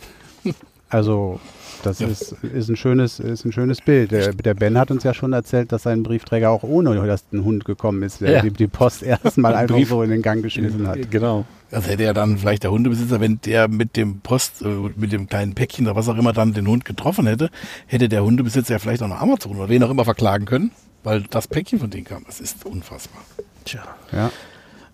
Also 0.89 1.39
das 1.85 1.99
ja. 1.99 2.07
ist, 2.07 2.31
ist, 2.41 2.69
ein 2.69 2.75
schönes, 2.75 3.19
ist 3.19 3.45
ein 3.45 3.51
schönes 3.51 3.81
Bild. 3.81 4.11
Der, 4.11 4.33
der, 4.33 4.53
Ben 4.53 4.77
hat 4.77 4.91
uns 4.91 5.03
ja 5.03 5.13
schon 5.13 5.33
erzählt, 5.33 5.71
dass 5.71 5.83
sein 5.83 6.03
Briefträger 6.03 6.49
auch 6.49 6.63
ohne 6.63 6.95
dass 7.05 7.25
ein 7.31 7.43
Hund 7.43 7.65
gekommen 7.65 8.03
ist, 8.03 8.21
der 8.21 8.31
ja. 8.31 8.41
die, 8.41 8.51
die, 8.51 8.67
Post 8.67 9.03
erstmal 9.03 9.53
einfach 9.55 9.75
Brief. 9.75 9.89
so 9.89 10.03
in 10.03 10.09
den 10.09 10.21
Gang 10.21 10.41
geschmissen 10.41 10.87
hat. 10.87 11.11
Genau. 11.11 11.45
Das 11.69 11.87
hätte 11.87 12.03
ja 12.03 12.13
dann 12.13 12.37
vielleicht 12.37 12.63
der 12.63 12.71
Hundebesitzer, 12.71 13.19
wenn 13.19 13.39
der 13.41 13.67
mit 13.67 13.95
dem 13.97 14.19
Post, 14.19 14.61
äh, 14.61 14.67
mit 14.95 15.11
dem 15.11 15.27
kleinen 15.27 15.55
Päckchen 15.55 15.85
oder 15.87 15.95
was 15.95 16.07
auch 16.07 16.17
immer 16.17 16.33
dann 16.33 16.53
den 16.53 16.67
Hund 16.67 16.85
getroffen 16.85 17.27
hätte, 17.27 17.49
hätte 17.87 18.09
der 18.09 18.23
Hundebesitzer 18.23 18.73
ja 18.73 18.79
vielleicht 18.79 19.01
auch 19.01 19.07
noch 19.07 19.19
Amazon 19.21 19.55
oder 19.55 19.69
wen 19.69 19.83
auch 19.83 19.89
immer 19.89 20.05
verklagen 20.05 20.45
können, 20.45 20.71
weil 21.03 21.23
das 21.29 21.47
Päckchen 21.47 21.79
von 21.79 21.89
denen 21.89 22.05
kam. 22.05 22.23
Das 22.25 22.39
ist 22.39 22.65
unfassbar. 22.65 23.23
Tja. 23.65 23.83
Ja. 24.11 24.31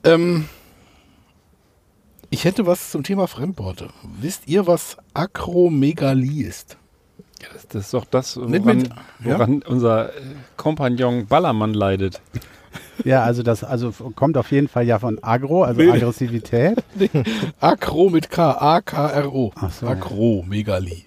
Ähm, 0.04 0.46
ich 2.30 2.46
hätte 2.46 2.66
was 2.66 2.92
zum 2.92 3.04
Thema 3.04 3.28
Fremdworte. 3.28 3.90
Wisst 4.20 4.48
ihr, 4.48 4.68
was 4.68 4.98
Akromegalie 5.14 6.46
ist? 6.48 6.78
Ja, 7.42 7.48
das, 7.54 7.68
das, 7.68 7.86
ist 7.86 7.94
doch 7.94 8.06
das, 8.06 8.38
woran, 8.38 8.50
mit, 8.50 8.90
woran 9.20 9.62
ja? 9.62 9.68
unser 9.68 10.10
äh, 10.10 10.22
Kompagnon 10.58 11.26
Ballermann 11.28 11.74
leidet. 11.74 12.22
Ja, 13.06 13.24
also 13.24 13.44
das 13.44 13.64
also 13.64 13.92
kommt 14.16 14.38
auf 14.38 14.52
jeden 14.52 14.68
Fall 14.68 14.86
ja 14.86 15.00
von 15.00 15.20
Agro, 15.24 15.64
also 15.64 15.82
nee. 15.82 15.92
Aggressivität. 15.92 16.84
Nee. 16.96 17.10
Akro 17.60 18.10
mit 18.10 18.30
K, 18.30 18.52
A-K-R-O. 18.52 19.54
So. 19.80 19.88
Akromegalie. 19.88 21.06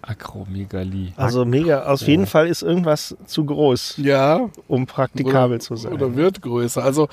Akromegalie. 0.00 1.12
Also 1.16 1.44
mega, 1.44 1.84
auf 1.84 2.00
jeden 2.00 2.26
Fall 2.26 2.48
ist 2.48 2.62
irgendwas 2.62 3.14
zu 3.26 3.44
groß, 3.44 3.98
Ja, 3.98 4.48
um 4.66 4.86
praktikabel 4.86 5.56
oder, 5.56 5.60
zu 5.60 5.76
sein. 5.76 5.92
oder 5.92 6.16
wird 6.16 6.40
größer. 6.40 6.82
Also 6.82 7.08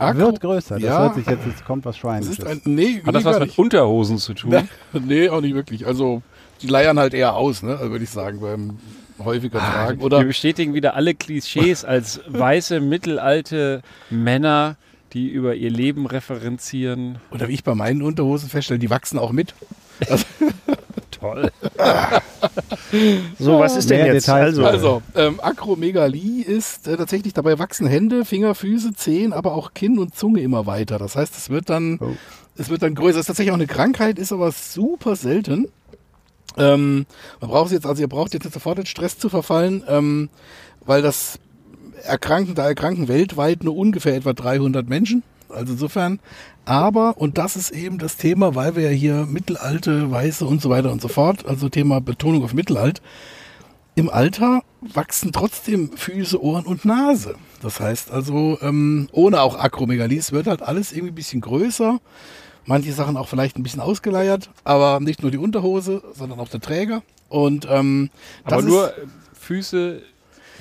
Akku, 0.00 0.18
Wird 0.20 0.40
größer. 0.40 0.74
Das 0.76 0.82
Ja. 0.82 0.98
hört 1.00 1.14
sich 1.14 1.26
jetzt, 1.26 1.46
jetzt 1.46 1.64
kommt 1.64 1.84
was 1.84 1.94
das 1.94 2.00
Schweinisches. 2.00 2.38
ist 2.38 2.46
ein, 2.46 2.60
nee, 2.64 3.02
Hat 3.04 3.14
das 3.14 3.24
was 3.24 3.38
mit 3.38 3.48
nicht. 3.48 3.58
Unterhosen 3.58 4.18
zu 4.18 4.34
tun? 4.34 4.68
Nee, 4.92 5.28
auch 5.28 5.40
nicht 5.40 5.54
wirklich. 5.54 5.86
Also 5.86 6.22
die 6.62 6.66
leiern 6.66 6.98
halt 6.98 7.14
eher 7.14 7.34
aus, 7.36 7.62
ne? 7.62 7.76
Also 7.76 7.90
würde 7.90 8.04
ich 8.04 8.10
sagen, 8.10 8.40
beim 8.40 8.78
häufiger 9.24 9.58
Tragen. 9.58 9.98
Wir 9.98 10.04
Oder 10.06 10.24
bestätigen 10.24 10.74
wieder 10.74 10.94
alle 10.94 11.14
Klischees 11.14 11.84
als 11.84 12.20
weiße, 12.28 12.80
mittelalte 12.80 13.82
Männer, 14.10 14.76
die 15.12 15.28
über 15.28 15.54
ihr 15.54 15.70
Leben 15.70 16.06
referenzieren. 16.06 17.18
Oder 17.30 17.48
wie 17.48 17.54
ich 17.54 17.64
bei 17.64 17.74
meinen 17.74 18.02
Unterhosen 18.02 18.48
feststelle, 18.48 18.78
die 18.80 18.90
wachsen 18.90 19.18
auch 19.18 19.32
mit. 19.32 19.54
Toll. 21.20 21.50
so, 23.38 23.58
was 23.58 23.76
ist 23.76 23.90
denn 23.90 23.98
Mehr 24.04 24.14
jetzt? 24.14 24.26
Details 24.26 24.58
Also, 24.58 24.64
Also, 24.66 25.02
ähm, 25.14 25.40
Akromegalie 25.40 26.42
ist 26.44 26.88
äh, 26.88 26.96
tatsächlich 26.96 27.32
dabei 27.34 27.58
wachsen 27.58 27.86
Hände, 27.86 28.24
Finger, 28.24 28.54
Füße, 28.54 28.94
Zehen, 28.94 29.32
aber 29.32 29.52
auch 29.54 29.74
Kinn 29.74 29.98
und 29.98 30.14
Zunge 30.14 30.40
immer 30.40 30.66
weiter. 30.66 30.98
Das 30.98 31.16
heißt, 31.16 31.36
es 31.36 31.50
wird 31.50 31.68
dann, 31.70 31.98
Oh. 32.00 32.16
es 32.56 32.70
wird 32.70 32.82
dann 32.82 32.94
größer. 32.94 33.16
Es 33.18 33.20
ist 33.20 33.26
tatsächlich 33.26 33.50
auch 33.52 33.56
eine 33.56 33.66
Krankheit, 33.66 34.18
ist 34.18 34.32
aber 34.32 34.50
super 34.52 35.16
selten. 35.16 35.68
Ähm, 36.56 37.06
man 37.40 37.50
braucht 37.50 37.66
es 37.66 37.72
jetzt, 37.72 37.86
also 37.86 38.00
ihr 38.02 38.08
braucht 38.08 38.34
jetzt 38.34 38.44
nicht 38.44 38.54
sofort 38.54 38.78
in 38.78 38.86
Stress 38.86 39.18
zu 39.18 39.28
verfallen, 39.28 39.84
ähm, 39.88 40.30
weil 40.84 41.02
das 41.02 41.38
erkranken, 42.02 42.54
da 42.54 42.66
erkranken 42.66 43.08
weltweit 43.08 43.62
nur 43.62 43.76
ungefähr 43.76 44.16
etwa 44.16 44.32
300 44.32 44.88
Menschen. 44.88 45.22
Also 45.48 45.72
insofern, 45.74 46.18
aber, 46.70 47.16
und 47.16 47.36
das 47.36 47.56
ist 47.56 47.72
eben 47.72 47.98
das 47.98 48.16
Thema, 48.16 48.54
weil 48.54 48.76
wir 48.76 48.84
ja 48.84 48.90
hier 48.90 49.26
Mittelalte, 49.26 50.08
Weiße 50.08 50.46
und 50.46 50.62
so 50.62 50.70
weiter 50.70 50.92
und 50.92 51.02
so 51.02 51.08
fort, 51.08 51.44
also 51.44 51.68
Thema 51.68 52.00
Betonung 52.00 52.44
auf 52.44 52.54
Mittelalt, 52.54 53.02
im 53.96 54.08
Alter 54.08 54.62
wachsen 54.80 55.32
trotzdem 55.32 55.90
Füße, 55.96 56.40
Ohren 56.40 56.66
und 56.66 56.84
Nase. 56.84 57.34
Das 57.60 57.80
heißt 57.80 58.12
also, 58.12 58.56
ähm, 58.62 59.08
ohne 59.10 59.40
auch 59.40 59.58
Akromegalie, 59.58 60.20
es 60.20 60.30
wird 60.30 60.46
halt 60.46 60.62
alles 60.62 60.92
irgendwie 60.92 61.10
ein 61.10 61.16
bisschen 61.16 61.40
größer. 61.40 61.98
Manche 62.66 62.92
Sachen 62.92 63.16
auch 63.16 63.26
vielleicht 63.26 63.58
ein 63.58 63.64
bisschen 63.64 63.80
ausgeleiert, 63.80 64.48
aber 64.62 65.00
nicht 65.00 65.22
nur 65.22 65.32
die 65.32 65.38
Unterhose, 65.38 66.04
sondern 66.14 66.38
auch 66.38 66.48
der 66.48 66.60
Träger. 66.60 67.02
Und 67.28 67.66
ähm, 67.68 68.10
Aber 68.44 68.62
nur 68.62 68.94
Füße, 69.32 70.02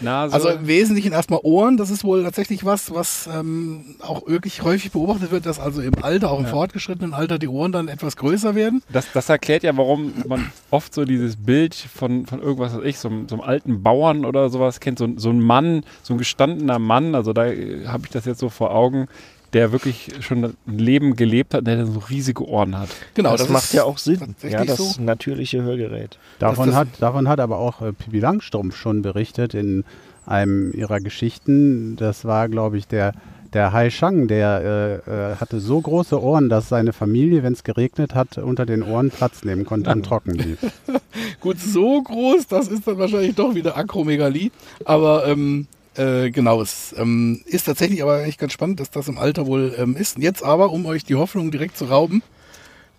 Nase. 0.01 0.33
also 0.33 0.49
im 0.49 0.67
Wesentlichen 0.67 1.11
erstmal 1.11 1.39
Ohren, 1.43 1.77
das 1.77 1.89
ist 1.89 2.03
wohl 2.03 2.23
tatsächlich 2.23 2.65
was, 2.65 2.93
was 2.93 3.27
ähm, 3.33 3.95
auch 3.99 4.27
wirklich 4.27 4.61
häufig 4.63 4.91
beobachtet 4.91 5.31
wird, 5.31 5.45
dass 5.45 5.59
also 5.59 5.81
im 5.81 5.93
Alter, 6.03 6.31
auch 6.31 6.39
im 6.39 6.45
fortgeschrittenen 6.47 7.13
Alter, 7.13 7.39
die 7.39 7.47
Ohren 7.47 7.71
dann 7.71 7.87
etwas 7.87 8.15
größer 8.17 8.55
werden. 8.55 8.81
das, 8.91 9.07
das 9.13 9.29
erklärt 9.29 9.63
ja, 9.63 9.75
warum 9.77 10.13
man 10.27 10.51
oft 10.71 10.93
so 10.93 11.05
dieses 11.05 11.35
Bild 11.35 11.73
von, 11.75 12.25
von 12.25 12.41
irgendwas, 12.41 12.75
was 12.75 12.83
ich, 12.83 12.97
so, 12.99 13.09
einem- 13.09 13.27
so 13.27 13.35
einem 13.35 13.43
alten 13.43 13.83
Bauern 13.83 14.25
oder 14.25 14.49
sowas 14.49 14.79
kennt, 14.79 14.99
so, 14.99 15.05
ein- 15.05 15.17
so 15.17 15.29
ein 15.29 15.39
Mann, 15.41 15.83
so 16.03 16.13
ein 16.13 16.17
gestandener 16.17 16.79
Mann, 16.79 17.15
also 17.15 17.33
da 17.33 17.47
äh, 17.47 17.85
habe 17.87 18.03
ich 18.05 18.11
das 18.11 18.25
jetzt 18.25 18.39
so 18.39 18.49
vor 18.49 18.73
Augen, 18.73 19.07
der 19.53 19.71
wirklich 19.71 20.11
schon 20.21 20.43
ein 20.43 20.57
Leben 20.67 21.15
gelebt 21.15 21.53
hat 21.53 21.65
der 21.65 21.77
dann 21.77 21.91
so 21.91 21.99
riesige 21.99 22.47
Ohren 22.47 22.77
hat. 22.77 22.89
Genau, 23.15 23.35
das, 23.35 23.49
macht 23.49 23.65
ist 23.65 23.73
ja 23.73 23.83
auch 23.83 23.97
Sinn. 23.97 24.35
Ja, 24.47 24.63
das 24.65 24.77
so. 24.77 25.01
natürliche 25.01 25.61
Hörgerät. 25.63 26.17
Davon, 26.39 26.67
das- 26.67 26.75
hat, 26.75 26.87
davon 26.99 27.27
hat 27.27 27.39
aber 27.39 27.57
auch 27.57 27.81
äh, 27.81 27.93
Pippi 27.93 28.19
Langstrumpf 28.19 28.75
schon 28.75 29.01
berichtet 29.01 29.53
in 29.53 29.83
einem 30.25 30.71
ihrer 30.73 30.99
Geschichten. 30.99 31.95
Das 31.95 32.25
war, 32.25 32.49
glaube 32.49 32.77
ich, 32.77 32.87
der, 32.87 33.13
der 33.53 33.73
Hai 33.73 33.89
Shang, 33.89 34.27
der 34.27 35.01
äh, 35.07 35.31
äh, 35.31 35.35
hatte 35.37 35.59
so 35.59 35.81
große 35.81 36.21
Ohren, 36.21 36.49
dass 36.49 36.69
seine 36.69 36.93
Familie, 36.93 37.41
wenn 37.41 37.53
es 37.53 37.63
geregnet 37.63 38.13
hat, 38.13 38.37
unter 38.37 38.65
den 38.67 38.83
Ohren 38.83 39.09
Platz 39.09 39.43
nehmen 39.43 39.65
konnte 39.65 39.89
und 39.91 40.05
trocken 40.05 40.37
blieb. 40.37 40.59
Gut, 41.41 41.59
so 41.59 42.01
groß, 42.03 42.47
das 42.47 42.67
ist 42.67 42.87
dann 42.87 42.99
wahrscheinlich 42.99 43.35
doch 43.35 43.55
wieder 43.55 43.75
Akromegalie. 43.75 44.51
Aber 44.85 45.25
ähm, 45.27 45.67
äh, 45.95 46.29
genau, 46.31 46.61
es 46.61 46.93
ähm, 46.97 47.41
ist 47.45 47.65
tatsächlich 47.65 48.01
aber 48.01 48.23
echt 48.23 48.39
ganz 48.39 48.53
spannend, 48.53 48.79
dass 48.79 48.91
das 48.91 49.07
im 49.07 49.17
Alter 49.17 49.47
wohl 49.47 49.75
ähm, 49.77 49.95
ist. 49.95 50.17
Jetzt 50.17 50.43
aber, 50.43 50.71
um 50.71 50.85
euch 50.85 51.03
die 51.03 51.15
Hoffnung 51.15 51.51
direkt 51.51 51.77
zu 51.77 51.85
rauben, 51.85 52.21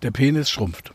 der 0.01 0.11
Penis 0.11 0.49
schrumpft. 0.49 0.91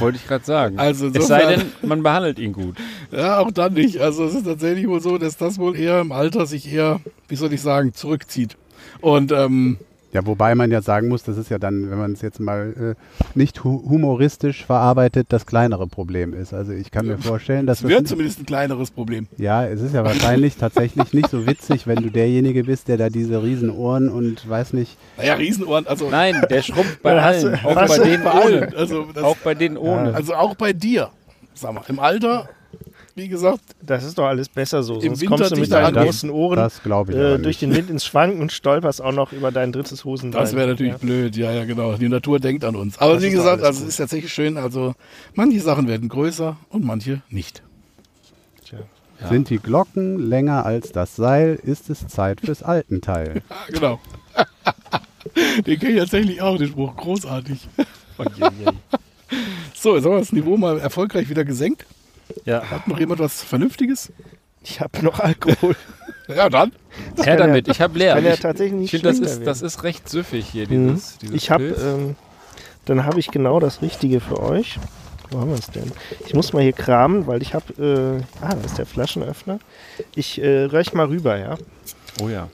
Wollte 0.00 0.18
ich 0.18 0.26
gerade 0.28 0.44
sagen. 0.44 0.78
Also 0.78 1.08
es 1.08 1.26
sei 1.26 1.46
denn, 1.46 1.72
man 1.82 2.02
behandelt 2.02 2.38
ihn 2.38 2.52
gut. 2.52 2.76
Ja, 3.10 3.38
auch 3.38 3.50
dann 3.50 3.74
nicht. 3.74 4.00
Also 4.00 4.24
es 4.24 4.34
ist 4.34 4.44
tatsächlich 4.44 4.86
wohl 4.86 5.00
so, 5.00 5.18
dass 5.18 5.36
das 5.36 5.58
wohl 5.58 5.76
eher 5.76 6.00
im 6.00 6.12
Alter 6.12 6.46
sich 6.46 6.72
eher, 6.72 7.00
wie 7.28 7.36
soll 7.36 7.52
ich 7.52 7.60
sagen, 7.60 7.92
zurückzieht. 7.92 8.56
Und 9.00 9.32
ähm, 9.32 9.78
Ja, 10.14 10.24
wobei 10.26 10.54
man 10.54 10.70
ja 10.70 10.80
sagen 10.80 11.08
muss, 11.08 11.24
das 11.24 11.36
ist 11.36 11.50
ja 11.50 11.58
dann, 11.58 11.90
wenn 11.90 11.98
man 11.98 12.12
es 12.12 12.22
jetzt 12.22 12.38
mal 12.38 12.94
äh, 12.96 13.18
nicht 13.36 13.64
hu 13.64 13.82
humoristisch 13.90 14.64
verarbeitet, 14.64 15.26
das 15.30 15.44
kleinere 15.44 15.88
Problem 15.88 16.32
ist. 16.34 16.54
Also 16.54 16.70
ich 16.72 16.92
kann 16.92 17.06
mir 17.06 17.18
vorstellen, 17.18 17.66
dass 17.66 17.78
es 17.78 17.82
das 17.82 17.90
wird 17.90 18.06
zumindest 18.08 18.38
ein 18.38 18.46
kleineres 18.46 18.92
Problem. 18.92 19.26
Ja, 19.38 19.66
es 19.66 19.80
ist 19.82 19.92
ja 19.92 20.04
wahrscheinlich 20.04 20.56
tatsächlich 20.56 21.12
nicht 21.12 21.28
so 21.30 21.48
witzig, 21.48 21.88
wenn 21.88 21.96
du 22.00 22.10
derjenige 22.10 22.62
bist, 22.62 22.86
der 22.86 22.96
da 22.96 23.10
diese 23.10 23.42
riesen 23.42 23.70
Ohren 23.70 24.08
und 24.08 24.48
weiß 24.48 24.72
nicht. 24.72 24.96
Naja, 25.16 25.34
Riesenohren, 25.34 25.86
also 25.88 26.08
Nein, 26.08 26.40
der 26.48 26.62
schrumpft 26.62 27.02
bei 27.02 27.20
allen. 27.20 27.58
du- 27.60 27.68
Auch 27.68 27.74
bei 27.88 27.98
denen 27.98 28.26
ohne. 28.26 28.68
Also, 28.76 29.06
das, 29.12 29.24
Auch 29.24 29.36
bei 29.38 29.54
denen 29.54 29.76
ohne. 29.76 30.14
also 30.14 30.34
auch 30.34 30.54
bei 30.54 30.72
dir, 30.72 31.10
sag 31.54 31.72
mal, 31.74 31.82
im 31.88 31.98
Alter, 31.98 32.48
wie 33.16 33.28
gesagt, 33.28 33.60
Das 33.82 34.02
ist 34.04 34.18
doch 34.18 34.24
alles 34.26 34.48
besser 34.48 34.82
so. 34.82 34.94
Im 34.96 35.00
Sonst 35.14 35.20
Winter 35.22 35.36
kommst 35.36 35.50
du 35.52 35.56
mit 35.60 35.70
deinen 35.72 35.96
an- 35.96 36.04
großen 36.04 36.30
Ohren 36.30 36.56
Das 36.56 36.82
glaube 36.82 37.12
ich 37.12 37.18
äh, 37.18 37.38
durch 37.38 37.58
den 37.58 37.74
Wind 37.74 37.88
ins 37.90 38.04
Schwanken 38.04 38.40
und 38.40 38.50
stolperst 38.52 39.00
auch 39.02 39.12
noch 39.12 39.32
über 39.32 39.52
dein 39.52 39.70
drittes 39.72 40.04
Hosenbein. 40.04 40.40
Das 40.40 40.54
wäre 40.56 40.68
natürlich 40.68 40.92
Ja. 40.94 40.98
blöd, 40.98 41.36
ja, 41.36 41.52
ja, 41.52 41.64
genau. 41.64 41.94
Die 41.94 42.08
Natur 42.08 42.40
denkt 42.40 42.64
an 42.64 42.74
uns. 42.76 42.98
Aber 42.98 43.14
Das 43.14 43.22
wie 43.22 43.30
gesagt, 43.30 43.62
also 43.62 43.82
es 43.82 43.88
ist 43.90 43.96
tatsächlich 43.98 44.32
schön. 44.32 44.56
Also 44.56 44.94
manche 45.34 45.60
Sachen 45.60 45.86
werden 45.88 46.08
größer 46.08 46.56
und 46.70 46.84
manche 46.84 47.22
nicht. 47.30 47.62
Ja. 49.20 49.28
Sind 49.28 49.48
die 49.48 49.58
Glocken 49.58 50.18
länger 50.18 50.66
als 50.66 50.90
das 50.90 51.14
Seil, 51.14 51.58
ist 51.62 51.88
es 51.88 52.06
Zeit 52.08 52.40
fürs 52.40 52.62
Altenteil. 52.64 53.42
Ja, 53.50 53.56
genau. 53.72 54.00
den 55.66 55.78
kenne 55.78 55.92
ich 55.92 55.98
tatsächlich 56.00 56.42
auch, 56.42 56.58
den 56.58 56.68
Spruch. 56.68 56.96
Großartig. 56.96 57.58
So, 59.74 59.96
jetzt 59.96 60.04
haben 60.04 60.12
wir 60.12 60.18
das 60.20 60.32
Niveau 60.32 60.56
mal 60.56 60.78
erfolgreich 60.78 61.28
wieder 61.28 61.44
gesenkt. 61.44 61.84
Ja. 62.44 62.62
Hat 62.70 62.86
noch 62.88 62.98
jemand 62.98 63.20
was 63.20 63.42
Vernünftiges? 63.42 64.12
Ich 64.62 64.80
habe 64.80 65.02
noch 65.04 65.20
Alkohol. 65.20 65.76
Ja, 66.26 66.48
dann. 66.48 66.72
Her 67.22 67.36
damit, 67.36 67.68
ich 67.68 67.82
habe 67.82 67.98
leer. 67.98 68.14
Kann 68.14 68.24
ja 68.24 68.32
ich 68.32 68.40
tatsächlich 68.40 68.72
ich 68.72 68.92
nicht 68.94 69.02
finde, 69.02 69.08
das 69.08 69.18
ist, 69.20 69.46
das 69.46 69.60
ist 69.60 69.82
recht 69.82 70.08
süffig 70.08 70.46
hier, 70.48 70.66
Mhm. 70.66 70.94
dieses, 70.94 71.18
dieses 71.18 71.34
Ich 71.36 71.50
habe, 71.50 71.64
Pilz. 71.64 71.82
ähm, 71.82 72.16
dann 72.86 73.04
habe 73.04 73.20
ich 73.20 73.30
genau 73.30 73.60
das 73.60 73.82
Richtige 73.82 74.20
für 74.20 74.40
euch. 74.40 74.78
Wo 75.30 75.40
haben 75.40 75.50
wir 75.50 75.58
es 75.58 75.66
denn? 75.66 75.92
Ich 76.26 76.32
muss 76.32 76.54
mal 76.54 76.62
hier 76.62 76.72
kramen, 76.72 77.26
weil 77.26 77.42
ich 77.42 77.52
habe, 77.52 78.22
äh, 78.40 78.42
ah, 78.42 78.54
da 78.54 78.64
ist 78.64 78.78
der 78.78 78.86
Flaschenöffner. 78.86 79.58
Ich 80.14 80.40
äh, 80.42 80.64
röch 80.64 80.94
mal 80.94 81.04
rüber, 81.08 81.36
ja. 81.36 81.58
oh 82.22 82.28
ja. 82.30 82.48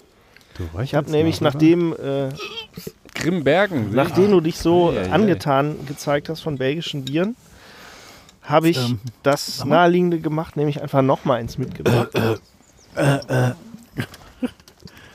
Du 0.58 0.64
Ich 0.82 0.96
habe 0.96 1.08
nämlich, 1.08 1.40
nachdem, 1.40 1.92
äh, 1.92 2.30
Grimbergen. 3.14 3.94
nachdem 3.94 4.32
du 4.32 4.40
dich 4.40 4.56
so 4.58 4.90
ei. 4.90 5.10
angetan 5.12 5.76
gezeigt 5.86 6.28
hast 6.28 6.40
von 6.40 6.58
belgischen 6.58 7.04
Bieren, 7.04 7.36
habe 8.51 8.68
ich 8.68 8.78
Ähm, 8.78 9.01
das 9.22 9.64
Naheliegende 9.64 10.20
gemacht, 10.20 10.57
nämlich 10.57 10.82
einfach 10.82 11.03
nochmal 11.03 11.40
eins 11.40 11.59
mitgebracht. 11.59 12.11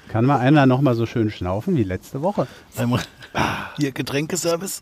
Kann 0.10 0.26
mal 0.26 0.40
einer 0.40 0.66
nochmal 0.66 0.96
so 0.96 1.06
schön 1.06 1.30
schnaufen 1.30 1.76
wie 1.76 1.84
letzte 1.84 2.22
Woche? 2.22 2.48
Hier 3.78 3.92
Getränkeservice. 3.92 4.82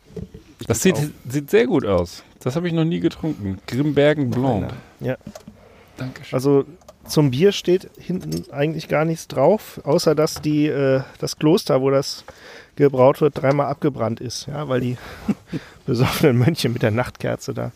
Das 0.67 0.81
sieht, 0.81 0.95
sieht 1.27 1.49
sehr 1.49 1.65
gut 1.65 1.85
aus. 1.85 2.23
Das 2.39 2.55
habe 2.55 2.67
ich 2.67 2.73
noch 2.73 2.85
nie 2.85 2.99
getrunken. 2.99 3.57
Grimbergen 3.67 4.29
Blanc. 4.29 4.71
Ja. 4.99 5.17
Dankeschön. 5.97 6.35
Also 6.35 6.65
zum 7.07 7.31
Bier 7.31 7.51
steht 7.51 7.89
hinten 7.97 8.51
eigentlich 8.51 8.87
gar 8.87 9.05
nichts 9.05 9.27
drauf, 9.27 9.81
außer 9.83 10.15
dass 10.15 10.41
die, 10.41 10.67
äh, 10.67 11.01
das 11.19 11.37
Kloster, 11.37 11.81
wo 11.81 11.89
das 11.89 12.23
gebraut 12.75 13.21
wird, 13.21 13.41
dreimal 13.41 13.67
abgebrannt 13.67 14.19
ist, 14.19 14.47
ja, 14.47 14.67
weil 14.69 14.81
die 14.81 14.97
besoffenen 15.85 16.37
Mönche 16.37 16.69
mit 16.69 16.81
der 16.81 16.91
Nachtkerze 16.91 17.53
da 17.53 17.71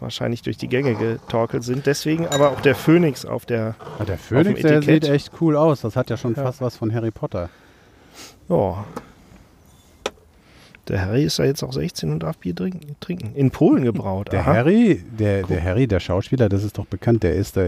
wahrscheinlich 0.00 0.42
durch 0.42 0.56
die 0.56 0.68
Gänge 0.68 0.94
getorkelt 0.94 1.62
sind. 1.64 1.86
Deswegen 1.86 2.26
aber 2.26 2.50
auch 2.50 2.60
der 2.60 2.74
Phönix 2.74 3.24
auf 3.24 3.46
der. 3.46 3.74
Ja, 3.98 4.04
der 4.04 4.18
Phönix, 4.18 4.60
der 4.62 4.78
Etikett. 4.78 5.04
sieht 5.04 5.12
echt 5.12 5.30
cool 5.40 5.56
aus. 5.56 5.80
Das 5.80 5.96
hat 5.96 6.10
ja 6.10 6.16
schon 6.16 6.34
Ja. 6.34 6.42
fast 6.42 6.60
was 6.60 6.76
von 6.76 6.92
Harry 6.94 7.10
Potter. 7.10 7.48
Ja. 8.48 8.84
Der 10.88 11.02
Harry 11.04 11.22
ist 11.22 11.38
ja 11.38 11.44
jetzt 11.44 11.62
auch 11.62 11.72
16 11.72 12.10
und 12.10 12.22
darf 12.24 12.38
Bier 12.38 12.54
trinken. 12.54 12.96
trinken. 12.98 13.32
In 13.36 13.52
Polen 13.52 13.84
gebraut. 13.84 14.32
Der 14.32 14.40
aha. 14.40 14.54
Harry, 14.54 15.00
der, 15.18 15.44
der 15.44 15.62
Harry, 15.62 15.86
der 15.86 16.00
Schauspieler, 16.00 16.48
das 16.48 16.64
ist 16.64 16.78
doch 16.78 16.86
bekannt, 16.86 17.22
der 17.22 17.34
ist, 17.36 17.56
da, 17.56 17.60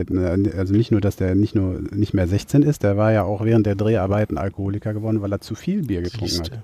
also 0.57 0.75
nicht 0.75 0.91
nur, 0.91 1.01
dass 1.01 1.15
der 1.17 1.37
nicht 1.37 1.55
nur 1.55 1.81
nicht 1.93 2.15
mehr 2.15 2.27
16 2.27 2.63
ist, 2.63 2.83
der 2.83 2.97
war 2.97 3.13
ja 3.13 3.23
auch 3.23 3.45
während 3.45 3.67
der 3.67 3.77
Dreharbeiten 3.77 4.39
Alkoholiker 4.39 4.93
geworden, 4.93 5.23
weil 5.23 5.31
er 5.33 5.41
zu 5.41 5.55
viel 5.55 5.83
Bier 5.87 6.03
getrunken 6.03 6.25
hat. 6.25 6.31
Siehste. 6.47 6.63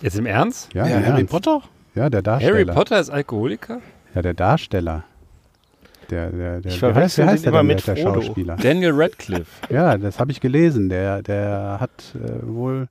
Jetzt 0.00 0.16
im 0.18 0.24
Ernst? 0.24 0.72
Ja, 0.72 0.86
Ja, 0.86 0.96
im 0.96 1.04
Harry 1.06 1.18
Ernst. 1.20 1.30
Potter? 1.30 1.62
Ja, 1.94 2.08
der 2.08 2.22
Darsteller. 2.22 2.54
Harry 2.54 2.64
Potter 2.64 3.00
ist 3.00 3.10
Alkoholiker? 3.10 3.80
Ja, 4.18 4.22
der 4.22 4.34
Darsteller. 4.34 5.04
Der, 6.10 6.30
der, 6.30 6.60
der, 6.60 6.72
Ich 6.72 6.82
wie 6.82 6.86
heißt, 6.86 6.94
verwechsel 7.14 7.24
wie 7.24 7.28
heißt 7.28 7.44
den 7.46 7.52
der 7.52 7.60
immer 7.60 7.68
denn, 7.68 7.76
mit 7.76 7.86
der 7.86 7.96
Frodo. 7.96 8.20
Schauspieler? 8.22 8.56
Daniel 8.56 8.90
Radcliffe. 8.94 9.46
Ja, 9.72 9.96
das 9.96 10.18
habe 10.18 10.32
ich 10.32 10.40
gelesen. 10.40 10.88
Der, 10.88 11.22
der 11.22 11.76
hat 11.78 12.16
äh, 12.16 12.44
wohl 12.44 12.88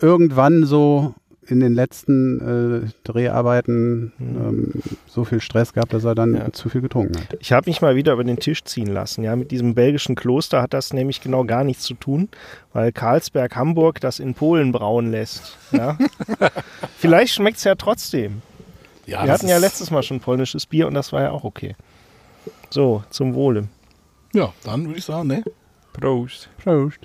irgendwann 0.00 0.64
so 0.64 1.14
in 1.46 1.60
den 1.60 1.74
letzten 1.74 2.86
äh, 2.86 2.88
Dreharbeiten 3.04 4.12
ähm, 4.18 4.72
so 5.06 5.24
viel 5.24 5.40
Stress 5.40 5.72
gehabt, 5.74 5.92
dass 5.94 6.02
er 6.02 6.16
dann 6.16 6.34
Ja. 6.34 6.52
zu 6.52 6.68
viel 6.68 6.80
getrunken 6.80 7.20
hat. 7.20 7.36
Ich 7.38 7.52
habe 7.52 7.70
mich 7.70 7.80
mal 7.80 7.94
wieder 7.94 8.14
über 8.14 8.24
den 8.24 8.40
Tisch 8.40 8.64
ziehen 8.64 8.88
lassen. 8.88 9.22
Ja, 9.22 9.36
mit 9.36 9.52
diesem 9.52 9.76
belgischen 9.76 10.16
Kloster 10.16 10.60
hat 10.60 10.74
das 10.74 10.92
nämlich 10.92 11.20
genau 11.20 11.44
gar 11.44 11.62
nichts 11.62 11.84
zu 11.84 11.94
tun, 11.94 12.28
weil 12.72 12.90
Karlsberg 12.90 13.54
Hamburg 13.54 14.00
das 14.00 14.18
in 14.18 14.34
Polen 14.34 14.72
brauen 14.72 15.12
lässt. 15.12 15.56
Ja. 15.70 15.96
Vielleicht 16.98 17.34
schmeckt 17.34 17.58
es 17.58 17.64
ja 17.64 17.76
trotzdem. 17.76 18.42
Ja, 19.06 19.24
Wir 19.24 19.32
hatten 19.32 19.48
ja 19.48 19.58
letztes 19.58 19.90
Mal 19.90 20.02
schon 20.02 20.20
polnisches 20.20 20.66
Bier 20.66 20.86
und 20.86 20.94
das 20.94 21.12
war 21.12 21.22
ja 21.22 21.30
auch 21.30 21.44
okay. 21.44 21.76
So, 22.70 23.04
zum 23.10 23.34
Wohle. 23.34 23.68
Ja, 24.34 24.52
dann 24.64 24.86
würde 24.86 24.98
ich 24.98 25.04
sagen, 25.04 25.28
ne? 25.28 25.44
Prost. 25.92 26.48
Prost. 26.62 26.98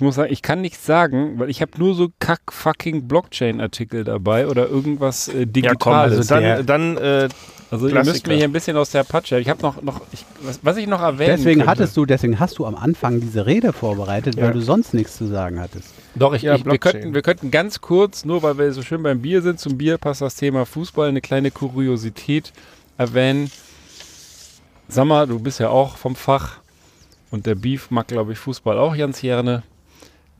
Ich 0.00 0.02
muss 0.02 0.14
sagen, 0.14 0.32
ich 0.32 0.40
kann 0.40 0.62
nichts 0.62 0.86
sagen, 0.86 1.38
weil 1.38 1.50
ich 1.50 1.60
habe 1.60 1.72
nur 1.76 1.94
so 1.94 2.08
kack-fucking 2.20 3.06
Blockchain-Artikel 3.06 4.02
dabei 4.02 4.46
oder 4.46 4.66
irgendwas 4.66 5.28
äh, 5.28 5.46
Digitales. 5.46 6.16
also 6.30 6.34
dann, 6.34 6.64
dann 6.64 6.96
äh, 6.96 7.28
Also 7.70 7.86
ihr 7.86 8.02
müsst 8.02 8.26
mir 8.26 8.36
hier 8.36 8.44
ein 8.44 8.52
bisschen 8.52 8.78
aus 8.78 8.92
der 8.92 9.04
Patsche. 9.04 9.38
Ich 9.38 9.50
habe 9.50 9.60
noch, 9.60 9.82
noch 9.82 10.00
ich, 10.10 10.24
was, 10.40 10.60
was 10.62 10.78
ich 10.78 10.86
noch 10.86 11.02
erwähnen 11.02 11.36
Deswegen 11.36 11.60
könnte. 11.60 11.70
hattest 11.70 11.98
du, 11.98 12.06
deswegen 12.06 12.40
hast 12.40 12.58
du 12.58 12.64
am 12.64 12.76
Anfang 12.76 13.20
diese 13.20 13.44
Rede 13.44 13.74
vorbereitet, 13.74 14.36
Ja. 14.36 14.44
weil 14.44 14.54
du 14.54 14.62
sonst 14.62 14.94
nichts 14.94 15.18
zu 15.18 15.26
sagen 15.26 15.60
hattest. 15.60 15.92
Doch, 16.14 16.32
ich, 16.32 16.40
Ja, 16.40 16.54
ich, 16.54 16.64
wir, 16.64 16.78
könnten, 16.78 17.12
wir 17.12 17.20
könnten 17.20 17.50
ganz 17.50 17.82
kurz, 17.82 18.24
nur 18.24 18.42
weil 18.42 18.56
wir 18.56 18.72
so 18.72 18.80
schön 18.80 19.02
beim 19.02 19.20
Bier 19.20 19.42
sind, 19.42 19.60
zum 19.60 19.76
Bier 19.76 19.98
passt 19.98 20.22
das 20.22 20.34
Thema 20.34 20.64
Fußball, 20.64 21.10
eine 21.10 21.20
kleine 21.20 21.50
Kuriosität 21.50 22.54
erwähnen. 22.96 23.50
Sag 24.88 25.04
mal, 25.04 25.26
du 25.26 25.38
bist 25.38 25.60
ja 25.60 25.68
auch 25.68 25.98
vom 25.98 26.16
Fach 26.16 26.60
und 27.30 27.44
der 27.44 27.54
Beef 27.54 27.90
mag, 27.90 28.08
glaube 28.08 28.32
ich, 28.32 28.38
Fußball 28.38 28.78
auch 28.78 28.96
ganz 28.96 29.20
gerne. 29.20 29.62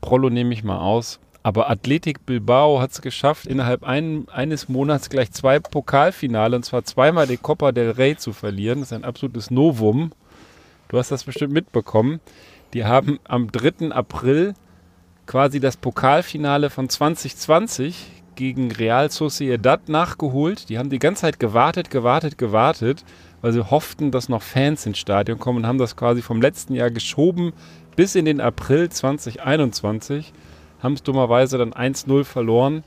Prollo 0.01 0.29
nehme 0.29 0.53
ich 0.53 0.63
mal 0.63 0.79
aus. 0.79 1.19
Aber 1.43 1.69
Athletic 1.69 2.25
Bilbao 2.25 2.79
hat 2.81 2.91
es 2.91 3.01
geschafft, 3.01 3.47
innerhalb 3.47 3.83
ein, 3.83 4.27
eines 4.29 4.69
Monats 4.69 5.09
gleich 5.09 5.31
zwei 5.31 5.59
Pokalfinale, 5.59 6.55
und 6.55 6.63
zwar 6.63 6.83
zweimal 6.83 7.25
die 7.25 7.37
Copa 7.37 7.71
del 7.71 7.91
Rey 7.91 8.15
zu 8.15 8.31
verlieren. 8.33 8.81
Das 8.81 8.91
ist 8.91 8.97
ein 8.97 9.03
absolutes 9.03 9.49
Novum. 9.49 10.11
Du 10.89 10.97
hast 10.97 11.11
das 11.11 11.23
bestimmt 11.23 11.53
mitbekommen. 11.53 12.19
Die 12.73 12.85
haben 12.85 13.19
am 13.23 13.51
3. 13.51 13.91
April 13.91 14.53
quasi 15.25 15.59
das 15.59 15.77
Pokalfinale 15.77 16.69
von 16.69 16.89
2020 16.89 18.21
gegen 18.35 18.71
Real 18.71 19.09
Sociedad 19.09 19.89
nachgeholt. 19.89 20.69
Die 20.69 20.77
haben 20.77 20.89
die 20.89 20.99
ganze 20.99 21.21
Zeit 21.21 21.39
gewartet, 21.39 21.89
gewartet, 21.89 22.37
gewartet, 22.37 23.03
weil 23.41 23.53
sie 23.53 23.69
hofften, 23.69 24.11
dass 24.11 24.29
noch 24.29 24.41
Fans 24.41 24.85
ins 24.85 24.99
Stadion 24.99 25.39
kommen 25.39 25.59
und 25.59 25.67
haben 25.67 25.77
das 25.77 25.95
quasi 25.95 26.21
vom 26.21 26.41
letzten 26.41 26.75
Jahr 26.75 26.91
geschoben 26.91 27.53
bis 27.95 28.15
in 28.15 28.25
den 28.25 28.41
April 28.41 28.89
2021. 28.89 30.33
Haben 30.81 30.93
es 30.93 31.03
dummerweise 31.03 31.57
dann 31.57 31.73
1-0 31.73 32.23
verloren. 32.23 32.83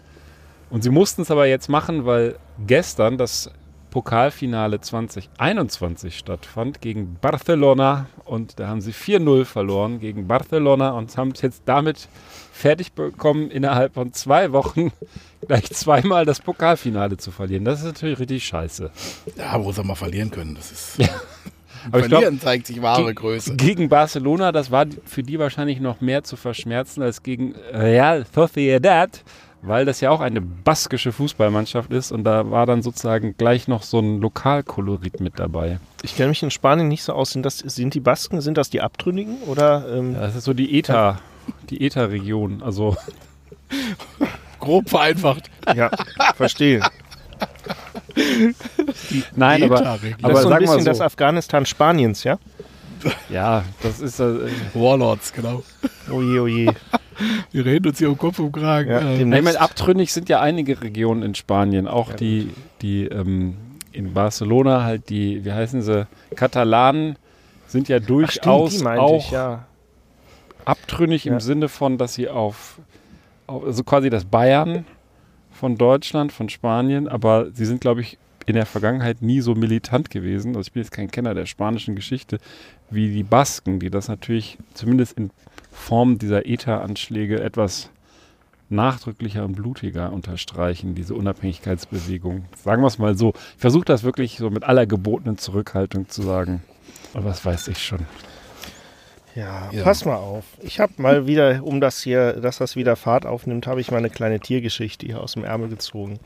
Und 0.70 0.82
sie 0.82 0.90
mussten 0.90 1.22
es 1.22 1.30
aber 1.30 1.46
jetzt 1.46 1.68
machen, 1.68 2.06
weil 2.06 2.36
gestern 2.66 3.18
das 3.18 3.50
Pokalfinale 3.94 4.80
2021 4.80 6.18
stattfand 6.18 6.80
gegen 6.80 7.16
Barcelona 7.20 8.08
und 8.24 8.58
da 8.58 8.66
haben 8.66 8.80
sie 8.80 8.90
4-0 8.90 9.44
verloren 9.44 10.00
gegen 10.00 10.26
Barcelona 10.26 10.90
und 10.90 11.16
haben 11.16 11.30
es 11.30 11.42
jetzt 11.42 11.62
damit 11.66 12.08
fertig 12.52 12.94
bekommen, 12.94 13.52
innerhalb 13.52 13.94
von 13.94 14.12
zwei 14.12 14.50
Wochen 14.50 14.90
gleich 15.46 15.70
zweimal 15.70 16.24
das 16.24 16.40
Pokalfinale 16.40 17.18
zu 17.18 17.30
verlieren. 17.30 17.64
Das 17.64 17.78
ist 17.78 17.86
natürlich 17.86 18.18
richtig 18.18 18.44
scheiße. 18.44 18.90
Ja, 19.36 19.62
wo 19.62 19.70
sie 19.70 19.84
mal 19.84 19.94
verlieren 19.94 20.32
können. 20.32 20.56
Das 20.56 20.72
ist. 20.72 20.98
Aber 21.88 22.00
ich 22.00 22.06
Verlieren 22.06 22.38
glaube, 22.38 22.44
zeigt 22.44 22.66
sich 22.66 22.80
wahre 22.82 23.14
Größe. 23.14 23.56
gegen 23.56 23.88
Barcelona, 23.88 24.52
das 24.52 24.70
war 24.70 24.86
für 25.04 25.22
die 25.22 25.38
wahrscheinlich 25.38 25.80
noch 25.80 26.00
mehr 26.00 26.24
zu 26.24 26.36
verschmerzen 26.36 27.02
als 27.02 27.22
gegen 27.22 27.54
Real 27.72 28.24
Sociedad, 28.34 29.22
weil 29.62 29.84
das 29.84 30.00
ja 30.00 30.10
auch 30.10 30.20
eine 30.20 30.40
baskische 30.40 31.12
Fußballmannschaft 31.12 31.92
ist 31.92 32.12
und 32.12 32.24
da 32.24 32.50
war 32.50 32.66
dann 32.66 32.82
sozusagen 32.82 33.34
gleich 33.36 33.68
noch 33.68 33.82
so 33.82 33.98
ein 33.98 34.20
Lokalkolorit 34.20 35.20
mit 35.20 35.38
dabei. 35.38 35.78
ich 36.02 36.16
kenne 36.16 36.28
mich 36.30 36.42
in 36.42 36.50
Spanien 36.50 36.88
nicht 36.88 37.02
so 37.02 37.12
aus. 37.12 37.32
Sind, 37.32 37.44
das, 37.46 37.58
sind 37.58 37.94
die 37.94 38.00
Basken, 38.00 38.40
sind 38.40 38.58
das 38.58 38.70
die 38.70 38.80
Abtrünnigen? 38.80 39.36
Oder 39.46 39.86
ähm, 39.94 40.14
Ja, 40.14 40.20
das 40.20 40.36
ist 40.36 40.44
so 40.44 40.52
die 40.52 40.78
ETA, 40.78 41.20
die 41.70 41.84
ETA-Region. 41.84 42.62
Also 42.62 42.96
Grob 44.60 44.88
vereinfacht. 44.88 45.50
ja, 45.74 45.90
verstehe. 46.36 46.80
nein, 49.36 49.62
aber, 49.62 49.80
ETA-Region. 49.80 50.18
Das 50.20 50.30
aber 50.30 50.32
ist 50.38 50.42
so 50.42 50.48
ein 50.50 50.58
bisschen 50.60 50.80
so, 50.80 50.84
das 50.86 51.00
Afghanistan 51.00 51.66
Spaniens, 51.66 52.24
ja? 52.24 52.38
ja, 53.28 53.64
das 53.82 54.00
ist 54.00 54.20
äh, 54.20 54.48
Warlords, 54.74 55.32
genau. 55.32 55.62
Oje, 56.10 56.42
oje. 56.42 56.74
Wir 57.52 57.64
reden 57.64 57.88
uns 57.88 57.98
hier 57.98 58.08
um 58.10 58.16
Kopf 58.18 58.38
und 58.38 58.52
Kragen. 58.52 58.90
Ja, 58.90 59.00
Äh, 59.00 59.22
Ich 59.22 59.26
meine, 59.26 59.60
abtrünnig 59.60 60.12
sind 60.12 60.28
ja 60.28 60.40
einige 60.40 60.80
Regionen 60.82 61.22
in 61.22 61.34
Spanien, 61.34 61.86
auch 61.86 62.10
Ja, 62.10 62.16
die, 62.16 62.50
die 62.82 63.04
ähm, 63.06 63.56
in 63.92 64.12
Barcelona 64.14 64.82
halt 64.84 65.08
die, 65.10 65.44
wie 65.44 65.52
heißen 65.52 65.82
sie, 65.82 66.06
Katalanen 66.34 67.16
sind 67.66 67.88
ja 67.88 67.98
Ach, 68.00 68.06
durchaus 68.06 68.74
stimmt, 68.74 68.98
auch 68.98 69.18
ich, 69.26 69.30
ja. 69.30 69.64
abtrünnig 70.64 71.24
Ja. 71.26 71.34
im 71.34 71.40
Sinne 71.40 71.68
von, 71.68 71.98
dass 71.98 72.14
sie 72.14 72.28
auf, 72.28 72.78
auf 73.46 73.64
also 73.64 73.84
quasi 73.84 74.10
das 74.10 74.24
Bayern 74.24 74.84
von 75.54 75.76
Deutschland, 75.76 76.32
von 76.32 76.48
Spanien, 76.48 77.08
aber 77.08 77.50
sie 77.52 77.64
sind, 77.64 77.80
glaube 77.80 78.02
ich, 78.02 78.18
in 78.46 78.54
der 78.54 78.66
Vergangenheit 78.66 79.22
nie 79.22 79.40
so 79.40 79.54
militant 79.54 80.10
gewesen. 80.10 80.56
Also 80.56 80.68
ich 80.68 80.72
bin 80.72 80.82
jetzt 80.82 80.92
kein 80.92 81.10
Kenner 81.10 81.34
der 81.34 81.46
spanischen 81.46 81.96
Geschichte, 81.96 82.38
wie 82.90 83.12
die 83.12 83.22
Basken, 83.22 83.80
die 83.80 83.90
das 83.90 84.08
natürlich 84.08 84.58
zumindest 84.74 85.16
in 85.16 85.30
Form 85.70 86.18
dieser 86.18 86.46
ETA-Anschläge 86.46 87.40
etwas 87.40 87.90
nachdrücklicher 88.68 89.44
und 89.44 89.56
blutiger 89.56 90.12
unterstreichen, 90.12 90.94
diese 90.94 91.14
Unabhängigkeitsbewegung. 91.14 92.44
Sagen 92.56 92.82
wir 92.82 92.86
es 92.86 92.98
mal 92.98 93.16
so. 93.16 93.32
Ich 93.54 93.60
versuche 93.60 93.84
das 93.84 94.02
wirklich 94.02 94.36
so 94.36 94.50
mit 94.50 94.64
aller 94.64 94.86
gebotenen 94.86 95.38
Zurückhaltung 95.38 96.08
zu 96.08 96.22
sagen. 96.22 96.62
Aber 97.12 97.26
was 97.26 97.44
weiß 97.44 97.68
ich 97.68 97.82
schon. 97.82 98.00
Ja, 99.34 99.68
Ja. 99.72 99.82
pass 99.82 100.04
mal 100.04 100.16
auf. 100.16 100.44
Ich 100.60 100.78
habe 100.80 100.92
mal 100.98 101.26
wieder, 101.26 101.62
um 101.64 101.80
das 101.80 102.02
hier, 102.02 102.34
dass 102.34 102.58
das 102.58 102.76
wieder 102.76 102.94
Fahrt 102.96 103.26
aufnimmt, 103.26 103.66
habe 103.66 103.80
ich 103.80 103.90
mal 103.90 103.98
eine 103.98 104.10
kleine 104.10 104.38
Tiergeschichte 104.40 105.06
hier 105.06 105.20
aus 105.20 105.32
dem 105.32 105.44
Ärmel 105.44 105.68
gezogen. 105.68 106.18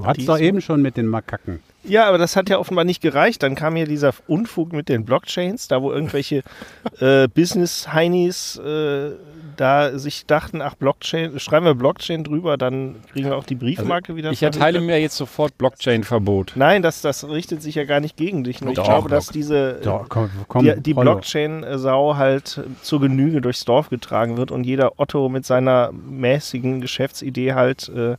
Du 0.00 0.06
hattest 0.06 0.28
doch 0.28 0.38
eben 0.38 0.60
schon 0.60 0.82
mit 0.82 0.96
den 0.96 1.06
Makaken. 1.06 1.60
Ja, 1.82 2.06
aber 2.06 2.18
das 2.18 2.36
hat 2.36 2.50
ja 2.50 2.58
offenbar 2.58 2.84
nicht 2.84 3.00
gereicht. 3.00 3.42
Dann 3.42 3.54
kam 3.54 3.74
hier 3.76 3.86
dieser 3.86 4.12
Unfug 4.26 4.72
mit 4.72 4.88
den 4.88 5.04
Blockchains, 5.04 5.68
da 5.68 5.80
wo 5.82 5.90
irgendwelche 5.90 6.42
äh, 7.00 7.26
Business-Heinis 7.28 8.56
äh, 8.56 9.12
da 9.56 9.98
sich 9.98 10.26
dachten, 10.26 10.62
ach 10.62 10.74
Blockchain, 10.74 11.38
schreiben 11.38 11.66
wir 11.66 11.74
Blockchain 11.74 12.24
drüber, 12.24 12.56
dann 12.56 12.96
kriegen 13.12 13.28
wir 13.28 13.36
auch 13.36 13.44
die 13.44 13.54
Briefmarke 13.54 14.16
wieder. 14.16 14.30
Ich 14.30 14.42
erteile 14.42 14.80
mir 14.80 14.98
jetzt 15.00 15.16
sofort 15.16 15.58
Blockchain-Verbot. 15.58 16.52
Nein, 16.54 16.82
das, 16.82 17.02
das 17.02 17.28
richtet 17.28 17.62
sich 17.62 17.74
ja 17.74 17.84
gar 17.84 18.00
nicht 18.00 18.16
gegen 18.16 18.42
dich. 18.44 18.62
Nur 18.62 18.70
ich 18.70 18.76
Doch, 18.76 18.84
glaube, 18.84 19.08
Block. 19.08 19.18
dass 19.18 19.28
diese 19.28 19.80
Doch, 19.82 20.08
komm, 20.08 20.30
komm, 20.48 20.64
die, 20.64 20.80
die. 20.80 20.94
Blockchain-Sau 20.94 22.16
halt 22.16 22.62
zur 22.82 23.00
Genüge 23.00 23.40
durchs 23.40 23.64
Dorf 23.64 23.90
getragen 23.90 24.36
wird 24.36 24.50
und 24.50 24.64
jeder 24.64 24.98
Otto 24.98 25.28
mit 25.28 25.44
seiner 25.44 25.92
mäßigen 25.92 26.80
Geschäftsidee 26.80 27.52
halt 27.52 27.88
äh, 27.90 28.16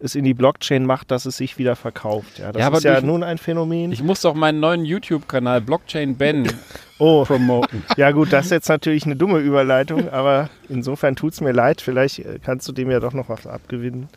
es 0.00 0.14
in 0.14 0.24
die 0.24 0.34
Blockchain 0.34 0.84
macht, 0.86 1.10
dass 1.10 1.26
es 1.26 1.36
sich 1.36 1.58
wieder 1.58 1.74
verkauft. 1.76 2.38
Ja, 2.38 2.52
das 2.52 2.60
Ja, 2.60 2.68
ist 2.68 2.84
ja 2.84 2.92
durch- 2.94 3.04
nun 3.04 3.22
ein 3.22 3.38
Phänomen. 3.38 3.90
Ich 3.92 4.02
muss 4.02 4.20
doch 4.20 4.34
meinen 4.34 4.60
neuen 4.60 4.84
YouTube-Kanal 4.84 5.60
Blockchain 5.60 6.16
Ben 6.16 6.48
oh, 6.98 7.24
promoten. 7.24 7.84
ja 7.96 8.10
gut, 8.12 8.32
das 8.32 8.46
ist 8.46 8.50
jetzt 8.52 8.68
natürlich 8.68 9.06
eine 9.06 9.16
dumme 9.16 9.38
Überleitung, 9.38 10.08
aber 10.10 10.50
insofern 10.68 11.16
tut 11.16 11.32
es 11.32 11.40
mir 11.40 11.52
leid. 11.52 11.80
Vielleicht 11.80 12.20
äh, 12.20 12.38
kannst 12.42 12.68
du 12.68 12.72
dem 12.72 12.90
ja 12.90 13.00
doch 13.00 13.12
noch 13.12 13.28
was 13.28 13.46
abgewinnen. 13.46 14.08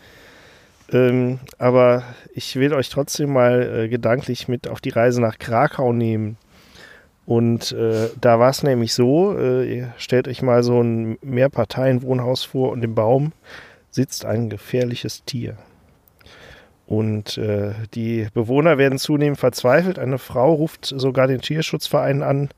Ähm, 0.94 1.40
aber 1.58 2.04
ich 2.34 2.56
will 2.58 2.74
euch 2.74 2.90
trotzdem 2.90 3.32
mal 3.34 3.84
äh, 3.86 3.88
gedanklich 3.90 4.48
mit 4.48 4.68
auf 4.68 4.82
die 4.82 4.90
Reise 4.90 5.22
nach 5.22 5.40
Krakau 5.40 5.94
nehmen. 5.94 6.38
Und 7.26 7.72
äh, 7.72 8.10
da 8.20 8.40
war 8.40 8.50
es 8.50 8.62
nämlich 8.62 8.94
so, 8.94 9.38
äh, 9.38 9.78
ihr 9.78 9.94
stellt 9.98 10.28
euch 10.28 10.42
mal 10.42 10.64
so 10.64 10.82
ein 10.82 11.18
Mehrparteienwohnhaus 11.22 12.44
vor 12.44 12.72
und 12.72 12.84
im 12.84 12.94
Baum 12.94 13.32
sitzt 13.90 14.26
ein 14.26 14.50
gefährliches 14.50 15.24
Tier. 15.24 15.56
Und 16.92 17.38
äh, 17.38 17.72
die 17.94 18.28
Bewohner 18.34 18.78
werden 18.78 19.00
zunehmend 19.00 19.40
verzweifelt. 19.40 19.98
Eine 19.98 20.18
Frau 20.18 20.56
ruft 20.56 20.88
sogar 20.88 21.26
den 21.26 21.40
Tierschutzverein 21.40 22.22
an. 22.22 22.50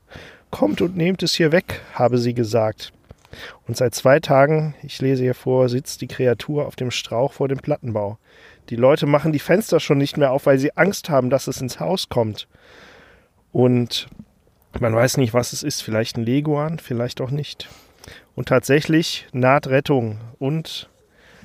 Kommt 0.50 0.80
und 0.80 0.96
nehmt 0.96 1.22
es 1.22 1.34
hier 1.34 1.52
weg, 1.52 1.82
habe 1.92 2.18
sie 2.18 2.34
gesagt. 2.34 2.92
Und 3.68 3.76
seit 3.76 3.94
zwei 3.94 4.18
Tagen, 4.18 4.74
ich 4.82 5.00
lese 5.00 5.22
hier 5.22 5.36
vor, 5.36 5.68
sitzt 5.68 6.00
die 6.00 6.08
Kreatur 6.08 6.66
auf 6.66 6.74
dem 6.74 6.90
Strauch 6.90 7.32
vor 7.32 7.46
dem 7.46 7.58
Plattenbau. 7.58 8.18
Die 8.70 8.74
Leute 8.74 9.06
machen 9.06 9.30
die 9.30 9.38
Fenster 9.38 9.78
schon 9.78 9.98
nicht 9.98 10.16
mehr 10.16 10.32
auf, 10.32 10.46
weil 10.46 10.58
sie 10.58 10.76
Angst 10.76 11.08
haben, 11.08 11.30
dass 11.30 11.46
es 11.46 11.60
ins 11.60 11.78
Haus 11.78 12.08
kommt. 12.08 12.48
Und 13.52 14.08
man 14.80 14.96
weiß 14.96 15.16
nicht, 15.18 15.32
was 15.32 15.52
es 15.52 15.62
ist. 15.62 15.80
Vielleicht 15.80 16.16
ein 16.16 16.24
Leguan, 16.24 16.80
vielleicht 16.80 17.20
auch 17.20 17.30
nicht. 17.30 17.68
Und 18.34 18.48
tatsächlich 18.48 19.28
naht 19.30 19.68
Rettung. 19.68 20.18
Und 20.40 20.90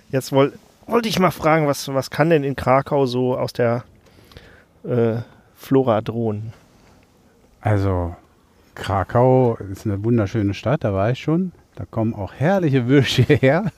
jetzt 0.10 0.32
woll, 0.32 0.54
wollte 0.90 1.10
ich 1.10 1.20
mal 1.20 1.32
fragen, 1.32 1.68
was, 1.68 1.88
was 1.94 2.10
kann 2.10 2.30
denn 2.30 2.44
in 2.44 2.56
Krakau 2.56 3.06
so 3.06 3.38
aus 3.38 3.54
der 3.54 3.84
äh, 4.84 5.18
Flora 5.56 6.02
drohen? 6.02 6.54
Also, 7.62 8.16
Krakau 8.76 9.58
ist 9.72 9.86
eine 9.86 10.04
wunderschöne 10.04 10.54
Stadt, 10.54 10.84
da 10.84 10.94
war 10.94 11.12
ich 11.12 11.20
schon. 11.20 11.52
Da 11.76 11.86
kommen 11.86 12.14
auch 12.14 12.34
herrliche 12.34 12.88
Würsche 12.88 13.22
her. 13.28 13.72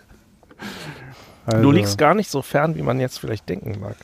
Also, 1.45 1.61
Du 1.63 1.71
liegst 1.71 1.97
gar 1.97 2.13
nicht 2.13 2.29
so 2.29 2.41
fern, 2.41 2.75
wie 2.75 2.81
man 2.81 2.99
jetzt 2.99 3.19
vielleicht 3.19 3.49
denken 3.49 3.79
mag. 3.79 3.95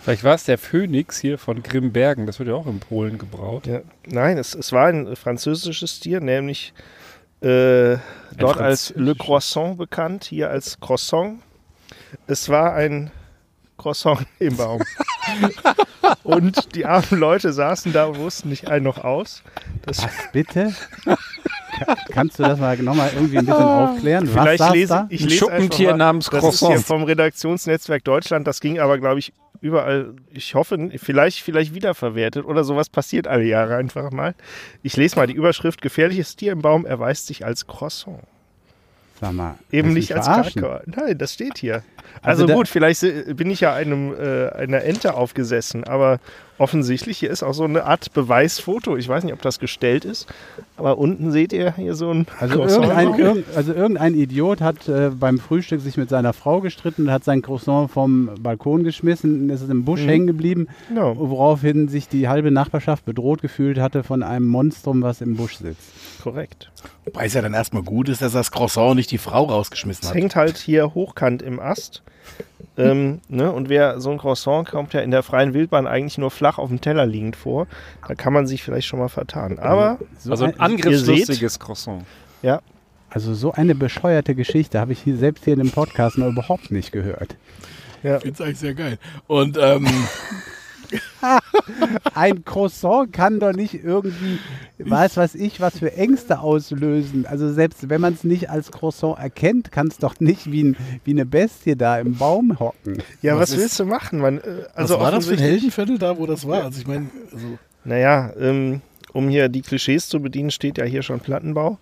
Vielleicht 0.00 0.24
war 0.24 0.34
es 0.34 0.44
der 0.44 0.58
Phönix 0.58 1.18
hier 1.18 1.38
von 1.38 1.62
Grimbergen. 1.62 2.26
Das 2.26 2.38
wird 2.38 2.48
ja 2.48 2.54
auch 2.54 2.66
in 2.66 2.80
Polen 2.80 3.18
gebraut. 3.18 3.66
Ja. 3.66 3.80
Nein, 4.06 4.38
es, 4.38 4.54
es 4.54 4.72
war 4.72 4.86
ein 4.86 5.16
französisches 5.16 6.00
Tier, 6.00 6.20
nämlich 6.20 6.72
äh, 7.40 7.96
dort 8.36 8.58
als 8.60 8.92
Le 8.96 9.14
Croissant 9.14 9.78
bekannt, 9.78 10.24
hier 10.24 10.50
als 10.50 10.80
Croissant. 10.80 11.40
Es 12.26 12.48
war 12.48 12.74
ein 12.74 13.10
Croissant 13.76 14.26
im 14.38 14.56
Baum. 14.56 14.82
und 16.24 16.74
die 16.74 16.84
armen 16.86 17.18
Leute 17.20 17.52
saßen 17.52 17.92
da 17.92 18.06
und 18.06 18.18
wussten 18.18 18.48
nicht 18.48 18.68
einen 18.68 18.84
noch 18.84 19.04
aus. 19.04 19.42
Das, 19.82 20.02
Was 20.02 20.10
bitte? 20.32 20.74
Ka- 21.04 21.96
Kannst 22.10 22.38
du 22.38 22.42
das 22.42 22.58
mal 22.58 22.76
nochmal 22.78 23.10
irgendwie 23.14 23.38
ein 23.38 23.46
bisschen 23.46 23.62
aufklären? 23.62 24.26
Was 24.34 24.42
vielleicht 24.42 24.58
saß 24.58 24.72
lese 24.72 24.88
da? 24.94 25.06
ich 25.10 25.20
Ein 25.22 25.28
lese 25.28 25.38
Schuppentier 25.38 25.88
einfach 25.90 25.98
mal, 25.98 26.04
namens 26.04 26.26
Das 26.30 26.44
ist 26.44 26.58
hier 26.58 26.68
Croissant. 26.68 26.86
vom 26.86 27.02
Redaktionsnetzwerk 27.04 28.02
Deutschland. 28.04 28.46
Das 28.46 28.60
ging 28.60 28.80
aber, 28.80 28.98
glaube 28.98 29.20
ich, 29.20 29.32
überall. 29.60 30.14
Ich 30.32 30.54
hoffe, 30.54 30.90
vielleicht, 30.96 31.40
vielleicht 31.42 31.74
wiederverwertet 31.74 32.44
oder 32.46 32.64
sowas 32.64 32.88
passiert 32.88 33.28
alle 33.28 33.44
Jahre 33.44 33.76
einfach 33.76 34.10
mal. 34.10 34.34
Ich 34.82 34.96
lese 34.96 35.16
mal 35.16 35.26
die 35.28 35.34
Überschrift: 35.34 35.82
Gefährliches 35.82 36.34
Tier 36.36 36.52
im 36.52 36.62
Baum 36.62 36.84
erweist 36.84 37.26
sich 37.28 37.44
als 37.44 37.66
Croissant. 37.66 38.20
Sag 39.20 39.32
mal, 39.32 39.56
Eben 39.72 39.92
nicht 39.92 40.14
als? 40.14 40.26
Kakao. 40.26 40.80
Nein, 40.86 41.18
das 41.18 41.34
steht 41.34 41.58
hier. 41.58 41.82
Also 42.22 42.44
Also, 42.44 42.54
gut, 42.54 42.68
vielleicht 42.68 43.00
bin 43.36 43.50
ich 43.50 43.60
ja 43.60 43.74
einem, 43.74 44.14
äh, 44.14 44.48
einer 44.50 44.82
Ente 44.82 45.14
aufgesessen, 45.14 45.84
aber 45.84 46.20
offensichtlich 46.58 47.18
hier 47.18 47.30
ist 47.30 47.42
auch 47.42 47.54
so 47.54 47.64
eine 47.64 47.84
Art 47.84 48.12
Beweisfoto. 48.12 48.96
Ich 48.96 49.08
weiß 49.08 49.24
nicht, 49.24 49.32
ob 49.32 49.42
das 49.42 49.58
gestellt 49.58 50.04
ist, 50.04 50.26
aber 50.76 50.98
unten 50.98 51.30
seht 51.32 51.52
ihr 51.52 51.74
hier 51.76 51.94
so 51.94 52.10
ein 52.10 52.26
Also 52.40 52.62
irgendein, 52.64 53.14
irgend, 53.18 53.44
also 53.56 53.72
irgendein 53.72 54.14
Idiot 54.14 54.60
hat 54.60 54.88
äh, 54.88 55.10
beim 55.10 55.38
Frühstück 55.38 55.80
sich 55.80 55.96
mit 55.96 56.08
seiner 56.08 56.32
Frau 56.32 56.60
gestritten 56.60 57.02
und 57.06 57.10
hat 57.10 57.24
sein 57.24 57.42
Croissant 57.42 57.90
vom 57.90 58.30
Balkon 58.40 58.84
geschmissen 58.84 59.42
und 59.42 59.50
ist 59.50 59.68
im 59.68 59.84
Busch 59.84 60.02
Mhm. 60.02 60.08
hängen 60.08 60.26
geblieben, 60.26 60.66
Genau. 60.88 61.16
woraufhin 61.18 61.88
sich 61.88 62.08
die 62.08 62.28
halbe 62.28 62.50
Nachbarschaft 62.50 63.04
bedroht 63.04 63.42
gefühlt 63.42 63.78
hatte 63.78 64.02
von 64.02 64.22
einem 64.22 64.46
Monstrum, 64.46 65.02
was 65.02 65.20
im 65.20 65.36
Busch 65.36 65.56
sitzt. 65.56 65.92
Korrekt. 66.22 66.70
Wobei 67.04 67.26
es 67.26 67.34
ja 67.34 67.42
dann 67.42 67.54
erstmal 67.54 67.82
gut 67.82 68.08
ist, 68.08 68.20
dass 68.22 68.32
das 68.32 68.50
Croissant 68.50 68.96
nicht 68.96 69.10
die 69.10 69.18
Frau 69.18 69.44
rausgeschmissen 69.44 70.02
Es 70.02 70.08
hat. 70.10 70.16
hängt 70.16 70.36
halt 70.36 70.56
hier 70.58 70.94
hochkant 70.94 71.42
im 71.42 71.60
Ast. 71.60 72.02
ähm, 72.76 73.20
ne? 73.28 73.50
Und 73.52 73.68
wer 73.68 74.00
so 74.00 74.10
ein 74.10 74.18
Croissant 74.18 74.68
kommt 74.68 74.92
ja 74.94 75.00
in 75.00 75.10
der 75.10 75.22
freien 75.22 75.54
Wildbahn 75.54 75.86
eigentlich 75.86 76.18
nur 76.18 76.30
flach 76.30 76.58
auf 76.58 76.68
dem 76.68 76.80
Teller 76.80 77.06
liegend 77.06 77.36
vor. 77.36 77.66
Da 78.06 78.14
kann 78.14 78.32
man 78.32 78.46
sich 78.46 78.62
vielleicht 78.62 78.86
schon 78.86 78.98
mal 78.98 79.08
vertan. 79.08 79.58
Aber 79.58 79.98
So 80.18 80.30
Also 80.30 80.44
ein 80.44 80.58
angriffslustiges 80.60 81.58
Croissant. 81.58 82.04
ja, 82.42 82.60
also 83.10 83.34
so 83.34 83.52
eine 83.52 83.74
bescheuerte 83.74 84.34
Geschichte 84.34 84.78
habe 84.80 84.92
ich 84.92 85.00
hier 85.00 85.16
selbst 85.16 85.44
hier 85.44 85.54
in 85.54 85.60
dem 85.60 85.70
Podcast 85.70 86.18
noch 86.18 86.28
überhaupt 86.28 86.70
nicht 86.70 86.92
gehört. 86.92 87.36
ja. 88.02 88.16
Ich 88.16 88.22
finde 88.22 88.34
es 88.34 88.40
eigentlich 88.42 88.58
sehr 88.58 88.74
geil. 88.74 88.98
Und 89.26 89.58
ähm, 89.60 89.86
Ein 92.14 92.44
Croissant 92.44 93.12
kann 93.12 93.40
doch 93.40 93.52
nicht 93.52 93.74
irgendwie, 93.74 94.38
weiß 94.78 95.16
was 95.16 95.34
ich, 95.34 95.60
was 95.60 95.78
für 95.78 95.92
Ängste 95.94 96.40
auslösen. 96.40 97.26
Also 97.26 97.52
selbst 97.52 97.88
wenn 97.90 98.00
man 98.00 98.14
es 98.14 98.24
nicht 98.24 98.50
als 98.50 98.70
Croissant 98.72 99.18
erkennt, 99.18 99.70
kann 99.72 99.88
es 99.88 99.98
doch 99.98 100.18
nicht 100.20 100.50
wie, 100.50 100.64
ein, 100.64 100.76
wie 101.04 101.10
eine 101.12 101.26
Bestie 101.26 101.76
da 101.76 101.98
im 101.98 102.14
Baum 102.16 102.58
hocken. 102.58 103.02
ja 103.22 103.34
Was 103.34 103.40
was, 103.42 103.50
ist- 103.50 103.58
willst 103.60 103.80
du 103.80 103.84
machen? 103.86 104.20
Man, 104.20 104.38
äh, 104.38 104.64
also 104.74 104.94
was 104.94 105.00
war 105.02 105.10
das 105.12 105.26
für 105.26 105.34
ein 105.34 105.38
Heldenviertel 105.38 105.98
da, 105.98 106.16
wo 106.18 106.26
das 106.26 106.46
war? 106.46 106.64
Also 106.64 106.80
ich 106.80 106.86
meine, 106.86 107.08
also, 107.32 107.58
Naja, 107.84 108.32
ähm, 108.38 108.80
um 109.12 109.28
hier 109.28 109.48
die 109.48 109.62
Klischees 109.62 110.08
zu 110.08 110.20
bedienen, 110.20 110.50
steht 110.50 110.78
ja 110.78 110.84
hier 110.84 111.02
schon 111.02 111.20
Plattenbau. 111.20 111.78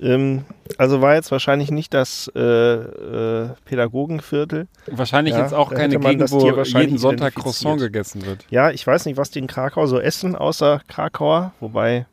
Ähm, 0.00 0.44
also 0.76 1.00
war 1.00 1.14
jetzt 1.14 1.30
wahrscheinlich 1.30 1.70
nicht 1.70 1.92
das 1.94 2.30
äh, 2.36 2.40
äh, 2.40 3.48
Pädagogenviertel. 3.64 4.66
Wahrscheinlich 4.90 5.34
Ja, 5.34 5.42
jetzt 5.42 5.54
auch 5.54 5.72
keine 5.72 5.98
Gegend, 5.98 6.30
wo 6.30 6.46
jeden 6.64 6.98
Sonntag. 6.98 7.34
Croissant 7.34 7.80
gegessen 7.80 8.24
wird. 8.26 8.44
Ja, 8.50 8.70
ich 8.70 8.86
weiß 8.86 9.06
nicht, 9.06 9.16
was 9.16 9.30
die 9.30 9.38
in 9.40 9.46
Krakau 9.46 9.86
so 9.86 9.98
essen, 10.00 10.36
außer 10.36 10.82
Krakauer, 10.88 11.52
wobei 11.60 12.06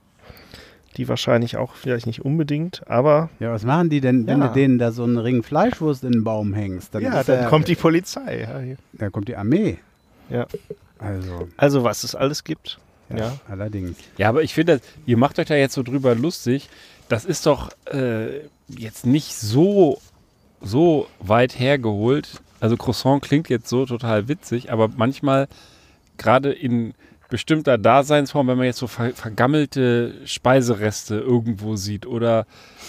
die 0.98 1.10
wahrscheinlich 1.10 1.58
auch 1.58 1.74
vielleicht 1.76 2.08
nicht 2.08 2.24
unbedingt, 2.24 2.82
aber 2.88 3.30
Ja, 3.42 3.52
was 3.52 3.64
machen 3.66 3.90
die 3.90 4.00
denn, 4.00 4.26
wenn 4.28 4.40
Ja. 4.40 4.48
du 4.48 4.54
denen 4.54 4.80
da 4.80 4.92
so 4.94 5.04
einen 5.04 5.18
Ring 5.18 5.44
Fleischwurst 5.44 6.06
in 6.06 6.14
den 6.14 6.24
Baum 6.24 6.54
hängst? 6.54 6.96
Dann 6.96 7.04
ja, 7.04 7.20
ist 7.20 7.28
dann 7.28 7.42
ja- 7.44 7.50
kommt 7.50 7.68
die 7.68 7.76
Polizei. 7.76 8.78
Dann 8.94 9.12
kommt 9.12 9.28
die 9.28 9.36
Armee. 9.36 9.78
Ja. 10.30 10.48
Also, 10.98 11.50
Also 11.58 11.84
was 11.84 12.04
es 12.06 12.16
alles 12.16 12.46
gibt. 12.46 12.80
ja, 13.10 13.18
Ja. 13.18 13.34
allerdings. 13.50 13.98
Ja, 14.18 14.30
aber 14.30 14.42
ich 14.44 14.54
finde, 14.54 14.80
ihr 15.06 15.18
macht 15.18 15.38
euch 15.38 15.48
da 15.48 15.56
jetzt 15.56 15.74
so 15.74 15.84
drüber 15.84 16.16
lustig. 16.16 16.70
Das 17.08 17.26
ist 17.26 17.46
doch 17.46 17.72
äh, 17.86 18.42
jetzt 18.68 19.06
nicht 19.06 19.36
so, 19.36 20.00
so 20.62 21.08
weit 21.20 21.60
hergeholt. 21.60 22.42
Also 22.60 22.78
Croissant 22.78 23.22
klingt 23.22 23.50
jetzt 23.50 23.70
so 23.70 23.86
total 23.86 24.28
witzig, 24.28 24.72
aber 24.72 24.90
manchmal 24.96 25.48
gerade 26.18 26.52
in 26.52 26.94
bestimmter 27.30 27.78
Daseinsform, 27.78 28.48
wenn 28.48 28.58
man 28.58 28.68
jetzt 28.68 28.80
so 28.80 28.88
ver 28.88 29.12
vergammelte 29.14 30.14
Speisereste 30.26 31.16
irgendwo 31.16 31.76
sieht 31.76 32.06
oder 32.06 32.46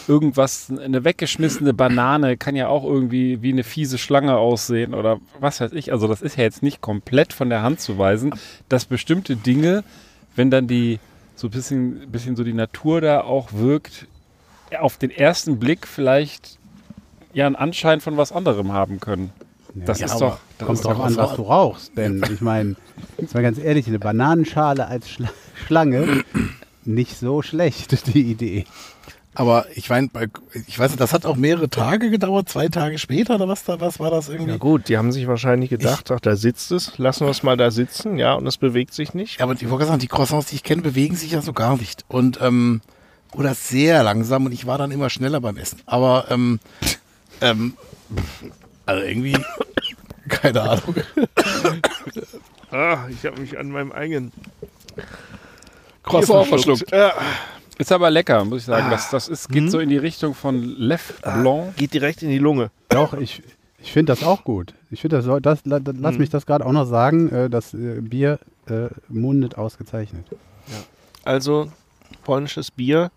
irgendwas, 0.09 0.71
eine 0.71 1.05
weggeschmissene 1.05 1.75
Banane 1.75 2.37
kann 2.37 2.55
ja 2.55 2.69
auch 2.69 2.85
irgendwie 2.85 3.43
wie 3.43 3.53
eine 3.53 3.64
fiese 3.64 3.99
Schlange 3.99 4.37
aussehen 4.37 4.95
oder 4.95 5.19
was 5.41 5.61
weiß 5.61 5.73
ich. 5.73 5.93
Also 5.93 6.07
das 6.07 6.23
ist 6.23 6.37
ja 6.37 6.45
jetzt 6.45 6.62
nicht 6.62 6.81
komplett 6.81 7.33
von 7.33 7.49
der 7.49 7.62
Hand 7.62 7.81
zu 7.81 7.99
weisen, 7.99 8.35
dass 8.69 8.85
bestimmte 8.85 9.37
Dinge, 9.37 9.85
wenn 10.37 10.51
dann 10.51 10.67
die 10.67 11.01
so 11.37 11.47
ein 11.47 11.51
bisschen, 11.51 12.11
bisschen 12.11 12.34
so 12.34 12.43
die 12.43 12.53
Natur 12.55 13.01
da 13.01 13.20
auch 13.20 13.53
wirkt, 13.53 14.07
auf 14.80 14.97
den 14.97 15.11
ersten 15.11 15.59
Blick 15.59 15.87
vielleicht 15.87 16.59
ja 17.32 17.47
einen 17.47 17.57
Anschein 17.57 18.01
von 18.01 18.16
was 18.16 18.32
anderem 18.32 18.72
haben 18.72 18.99
können. 18.99 19.30
Das 19.74 20.01
Ja, 20.01 20.07
ist 20.07 20.18
doch, 20.18 20.39
das 20.59 20.66
Kommt 20.66 20.78
ist 20.78 20.84
drauf 20.87 20.97
doch 20.97 21.05
an, 21.05 21.16
was 21.16 21.37
du 21.37 21.43
rauchst. 21.43 21.97
Denn 21.97 22.22
ich 22.32 22.41
meine, 22.41 22.76
jetzt 23.18 23.34
mal 23.34 23.43
ganz 23.43 23.59
ehrlich, 23.59 23.87
eine 23.87 23.99
Bananenschale 23.99 24.87
als 24.87 25.09
Schla 25.11 25.28
Schlange, 25.66 26.24
nicht 26.84 27.18
so 27.18 27.43
schlecht, 27.43 28.07
die 28.14 28.30
Idee. 28.30 28.64
Aber 29.39 29.66
ich 29.74 29.91
meine, 29.91 30.09
ich 30.66 30.78
weiß 30.78 30.93
nicht, 30.93 31.01
das 31.01 31.12
hat 31.12 31.26
auch 31.26 31.37
mehrere 31.37 31.68
Tage 31.68 32.09
gedauert, 32.09 32.49
zwei 32.49 32.68
Tage 32.68 32.97
später 32.97 33.34
oder 33.34 33.47
was 33.47 33.64
da, 33.64 33.78
was 33.80 34.01
war 34.01 34.11
das 34.11 34.30
irgendwie? 34.30 34.53
Ja 34.53 34.57
gut, 34.57 34.89
die 34.89 34.97
haben 34.97 35.12
sich 35.12 35.26
wahrscheinlich 35.26 35.68
gedacht, 35.68 36.11
ach, 36.11 36.20
da 36.20 36.37
sitzt 36.37 36.72
es, 36.72 36.97
lassen 36.97 37.26
wir 37.26 37.32
es 37.32 37.43
mal 37.43 37.59
da 37.59 37.70
sitzen, 37.70 38.16
ja, 38.16 38.32
und 38.32 38.47
es 38.47 38.57
bewegt 38.57 38.95
sich 38.95 39.12
nicht. 39.12 39.39
Ja, 39.39 39.45
aber 39.45 39.53
ich 39.53 39.61
wollte 39.64 39.76
gerade 39.76 39.89
sagen, 39.89 40.01
die 40.01 40.07
Croissants, 40.07 40.47
die 40.47 40.55
ich 40.55 40.62
kenne, 40.62 40.80
bewegen 40.80 41.16
sich 41.16 41.32
ja 41.32 41.43
so 41.43 41.53
gar 41.53 41.76
nicht. 41.76 42.07
Und, 42.09 42.41
ähm, 42.41 42.80
oder 43.34 43.53
sehr 43.53 44.03
langsam 44.03 44.47
und 44.47 44.53
ich 44.53 44.66
war 44.66 44.78
dann 44.78 44.91
immer 44.91 45.11
schneller 45.11 45.43
beim 45.43 45.59
Essen. 45.59 45.82
Aber, 45.84 46.30
ähm, 46.30 46.59
ähm, 47.43 47.74
also 48.87 49.05
irgendwie, 49.05 49.37
keine 50.30 50.62
Ahnung. 50.62 50.95
Ah, 52.70 53.07
ich 53.11 53.26
habe 53.26 53.39
mich 53.39 53.59
an 53.59 53.70
meinem 53.70 53.93
eigenen 53.93 54.32
Croissant 56.03 56.49
verschluckt. 56.49 56.91
Ja, 56.91 57.12
Ist 57.79 57.93
aber 57.93 58.11
lecker, 58.11 58.45
muss 58.45 58.61
ich 58.61 58.64
sagen. 58.64 58.91
Das, 58.91 59.11
das 59.11 59.29
ist, 59.29 59.49
geht 59.51 59.70
so 59.70 59.79
in 59.81 59.89
die 59.91 59.99
Richtung 59.99 60.35
von 60.35 60.62
Lef 60.62 61.20
Blanc. 61.22 61.77
geht 61.77 61.93
direkt 61.95 62.22
in 62.22 62.31
die 62.31 62.39
Lunge. 62.39 62.70
Doch, 62.89 63.12
ich, 63.14 63.43
ich 63.79 63.93
finde 63.93 64.12
das 64.12 64.22
auch 64.24 64.45
gut. 64.45 64.72
Ich 64.91 65.01
finde 65.03 65.16
das, 65.16 65.27
so- 65.27 65.39
das, 65.41 65.64
la- 65.66 65.81
da- 65.81 65.93
lass 65.95 66.16
mich 66.16 66.31
das 66.31 66.47
gerade 66.47 66.64
auch 66.64 66.72
noch 66.72 66.87
sagen, 66.87 67.31
äh, 67.31 67.51
das 67.51 67.74
äh, 67.74 68.01
Bier 68.01 68.39
äh, 68.68 68.89
mundet 69.09 69.59
ausgezeichnet. 69.59 70.24
Also 71.24 71.70
polnisches 72.24 72.70
Bier 72.70 73.11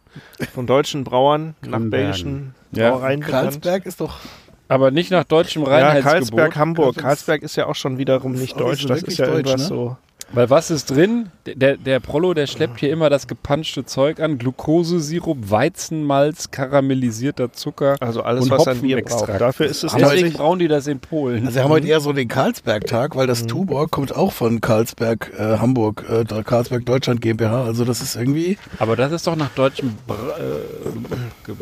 von 0.53 0.67
deutschen 0.67 1.03
Brauern 1.03 1.55
nach 1.65 1.79
belgischen 1.81 2.53
Ja. 2.71 2.91
Brauereien. 2.91 3.21
Karlsberg 3.21 3.85
ist 3.85 4.01
doch, 4.01 4.19
Aber 4.67 4.91
nicht 4.91 5.09
nach 5.11 5.23
deutschem 5.23 5.63
Ja, 5.63 5.69
Reinheitsgebot. 5.69 6.03
Karlsberg, 6.11 6.55
Hamburg. 6.57 6.97
Karlsberg 6.97 7.43
ist- 7.43 7.55
ja 7.55 7.67
auch 7.67 7.75
schon 7.75 7.97
wiederum 7.97 8.33
nicht 8.33 8.59
deutsch. 8.59 8.85
Das 8.85 9.03
ist 9.03 9.17
ja 9.17 9.25
deutsch, 9.25 9.35
irgendwas 9.37 9.61
ne? 9.61 9.67
so. 9.67 9.97
Weil 10.31 10.49
was 10.49 10.69
ist 10.69 10.91
drin? 10.91 11.29
Der, 11.47 11.75
der 11.77 11.99
Prollo, 11.99 12.35
der 12.35 12.45
schleppt 12.45 12.79
hier 12.79 12.91
immer 12.91 13.09
das 13.09 13.27
gepanschte 13.27 13.83
Zeug 13.85 14.19
an. 14.19 14.37
Glukosesirup, 14.37 15.49
Weizenmalz, 15.49 16.51
karamellisierter 16.51 17.51
Zucker. 17.51 17.95
Also 17.99 18.21
alles, 18.21 18.43
Und 18.43 18.51
was 18.51 18.67
ein 18.67 18.79
Bier 18.81 18.97
Hopfenextrakt. 18.97 19.27
braucht. 19.31 19.41
Dafür 19.41 19.65
ist 19.65 19.83
es 19.83 19.93
Deswegen 19.95 20.33
brauen 20.33 20.59
die 20.59 20.67
das 20.67 20.85
in 20.85 20.99
Polen. 20.99 21.45
also 21.45 21.55
wir 21.55 21.63
haben 21.63 21.71
heute 21.71 21.87
eher 21.87 21.99
so 21.99 22.13
den 22.13 22.27
Karlsberg-Tag, 22.27 23.15
weil 23.15 23.25
Mhm. 23.25 23.29
das 23.29 23.47
Tuborg 23.47 23.89
kommt 23.89 24.15
auch 24.15 24.31
von 24.31 24.61
Karlsberg, 24.61 25.31
äh, 25.37 25.57
Hamburg, 25.57 26.05
äh, 26.07 26.23
Karlsberg 26.43 26.85
Deutschland 26.85 27.21
GmbH. 27.21 27.63
Also 27.63 27.83
das 27.83 28.01
ist 28.01 28.15
irgendwie, 28.15 28.57
Aber 28.77 28.95
das 28.95 29.11
ist 29.11 29.25
doch 29.25 29.35
nach 29.35 29.49
deutschem 29.55 29.95
Br 30.05 30.13
äh. 30.37 31.53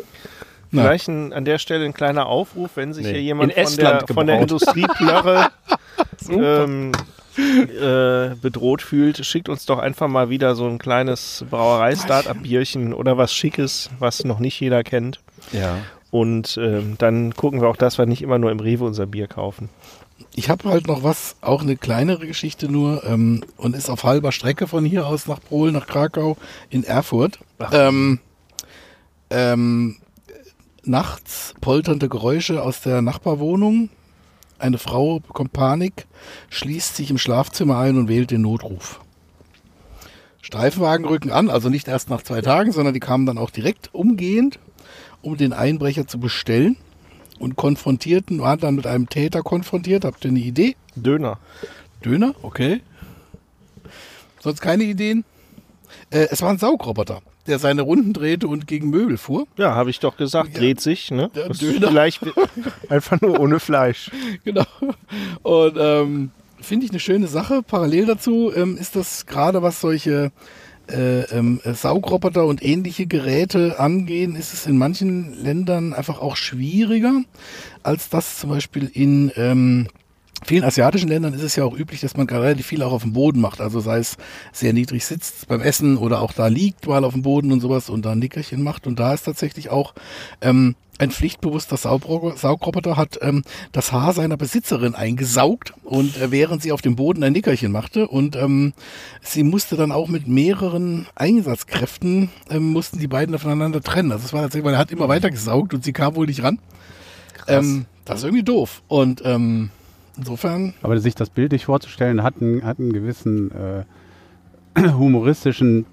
Vielleicht 0.70 1.08
ein, 1.08 1.32
an 1.32 1.46
der 1.46 1.58
Stelle 1.58 1.86
ein 1.86 1.94
kleiner 1.94 2.26
Aufruf, 2.26 2.72
wenn 2.74 2.92
sich 2.92 3.06
Nee. 3.06 3.12
hier 3.12 3.22
jemand 3.22 3.52
In 3.52 3.64
von 3.64 3.76
der, 3.76 3.92
Estland 3.94 4.10
von 4.12 4.26
der. 4.26 4.40
Industrieplörre 4.40 5.48
ähm, 6.30 6.92
äh, 7.38 8.34
bedroht 8.40 8.82
fühlt, 8.82 9.24
schickt 9.24 9.48
uns 9.48 9.66
doch 9.66 9.78
einfach 9.78 10.08
mal 10.08 10.28
wieder 10.28 10.54
so 10.54 10.66
ein 10.66 10.78
kleines 10.78 11.44
Brauerei-Startup-Bierchen 11.48 12.92
oder 12.92 13.16
was 13.16 13.32
Schickes, 13.32 13.90
was 13.98 14.24
noch 14.24 14.38
nicht 14.38 14.58
jeder 14.60 14.82
kennt. 14.82 15.20
Ja. 15.52 15.78
Und 16.10 16.58
ähm, 16.60 16.96
dann 16.98 17.34
gucken 17.34 17.60
wir 17.60 17.68
auch, 17.68 17.76
dass 17.76 17.98
wir 17.98 18.06
nicht 18.06 18.22
immer 18.22 18.38
nur 18.38 18.50
im 18.50 18.60
Rewe 18.60 18.84
unser 18.84 19.06
Bier 19.06 19.26
kaufen. 19.26 19.68
ich 20.34 20.48
habe 20.48 20.68
halt 20.68 20.86
noch 20.86 21.02
was, 21.02 21.36
auch 21.40 21.62
eine 21.62 21.76
kleinere 21.76 22.26
Geschichte 22.26 22.70
nur 22.70 23.04
ähm, 23.04 23.44
und 23.56 23.76
ist 23.76 23.90
auf 23.90 24.04
halber 24.04 24.32
Strecke 24.32 24.66
von 24.66 24.84
hier 24.84 25.06
aus 25.06 25.26
nach 25.26 25.40
Polen, 25.40 25.74
nach 25.74 25.86
Krakau, 25.86 26.36
in 26.70 26.84
Erfurt. 26.84 27.38
Ähm, 27.72 28.20
ähm, 29.30 29.96
nachts 30.84 31.54
polternde 31.60 32.08
Geräusche 32.08 32.62
aus 32.62 32.80
der 32.80 33.02
Nachbarwohnung. 33.02 33.90
Eine 34.58 34.78
Frau 34.78 35.20
bekommt 35.20 35.52
Panik, 35.52 36.06
schließt 36.50 36.96
sich 36.96 37.10
im 37.10 37.18
Schlafzimmer 37.18 37.78
ein 37.78 37.96
und 37.96 38.08
wählt 38.08 38.30
den 38.30 38.42
Notruf. 38.42 39.00
Streifenwagen 40.42 41.06
rücken 41.06 41.30
an, 41.30 41.50
also 41.50 41.68
nicht 41.68 41.88
erst 41.88 42.10
nach 42.10 42.22
zwei 42.22 42.40
Tagen, 42.40 42.72
sondern 42.72 42.94
die 42.94 43.00
kamen 43.00 43.26
dann 43.26 43.38
auch 43.38 43.50
direkt 43.50 43.94
umgehend, 43.94 44.58
um 45.22 45.36
den 45.36 45.52
Einbrecher 45.52 46.06
zu 46.06 46.18
bestellen 46.18 46.76
und 47.38 47.56
konfrontierten, 47.56 48.40
waren 48.40 48.58
dann 48.58 48.74
mit 48.74 48.86
einem 48.86 49.08
Täter 49.08 49.42
konfrontiert. 49.42 50.04
Habt 50.04 50.24
ihr 50.24 50.30
eine 50.30 50.40
Idee? 50.40 50.74
Döner. 50.96 51.38
Döner, 52.04 52.34
okay. 52.42 52.80
Sonst 54.40 54.60
keine 54.60 54.84
Ideen? 54.84 55.24
Äh, 56.10 56.28
es 56.30 56.42
war 56.42 56.50
ein 56.50 56.58
Saugroboter, 56.58 57.20
der 57.48 57.58
seine 57.58 57.82
Runden 57.82 58.12
drehte 58.12 58.46
und 58.46 58.66
gegen 58.66 58.90
Möbel 58.90 59.16
fuhr. 59.16 59.46
Ja, 59.56 59.74
habe 59.74 59.90
ich 59.90 59.98
doch 60.00 60.16
gesagt, 60.16 60.54
Ja. 60.54 60.60
dreht 60.60 60.80
sich. 60.80 61.10
Ne? 61.10 61.30
Der 61.34 61.48
Döner. 61.48 61.88
Vielleicht 61.88 62.20
einfach 62.88 63.20
nur 63.20 63.40
ohne 63.40 63.58
Fleisch. 63.60 64.10
Genau. 64.44 64.64
Und 65.42 65.76
ähm, 65.78 66.30
finde 66.60 66.84
ich 66.86 66.90
eine 66.92 67.00
schöne 67.00 67.26
Sache. 67.26 67.62
Parallel 67.62 68.06
dazu 68.06 68.52
ähm, 68.54 68.76
ist 68.76 68.94
das 68.96 69.26
gerade, 69.26 69.62
was 69.62 69.80
solche 69.80 70.30
äh, 70.90 71.20
ähm, 71.36 71.60
äh, 71.64 71.74
Saugroboter 71.74 72.46
und 72.46 72.64
ähnliche 72.64 73.06
Geräte 73.06 73.78
angehen, 73.78 74.36
ist 74.36 74.54
es 74.54 74.66
in 74.66 74.78
manchen 74.78 75.42
Ländern 75.42 75.92
einfach 75.92 76.20
auch 76.20 76.36
schwieriger, 76.36 77.22
als 77.82 78.08
das 78.08 78.38
zum 78.38 78.50
Beispiel 78.50 78.90
in 78.92 79.30
ähm, 79.36 79.88
vielen 80.44 80.64
asiatischen 80.64 81.08
Ländern 81.08 81.34
ist 81.34 81.42
es 81.42 81.56
ja 81.56 81.64
auch 81.64 81.76
üblich, 81.76 82.00
dass 82.00 82.16
man 82.16 82.28
relativ 82.28 82.66
viel 82.66 82.82
auch 82.82 82.92
auf 82.92 83.02
dem 83.02 83.12
Boden 83.12 83.40
macht. 83.40 83.60
Also 83.60 83.80
sei 83.80 83.98
es 83.98 84.16
sehr 84.52 84.72
niedrig 84.72 85.04
sitzt 85.04 85.48
beim 85.48 85.60
Essen 85.60 85.96
oder 85.96 86.20
auch 86.20 86.32
da 86.32 86.46
liegt 86.48 86.86
mal 86.86 87.04
auf 87.04 87.12
dem 87.12 87.22
Boden 87.22 87.52
und 87.52 87.60
sowas 87.60 87.90
und 87.90 88.04
da 88.04 88.12
ein 88.12 88.18
Nickerchen 88.18 88.62
macht. 88.62 88.86
Und 88.86 88.98
da 88.98 89.14
ist 89.14 89.24
tatsächlich 89.24 89.70
auch 89.70 89.94
ähm, 90.40 90.76
ein 90.98 91.12
pflichtbewusster 91.12 91.76
Saugroboter 91.76 92.96
hat 92.96 93.18
ähm, 93.22 93.44
das 93.72 93.92
Haar 93.92 94.12
seiner 94.12 94.36
Besitzerin 94.36 94.96
eingesaugt 94.96 95.72
und 95.84 96.20
äh, 96.20 96.32
während 96.32 96.62
sie 96.62 96.72
auf 96.72 96.82
dem 96.82 96.96
Boden 96.96 97.22
ein 97.22 97.32
Nickerchen 97.32 97.70
machte 97.70 98.08
und 98.08 98.34
ähm, 98.34 98.72
sie 99.22 99.44
musste 99.44 99.76
dann 99.76 99.92
auch 99.92 100.08
mit 100.08 100.26
mehreren 100.26 101.06
Einsatzkräften 101.14 102.30
ähm, 102.50 102.72
mussten 102.72 102.98
die 102.98 103.06
beiden 103.06 103.38
voneinander 103.38 103.80
trennen. 103.80 104.10
Also 104.10 104.24
es 104.24 104.32
war 104.32 104.42
tatsächlich, 104.42 104.64
weil 104.64 104.74
er 104.74 104.80
hat 104.80 104.90
immer 104.90 105.08
weiter 105.08 105.30
gesaugt 105.30 105.72
und 105.72 105.84
sie 105.84 105.92
kam 105.92 106.16
wohl 106.16 106.26
nicht 106.26 106.42
ran. 106.42 106.58
Ähm, 107.46 107.86
das 108.04 108.18
ist 108.18 108.24
irgendwie 108.24 108.44
doof. 108.44 108.82
Und 108.88 109.22
ähm, 109.24 109.70
insofern 110.18 110.74
Aber 110.82 110.98
sich 110.98 111.14
das 111.14 111.30
bildlich 111.30 111.64
vorzustellen, 111.66 112.22
hat 112.22 112.34
einen, 112.40 112.64
hat 112.64 112.78
einen 112.78 112.92
gewissen 112.92 113.50
äh, 113.52 113.84
humoristischen 114.92 115.86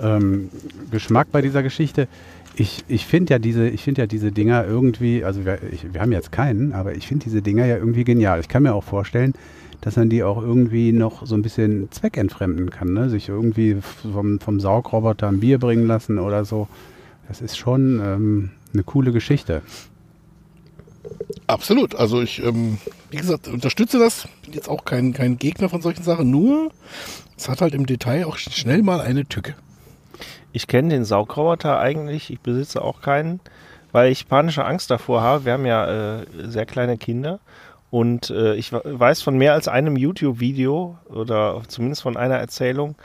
ähm, 0.00 0.48
Geschmack 0.90 1.28
bei 1.30 1.42
dieser 1.42 1.62
Geschichte. 1.62 2.08
Ich, 2.54 2.84
ich 2.88 3.06
finde 3.06 3.34
ja 3.34 3.38
diese, 3.38 3.68
ja 3.68 4.06
diese 4.06 4.32
Dinger 4.32 4.66
irgendwie, 4.66 5.24
also 5.24 5.44
wir, 5.44 5.58
ich, 5.70 5.92
wir 5.92 6.00
haben 6.00 6.12
jetzt 6.12 6.32
keinen, 6.32 6.72
aber 6.72 6.94
ich 6.94 7.06
finde 7.06 7.24
diese 7.24 7.42
Dinger 7.42 7.64
ja 7.64 7.76
irgendwie 7.76 8.04
genial. 8.04 8.40
Ich 8.40 8.48
kann 8.48 8.62
mir 8.62 8.74
auch 8.74 8.84
vorstellen, 8.84 9.34
dass 9.80 9.96
man 9.96 10.10
die 10.10 10.22
auch 10.22 10.40
irgendwie 10.40 10.92
noch 10.92 11.26
so 11.26 11.34
ein 11.34 11.42
bisschen 11.42 11.90
zweckentfremden 11.90 12.70
kann, 12.70 12.92
ne? 12.92 13.10
Sich 13.10 13.28
irgendwie 13.28 13.78
vom, 13.80 14.38
vom 14.38 14.60
Saugroboter 14.60 15.28
ein 15.28 15.40
Bier 15.40 15.58
bringen 15.58 15.86
lassen 15.86 16.18
oder 16.18 16.44
so. 16.44 16.68
Das 17.26 17.40
ist 17.40 17.56
schon 17.56 18.00
ähm, 18.04 18.50
eine 18.72 18.84
coole 18.84 19.12
Geschichte. 19.12 19.62
Absolut. 21.46 21.94
Also 21.94 22.22
ich, 22.22 22.42
ähm, 22.42 22.78
wie 23.10 23.16
gesagt, 23.16 23.48
unterstütze 23.48 23.98
das. 23.98 24.28
Bin 24.44 24.54
jetzt 24.54 24.68
auch 24.68 24.84
kein, 24.84 25.12
kein 25.12 25.38
Gegner 25.38 25.68
von 25.68 25.82
solchen 25.82 26.02
Sachen. 26.02 26.30
Nur, 26.30 26.70
es 27.36 27.48
hat 27.48 27.60
halt 27.60 27.74
im 27.74 27.86
Detail 27.86 28.26
auch 28.26 28.36
schnell 28.36 28.82
mal 28.82 29.00
eine 29.00 29.26
Tücke. 29.26 29.54
Ich 30.52 30.66
kenne 30.66 30.90
den 30.90 31.04
Saugroboter 31.04 31.78
eigentlich, 31.78 32.30
ich 32.30 32.40
besitze 32.40 32.82
auch 32.82 33.00
keinen, 33.00 33.40
weil 33.90 34.12
ich 34.12 34.28
panische 34.28 34.64
Angst 34.64 34.90
davor 34.90 35.22
habe. 35.22 35.44
Wir 35.46 35.54
haben 35.54 35.66
ja 35.66 36.20
äh, 36.20 36.26
sehr 36.44 36.66
kleine 36.66 36.98
Kinder 36.98 37.40
und 37.90 38.30
äh, 38.30 38.54
ich 38.54 38.72
we- 38.72 38.82
weiß 38.84 39.22
von 39.22 39.36
mehr 39.36 39.54
als 39.54 39.66
einem 39.68 39.96
YouTube-Video 39.96 40.98
oder 41.08 41.62
zumindest 41.68 42.02
von 42.02 42.16
einer 42.16 42.36
Erzählung, 42.36 42.96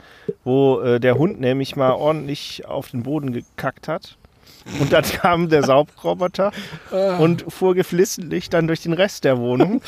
wo 0.44 0.80
äh, 0.80 1.00
der 1.00 1.16
Hund 1.16 1.40
nämlich 1.40 1.74
mal 1.74 1.92
ordentlich 1.92 2.66
auf 2.66 2.90
den 2.90 3.02
Boden 3.02 3.32
gekackt 3.32 3.88
hat. 3.88 4.18
Und 4.80 4.92
dann 4.92 5.02
kam 5.04 5.48
der 5.48 5.62
Saugroboter 5.62 6.52
und 7.18 7.44
fuhr 7.48 7.74
geflissentlich 7.74 8.50
dann 8.50 8.66
durch 8.66 8.82
den 8.82 8.92
Rest 8.92 9.24
der 9.24 9.38
Wohnung. 9.38 9.80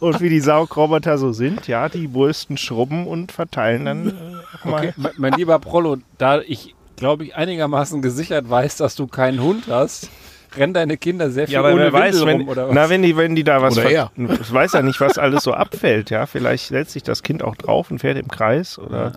Und 0.00 0.20
wie 0.20 0.28
die 0.28 0.40
Saugroboter 0.40 1.18
so 1.18 1.32
sind, 1.32 1.68
ja, 1.68 1.88
die 1.88 2.08
bürsten, 2.08 2.56
schrubben 2.56 3.06
und 3.06 3.32
verteilen 3.32 3.84
dann 3.84 4.08
äh, 4.08 4.12
mal. 4.68 4.88
Okay, 4.88 5.10
mein, 5.16 5.32
lieber 5.34 5.58
Prollo, 5.58 5.98
da 6.18 6.40
ich, 6.40 6.74
glaube 6.96 7.24
ich, 7.24 7.36
einigermaßen 7.36 8.02
gesichert 8.02 8.48
weiß, 8.50 8.76
dass 8.76 8.94
du 8.96 9.06
keinen 9.06 9.40
Hund 9.40 9.64
hast, 9.70 10.10
rennen 10.56 10.74
deine 10.74 10.96
Kinder 10.96 11.30
sehr 11.30 11.46
viel 11.46 11.54
Ja, 11.54 11.60
aber 11.60 11.72
ohne 11.72 11.82
wer 11.84 11.92
weiß, 11.92 12.14
Windel 12.20 12.26
wenn, 12.26 12.40
rum 12.40 12.48
oder 12.48 12.68
was? 12.68 12.74
na, 12.74 12.88
wenn 12.88 13.02
die, 13.02 13.16
wenn 13.16 13.34
die 13.34 13.44
da 13.44 13.62
was 13.62 13.74
Oder 13.74 13.82
ver- 13.88 13.90
er. 13.92 14.10
Ich 14.40 14.52
weiß 14.52 14.72
ja 14.72 14.82
nicht, 14.82 15.00
was 15.00 15.18
alles 15.18 15.42
so 15.44 15.52
abfällt, 15.52 16.10
ja. 16.10 16.26
Vielleicht 16.26 16.68
setzt 16.68 16.92
sich 16.92 17.02
das 17.02 17.22
Kind 17.22 17.42
auch 17.44 17.56
drauf 17.56 17.90
und 17.90 17.98
fährt 18.00 18.18
im 18.18 18.28
Kreis 18.28 18.78
oder. 18.78 19.12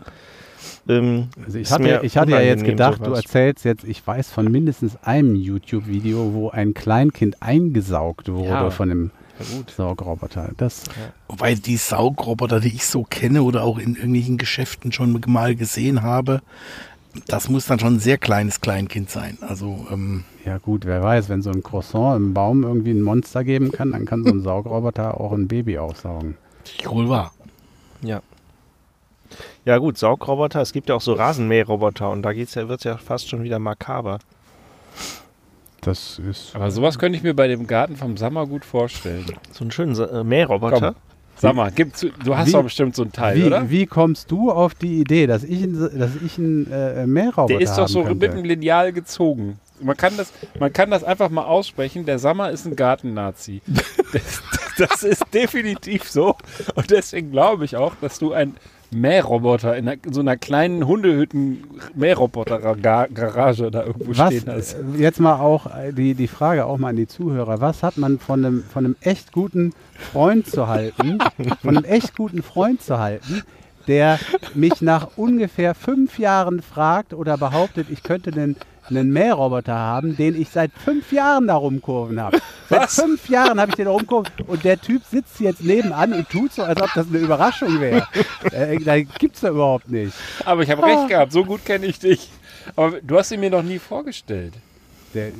Ähm, 0.88 1.28
Also 1.46 1.58
ich 1.60 1.72
hatte, 1.72 2.00
ich 2.04 2.18
hatte 2.18 2.32
ja 2.32 2.42
jetzt 2.42 2.64
gedacht, 2.64 3.00
du 3.02 3.06
sowas. 3.06 3.20
erzählst 3.26 3.66
jetzt, 3.66 3.84
ich 3.84 4.06
weiß 4.06 4.32
von 4.32 4.50
mindestens 4.52 4.98
einem 5.04 5.36
YouTube-Video, 5.36 6.34
wo 6.34 6.50
ein 6.50 6.74
Kleinkind 6.74 7.42
eingesaugt 7.42 8.30
wurde 8.32 8.48
Ja. 8.50 8.70
von 8.72 8.92
einem 8.92 9.12
Ja. 9.40 9.46
Saugroboter. 9.76 10.52
Das, 10.58 10.84
Wobei 11.28 11.56
die 11.56 11.78
Saugroboter, 11.78 12.60
die 12.60 12.70
ich 12.70 12.86
so 12.86 13.04
kenne 13.04 13.44
oder 13.44 13.64
auch 13.64 13.78
in 13.78 13.96
irgendwelchen 13.96 14.38
Geschäften 14.38 14.92
schon 14.92 15.22
mal 15.28 15.56
gesehen 15.56 16.02
habe, 16.02 16.42
das 17.28 17.50
muss 17.50 17.66
dann 17.66 17.80
schon 17.80 17.96
ein 17.96 18.00
sehr 18.00 18.18
kleines 18.18 18.62
Kleinkind 18.62 19.10
sein. 19.10 19.38
Also 19.42 19.88
ähm, 19.92 20.24
ja 20.46 20.58
gut, 20.58 20.86
wer 20.86 21.02
weiß, 21.02 21.30
wenn 21.30 21.42
so 21.42 21.52
ein 21.52 21.64
Croissant 21.64 22.18
im 22.18 22.34
Baum 22.34 22.64
irgendwie 22.64 22.92
ein 22.92 23.02
Monster 23.02 23.44
geben 23.44 23.72
kann, 23.72 23.92
dann 23.92 24.06
kann 24.06 24.24
so 24.24 24.30
ein 24.32 24.42
Saugroboter 24.42 25.20
auch 25.20 25.32
ein 25.32 25.48
Baby 25.48 25.78
aussaugen. 25.78 26.36
wohl 26.86 27.10
wahr. 27.10 27.32
Ja. 28.02 28.22
Ja, 29.66 29.78
gut, 29.78 29.98
Saugroboter. 29.98 30.62
Es 30.62 30.72
gibt 30.74 30.90
ja 30.90 30.96
auch 30.96 31.02
so 31.02 31.14
Rasenmäherroboter 31.14 32.10
und 32.10 32.22
da 32.24 32.34
geht's 32.34 32.56
ja, 32.56 32.68
wird 32.70 32.84
ja 32.84 32.98
fast 32.98 33.30
schon 33.30 33.44
wieder 33.44 33.60
makaber. 33.60 34.20
Das 35.82 36.20
ist. 36.20 36.56
Aber 36.56 36.72
sowas 36.72 37.00
könnte 37.00 37.18
ich 37.18 37.24
mir 37.24 37.34
bei 37.34 37.48
dem 37.48 37.68
Garten 37.68 37.96
vom 37.96 38.18
Sammer 38.18 38.46
gut 38.48 38.66
vorstellen. 38.66 39.26
So 39.52 39.64
einen 39.64 39.72
schönen 39.72 39.98
äh, 39.98 40.24
Mähroboter. 40.24 40.94
Komm. 40.94 40.96
Sammer, 41.38 41.72
gib 41.72 41.96
zu, 41.96 42.10
du 42.26 42.36
hast 42.36 42.50
Wie- 42.50 42.52
doch 42.52 42.64
bestimmt 42.64 42.96
so 42.96 43.04
einen 43.04 43.14
Teil, 43.14 43.38
Wie, 43.38 43.44
oder? 43.46 43.70
wie 43.70 43.86
kommst 43.86 44.30
du 44.30 44.52
auf 44.52 44.76
die 44.76 45.00
Idee, 45.00 45.26
dass 45.26 45.46
ich 45.46 45.64
einen, 45.64 45.98
dass 45.98 46.12
ich 46.24 46.38
einen 46.38 46.70
äh, 46.70 47.08
Mähroboter 47.08 47.54
Der 47.54 47.62
ist 47.62 47.76
doch 47.76 47.84
haben 47.84 47.88
so 47.88 48.04
könnte? 48.04 48.28
mit 48.28 48.38
dem 48.38 48.44
Lineal 48.44 48.92
gezogen. 48.92 49.58
Man 49.82 49.96
kann, 49.96 50.18
das, 50.18 50.34
man 50.60 50.74
kann 50.74 50.92
das 50.92 51.06
einfach 51.06 51.30
mal 51.30 51.46
aussprechen. 51.46 52.06
Der 52.06 52.20
Sammer 52.20 52.52
ist 52.52 52.66
ein 52.66 52.76
Garten-Nazi. 52.76 53.62
das, 54.12 54.42
das 54.78 55.04
ist 55.04 55.24
definitiv 55.34 56.10
so. 56.10 56.36
Und 56.76 56.92
deswegen 56.92 57.32
glaube 57.32 57.64
ich 57.64 57.78
auch, 57.78 57.94
dass 58.02 58.20
du 58.20 58.34
ein 58.34 58.58
Mähroboter 58.92 59.76
in, 59.78 59.88
einer, 59.88 60.04
in 60.04 60.14
so 60.14 60.22
einer 60.22 60.38
kleinen 60.38 60.88
Hundehütten-Mähroboter-Garage 60.88 63.72
da 63.72 63.84
irgendwo 63.84 64.18
Was, 64.18 64.34
stehen 64.34 64.52
hast. 64.52 64.74
äh, 64.74 64.78
jetzt 64.98 65.20
mal 65.20 65.40
auch 65.40 65.68
äh, 65.76 65.94
die, 65.94 66.14
die 66.16 66.28
Frage 66.28 66.66
auch 66.66 66.78
mal 66.78 66.90
an 66.90 66.96
die 66.96 67.08
Zuhörer. 67.08 67.62
Was 67.62 67.84
hat 67.84 67.98
man 67.98 68.20
von 68.20 68.46
einem, 68.46 68.64
von 68.64 68.86
einem 68.86 68.96
echt 69.02 69.32
guten 69.32 69.74
Freund 69.94 70.48
zu 70.48 70.68
halten, 70.68 71.20
von 71.62 71.78
einem 71.78 71.86
echt 71.86 72.16
guten 72.16 72.42
Freund 72.42 72.82
zu 72.82 73.00
halten, 73.00 73.44
der 73.88 74.20
mich 74.54 74.82
nach 74.82 75.10
ungefähr 75.18 75.76
fünf 75.76 76.20
Jahren 76.20 76.62
fragt 76.62 77.14
oder 77.14 77.38
behauptet, 77.38 77.88
ich 77.90 78.04
könnte 78.04 78.32
einen, 78.32 78.56
einen 78.90 79.12
Mähroboter 79.12 79.76
haben, 79.76 80.16
den 80.16 80.40
ich 80.40 80.50
seit 80.50 80.72
fünf 80.74 81.12
Jahren 81.12 81.48
da 81.48 81.56
rumkurven 81.56 82.20
habe. 82.20 82.40
Seit 82.70 82.90
fünf 82.90 83.30
Jahren 83.30 83.60
habe 83.60 83.72
ich 83.72 83.76
den 83.76 83.86
da 83.86 83.92
rumkurven 83.92 84.32
und 84.48 84.64
der 84.64 84.80
Typ 84.80 85.04
sitzt 85.04 85.40
jetzt 85.40 85.64
nebenan 85.64 86.14
und 86.14 86.30
tut 86.30 86.54
so, 86.54 86.64
als 86.64 86.82
ob 86.82 86.94
das 86.94 87.08
eine 87.08 87.18
Überraschung 87.18 87.80
wäre. 87.80 88.08
äh, 88.52 88.80
da 88.80 89.00
gibt's 89.00 89.42
da 89.42 89.50
überhaupt 89.50 89.90
nicht. 89.90 90.14
Aber 90.46 90.64
ich 90.64 90.70
habe 90.70 90.84
recht 90.84 91.08
gehabt, 91.08 91.32
so 91.32 91.44
gut 91.44 91.66
kenne 91.66 91.86
ich 91.86 92.00
dich. 92.00 92.30
Aber 92.76 93.02
du 93.02 93.18
hast 93.18 93.32
ihn 93.32 93.40
mir 93.40 93.50
noch 93.50 93.64
nie 93.64 93.80
vorgestellt. 93.80 94.54
Der, 95.14 95.32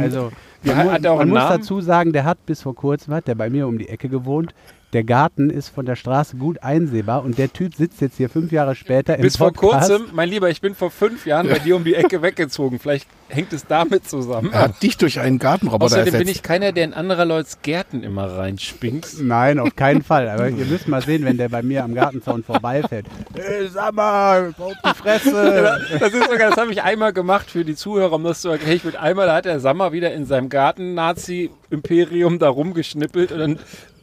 also, 0.00 0.30
man, 0.62 0.92
hat 0.92 1.06
auch 1.06 1.18
man 1.18 1.28
muss 1.28 1.48
dazu 1.48 1.80
sagen, 1.80 2.12
der 2.12 2.24
hat 2.24 2.44
bis 2.46 2.62
vor 2.62 2.74
kurzem, 2.74 3.14
hat 3.14 3.26
der 3.26 3.34
bei 3.34 3.50
mir 3.50 3.66
um 3.66 3.78
die 3.78 3.88
Ecke 3.88 4.08
gewohnt. 4.08 4.54
Der 4.92 5.04
Garten 5.04 5.48
ist 5.48 5.70
von 5.70 5.86
der 5.86 5.96
Straße 5.96 6.36
gut 6.36 6.62
einsehbar 6.62 7.24
und 7.24 7.38
der 7.38 7.50
Typ 7.50 7.74
sitzt 7.74 8.02
jetzt 8.02 8.18
hier 8.18 8.28
fünf 8.28 8.52
Jahre 8.52 8.74
später 8.74 9.16
im 9.16 9.22
Bis 9.22 9.38
vor 9.38 9.50
Podcast. 9.50 9.88
kurzem, 9.88 10.08
mein 10.12 10.28
Lieber, 10.28 10.50
ich 10.50 10.60
bin 10.60 10.74
vor 10.74 10.90
fünf 10.90 11.24
Jahren 11.24 11.48
bei 11.48 11.58
dir 11.58 11.76
um 11.76 11.84
die 11.84 11.94
Ecke 11.94 12.20
weggezogen. 12.20 12.78
Vielleicht 12.78 13.08
hängt 13.28 13.54
es 13.54 13.66
damit 13.66 14.06
zusammen. 14.06 14.50
Er 14.52 14.64
hat 14.64 14.82
dich 14.82 14.98
durch 14.98 15.18
einen 15.18 15.38
Gartenroboter 15.38 15.86
Außerdem 15.86 16.06
ersetzt. 16.06 16.24
bin 16.26 16.28
ich 16.28 16.42
keiner, 16.42 16.72
der 16.72 16.84
in 16.84 16.92
anderer 16.92 17.24
Leute's 17.24 17.62
Gärten 17.62 18.02
immer 18.02 18.36
reinspinkt. 18.36 19.22
Nein, 19.22 19.58
auf 19.58 19.74
keinen 19.76 20.02
Fall. 20.02 20.28
Aber 20.28 20.50
ihr 20.50 20.66
müsst 20.66 20.86
mal 20.88 21.00
sehen, 21.00 21.24
wenn 21.24 21.38
der 21.38 21.48
bei 21.48 21.62
mir 21.62 21.84
am 21.84 21.94
Gartenzaun 21.94 22.44
vorbeifährt. 22.44 23.06
Hey, 23.34 23.68
sag 23.68 23.94
mal, 23.94 24.54
auf 24.58 24.74
die 24.84 24.94
Fresse. 24.94 25.78
Das 25.98 26.12
ist 26.12 26.30
sogar, 26.30 26.50
das 26.50 26.58
habe 26.58 26.72
ich 26.72 26.82
einmal 26.82 27.12
gemacht 27.12 27.50
für 27.50 27.64
die 27.64 27.74
Zuhörer, 27.76 28.12
um 28.12 28.24
das 28.24 28.42
zu 28.42 28.50
erklären. 28.50 28.76
Ich 28.76 28.84
mit 28.84 28.96
einmal, 28.96 29.26
da 29.26 29.36
hat 29.36 29.44
der 29.46 29.60
Sammer 29.60 29.92
wieder 29.92 30.12
in 30.12 30.26
seinem 30.26 30.48
Garten-Nazi-Imperium 30.50 32.38
da 32.38 32.48
rumgeschnippelt 32.48 33.32
und 33.32 33.38
dann 33.38 33.58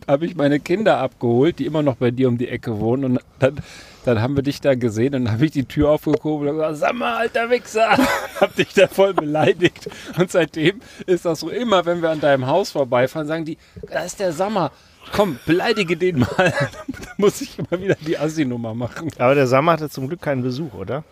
habe 0.10 0.26
ich 0.26 0.36
meine 0.36 0.60
Kinder 0.60 0.98
abgeholt, 0.98 1.60
die 1.60 1.66
immer 1.66 1.84
noch 1.84 1.96
bei 1.96 2.10
dir 2.10 2.28
um 2.28 2.38
die 2.38 2.48
Ecke 2.48 2.80
wohnen. 2.80 3.06
Und 3.06 3.20
dann, 3.38 3.60
dann 4.06 4.22
haben 4.22 4.36
wir 4.36 4.42
dich 4.42 4.60
da 4.60 4.74
gesehen 4.74 5.14
und 5.14 5.26
dann 5.26 5.34
habe 5.34 5.46
ich 5.46 5.52
die 5.52 5.66
Tür 5.66 5.92
aufgehoben 5.92 6.48
und 6.48 6.56
gesagt, 6.56 6.78
sag 6.78 6.94
mal, 6.96 7.18
alter 7.18 7.50
Wichser, 7.52 7.92
hab 8.42 8.56
dich 8.56 8.74
da 8.74 8.88
voll 8.88 9.14
beleidigt. 9.14 9.88
Und 10.18 10.32
seitdem 10.32 10.82
ist 11.06 11.26
das 11.26 11.42
so 11.42 11.50
immer, 11.50 11.86
wenn 11.86 12.02
wir 12.02 12.10
an 12.10 12.20
deinem 12.20 12.48
Haus 12.48 12.72
vorbeifahren, 12.72 13.28
sagen 13.28 13.46
die, 13.46 13.58
da 13.90 14.04
ist 14.04 14.20
der 14.20 14.34
Sammer. 14.34 14.72
Komm, 15.14 15.40
beleidige 15.46 15.96
den 15.96 16.20
mal. 16.20 16.28
da 16.38 17.12
muss 17.18 17.42
ich 17.42 17.58
immer 17.60 17.80
wieder 17.80 17.96
die 17.96 18.18
Assi-Nummer 18.18 18.74
machen. 18.74 19.12
Aber 19.20 19.36
der 19.36 19.48
Sammer 19.48 19.74
hatte 19.74 19.90
zum 19.90 20.08
Glück 20.08 20.22
keinen 20.22 20.42
Besuch, 20.42 20.74
oder? 20.74 21.04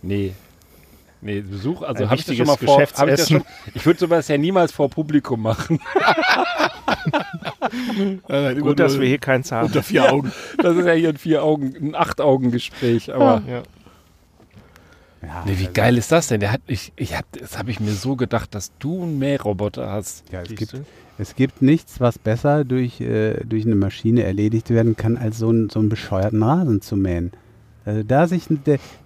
Nee. 0.00 0.32
Nee, 1.24 1.40
Besuch, 1.40 1.82
also 1.82 2.04
habe 2.04 2.16
ich 2.16 2.26
das 2.26 2.36
schon 2.36 2.46
mal 2.46 2.56
vor. 2.56 2.82
Hab 2.82 3.08
ich, 3.08 3.24
schon, 3.24 3.44
ich 3.74 3.86
würde 3.86 4.00
sowas 4.00 4.26
ja 4.26 4.36
niemals 4.36 4.72
vor 4.72 4.90
Publikum 4.90 5.40
machen. 5.40 5.80
Gut, 8.60 8.78
dass 8.78 8.98
wir 9.00 9.06
hier 9.06 9.18
keins 9.18 9.52
haben. 9.52 9.66
unter 9.66 9.82
vier 9.82 10.12
Augen. 10.12 10.32
Das 10.58 10.76
ist 10.76 10.86
ja 10.86 10.92
hier 10.92 11.08
ein 11.10 11.16
vier 11.16 11.42
Augen, 11.42 11.74
ein 11.80 11.94
acht 11.94 12.20
Augen 12.20 12.50
Gespräch. 12.50 13.14
Aber 13.14 13.42
Ja. 13.48 13.62
Ja, 15.22 15.44
nee, 15.46 15.56
wie 15.56 15.68
geil 15.72 15.96
ist 15.98 16.10
das 16.10 16.26
denn? 16.26 16.40
Der 16.40 16.50
hat, 16.50 16.62
ich, 16.66 16.92
ich 16.96 17.16
hab, 17.16 17.24
das 17.38 17.56
habe 17.56 17.70
ich 17.70 17.78
mir 17.78 17.92
so 17.92 18.16
gedacht, 18.16 18.54
dass 18.54 18.72
du 18.80 19.04
einen 19.04 19.18
Mähroboter 19.20 19.88
hast. 19.88 20.24
ja, 20.32 20.42
es, 20.42 20.48
Siehst 20.48 20.58
gibt, 20.58 20.72
du? 20.72 20.84
es 21.16 21.36
gibt 21.36 21.62
nichts, 21.62 22.00
was 22.00 22.18
besser 22.18 22.64
durch, 22.64 23.00
äh, 23.00 23.34
durch 23.44 23.64
eine 23.64 23.76
Maschine 23.76 24.24
erledigt 24.24 24.70
werden 24.70 24.96
kann, 24.96 25.16
als 25.16 25.38
so, 25.38 25.50
ein, 25.50 25.70
so 25.70 25.78
einen 25.78 25.88
bescheuerten 25.88 26.42
Rasen 26.42 26.80
zu 26.80 26.96
mähen. 26.96 27.30
Also 27.84 28.02
da 28.02 28.26
sich, 28.26 28.46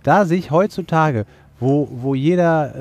da 0.02 0.24
sich 0.24 0.50
heutzutage, 0.50 1.26
wo, 1.60 1.88
wo 1.90 2.14
jeder 2.14 2.74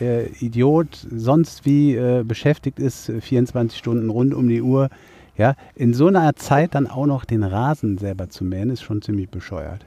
äh, 0.00 0.24
äh, 0.24 0.30
Idiot 0.40 1.06
sonst 1.14 1.64
wie 1.64 1.94
äh, 1.94 2.24
beschäftigt 2.24 2.78
ist, 2.78 3.08
äh, 3.08 3.20
24 3.20 3.78
Stunden 3.78 4.10
rund 4.10 4.34
um 4.34 4.48
die 4.48 4.62
Uhr, 4.62 4.88
ja, 5.36 5.54
in 5.74 5.94
so 5.94 6.08
einer 6.08 6.34
Zeit 6.36 6.74
dann 6.74 6.86
auch 6.86 7.06
noch 7.06 7.24
den 7.24 7.42
Rasen 7.42 7.98
selber 7.98 8.28
zu 8.28 8.44
mähen, 8.44 8.70
ist 8.70 8.82
schon 8.82 9.02
ziemlich 9.02 9.28
bescheuert. 9.30 9.84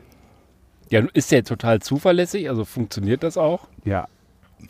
Ja, 0.89 1.02
ist 1.14 1.32
der 1.32 1.43
total 1.43 1.82
zuverlässig? 1.82 2.50
Also 2.50 2.66
funktioniert 2.66 3.24
das 3.24 3.38
auch? 3.38 3.68
Ja, 3.84 4.08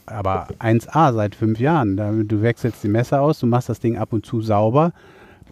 aber 0.06 0.48
1A 0.60 1.14
seit 1.14 1.36
fünf 1.36 1.60
Jahren. 1.60 1.98
Du 2.28 2.42
wechselst 2.42 2.84
die 2.84 2.88
Messer 2.88 3.22
aus, 3.22 3.40
du 3.40 3.48
machst 3.48 3.70
das 3.70 3.80
Ding 3.80 3.98
ab 3.98 4.14
und 4.14 4.26
zu 4.26 4.42
sauber 4.42 4.92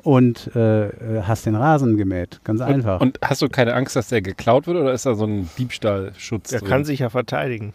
und 0.03 0.51
äh, 0.55 0.87
äh, 0.87 1.21
hast 1.23 1.45
den 1.45 1.55
Rasen 1.55 1.97
gemäht. 1.97 2.41
Ganz 2.43 2.61
einfach. 2.61 2.99
Und, 3.01 3.17
und 3.19 3.29
hast 3.29 3.41
du 3.41 3.49
keine 3.49 3.73
Angst, 3.73 3.95
dass 3.95 4.07
der 4.09 4.21
geklaut 4.21 4.67
wird 4.67 4.77
oder 4.77 4.93
ist 4.93 5.05
da 5.05 5.15
so 5.15 5.25
ein 5.25 5.49
Diebstahlschutz 5.57 6.49
Der 6.49 6.59
drin? 6.59 6.69
kann 6.69 6.85
sich 6.85 6.99
ja 6.99 7.09
verteidigen. 7.09 7.73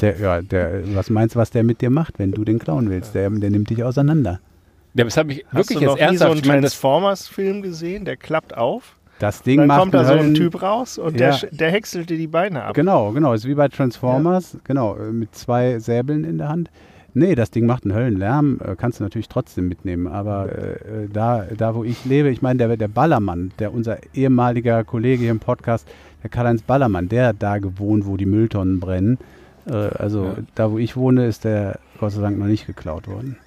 der, 0.00 0.18
ja, 0.18 0.42
der, 0.42 0.82
was 0.94 1.10
meinst 1.10 1.34
du, 1.34 1.38
was 1.40 1.50
der 1.50 1.64
mit 1.64 1.80
dir 1.80 1.90
macht, 1.90 2.18
wenn 2.18 2.32
du 2.32 2.44
den 2.44 2.58
klauen 2.58 2.88
willst? 2.90 3.14
Der, 3.14 3.28
der 3.30 3.50
nimmt 3.50 3.70
dich 3.70 3.82
auseinander. 3.82 4.40
Ja, 4.96 5.04
das 5.04 5.16
habe 5.16 5.32
ich 5.32 5.44
Hast 5.46 5.54
wirklich 5.54 5.78
du 5.80 5.84
noch 5.86 5.98
jetzt 5.98 6.10
nie 6.10 6.16
so 6.16 6.24
ernsthaft. 6.24 6.30
einen 6.32 6.40
ich 6.40 6.46
meine, 6.48 6.60
das, 6.62 6.72
Transformers-Film 6.72 7.62
gesehen? 7.62 8.04
Der 8.04 8.16
klappt 8.16 8.56
auf. 8.56 8.96
Das 9.18 9.42
Ding 9.42 9.58
Dann 9.60 9.68
macht 9.68 9.80
kommt 9.80 9.94
da 9.94 9.98
einen 10.00 10.06
so 10.08 10.12
ein 10.14 10.18
Höllen- 10.20 10.34
Typ 10.34 10.62
raus 10.62 10.98
und 10.98 11.12
Ja. 11.18 11.30
der, 11.30 11.34
sch- 11.34 11.56
der 11.56 11.70
häckselt 11.70 12.10
dir 12.10 12.18
die 12.18 12.26
Beine 12.26 12.64
ab. 12.64 12.74
Genau, 12.74 13.12
genau. 13.12 13.32
Ist 13.32 13.46
wie 13.46 13.54
bei 13.54 13.68
Transformers, 13.68 14.58
genau, 14.64 14.96
äh, 14.96 15.10
mit 15.12 15.34
zwei 15.34 15.78
Säbeln 15.78 16.24
in 16.24 16.36
der 16.38 16.48
Hand. 16.48 16.70
Nee, 17.14 17.34
das 17.34 17.50
Ding 17.50 17.64
macht 17.64 17.84
einen 17.84 17.94
Höllenlärm, 17.94 18.60
äh, 18.62 18.76
kannst 18.76 19.00
du 19.00 19.04
natürlich 19.04 19.28
trotzdem 19.30 19.68
mitnehmen. 19.68 20.06
Aber 20.06 20.50
äh, 20.52 21.04
äh, 21.04 21.08
da, 21.10 21.46
da, 21.56 21.74
wo 21.74 21.82
ich 21.82 22.04
lebe, 22.04 22.28
ich 22.28 22.42
meine, 22.42 22.58
der, 22.58 22.76
der 22.76 22.88
Ballermann, 22.88 23.52
der 23.58 23.72
unser 23.72 23.96
ehemaliger 24.12 24.84
Kollege 24.84 25.22
hier 25.22 25.30
im 25.30 25.40
Podcast, 25.40 25.88
der 26.22 26.28
Karl-Heinz 26.28 26.60
Ballermann, 26.60 27.08
der 27.08 27.28
hat 27.28 27.36
da 27.38 27.56
gewohnt, 27.56 28.04
wo 28.04 28.18
die 28.18 28.26
Mülltonnen 28.26 28.80
brennen. 28.80 29.16
Äh, 29.66 29.72
also 29.72 30.24
Ja. 30.24 30.34
da, 30.56 30.70
wo 30.72 30.76
ich 30.76 30.94
wohne, 30.94 31.26
ist 31.26 31.44
der 31.44 31.78
Gott 31.98 32.12
sei 32.12 32.20
Dank 32.20 32.36
noch 32.38 32.46
nicht 32.46 32.66
geklaut 32.66 33.08
worden. 33.08 33.38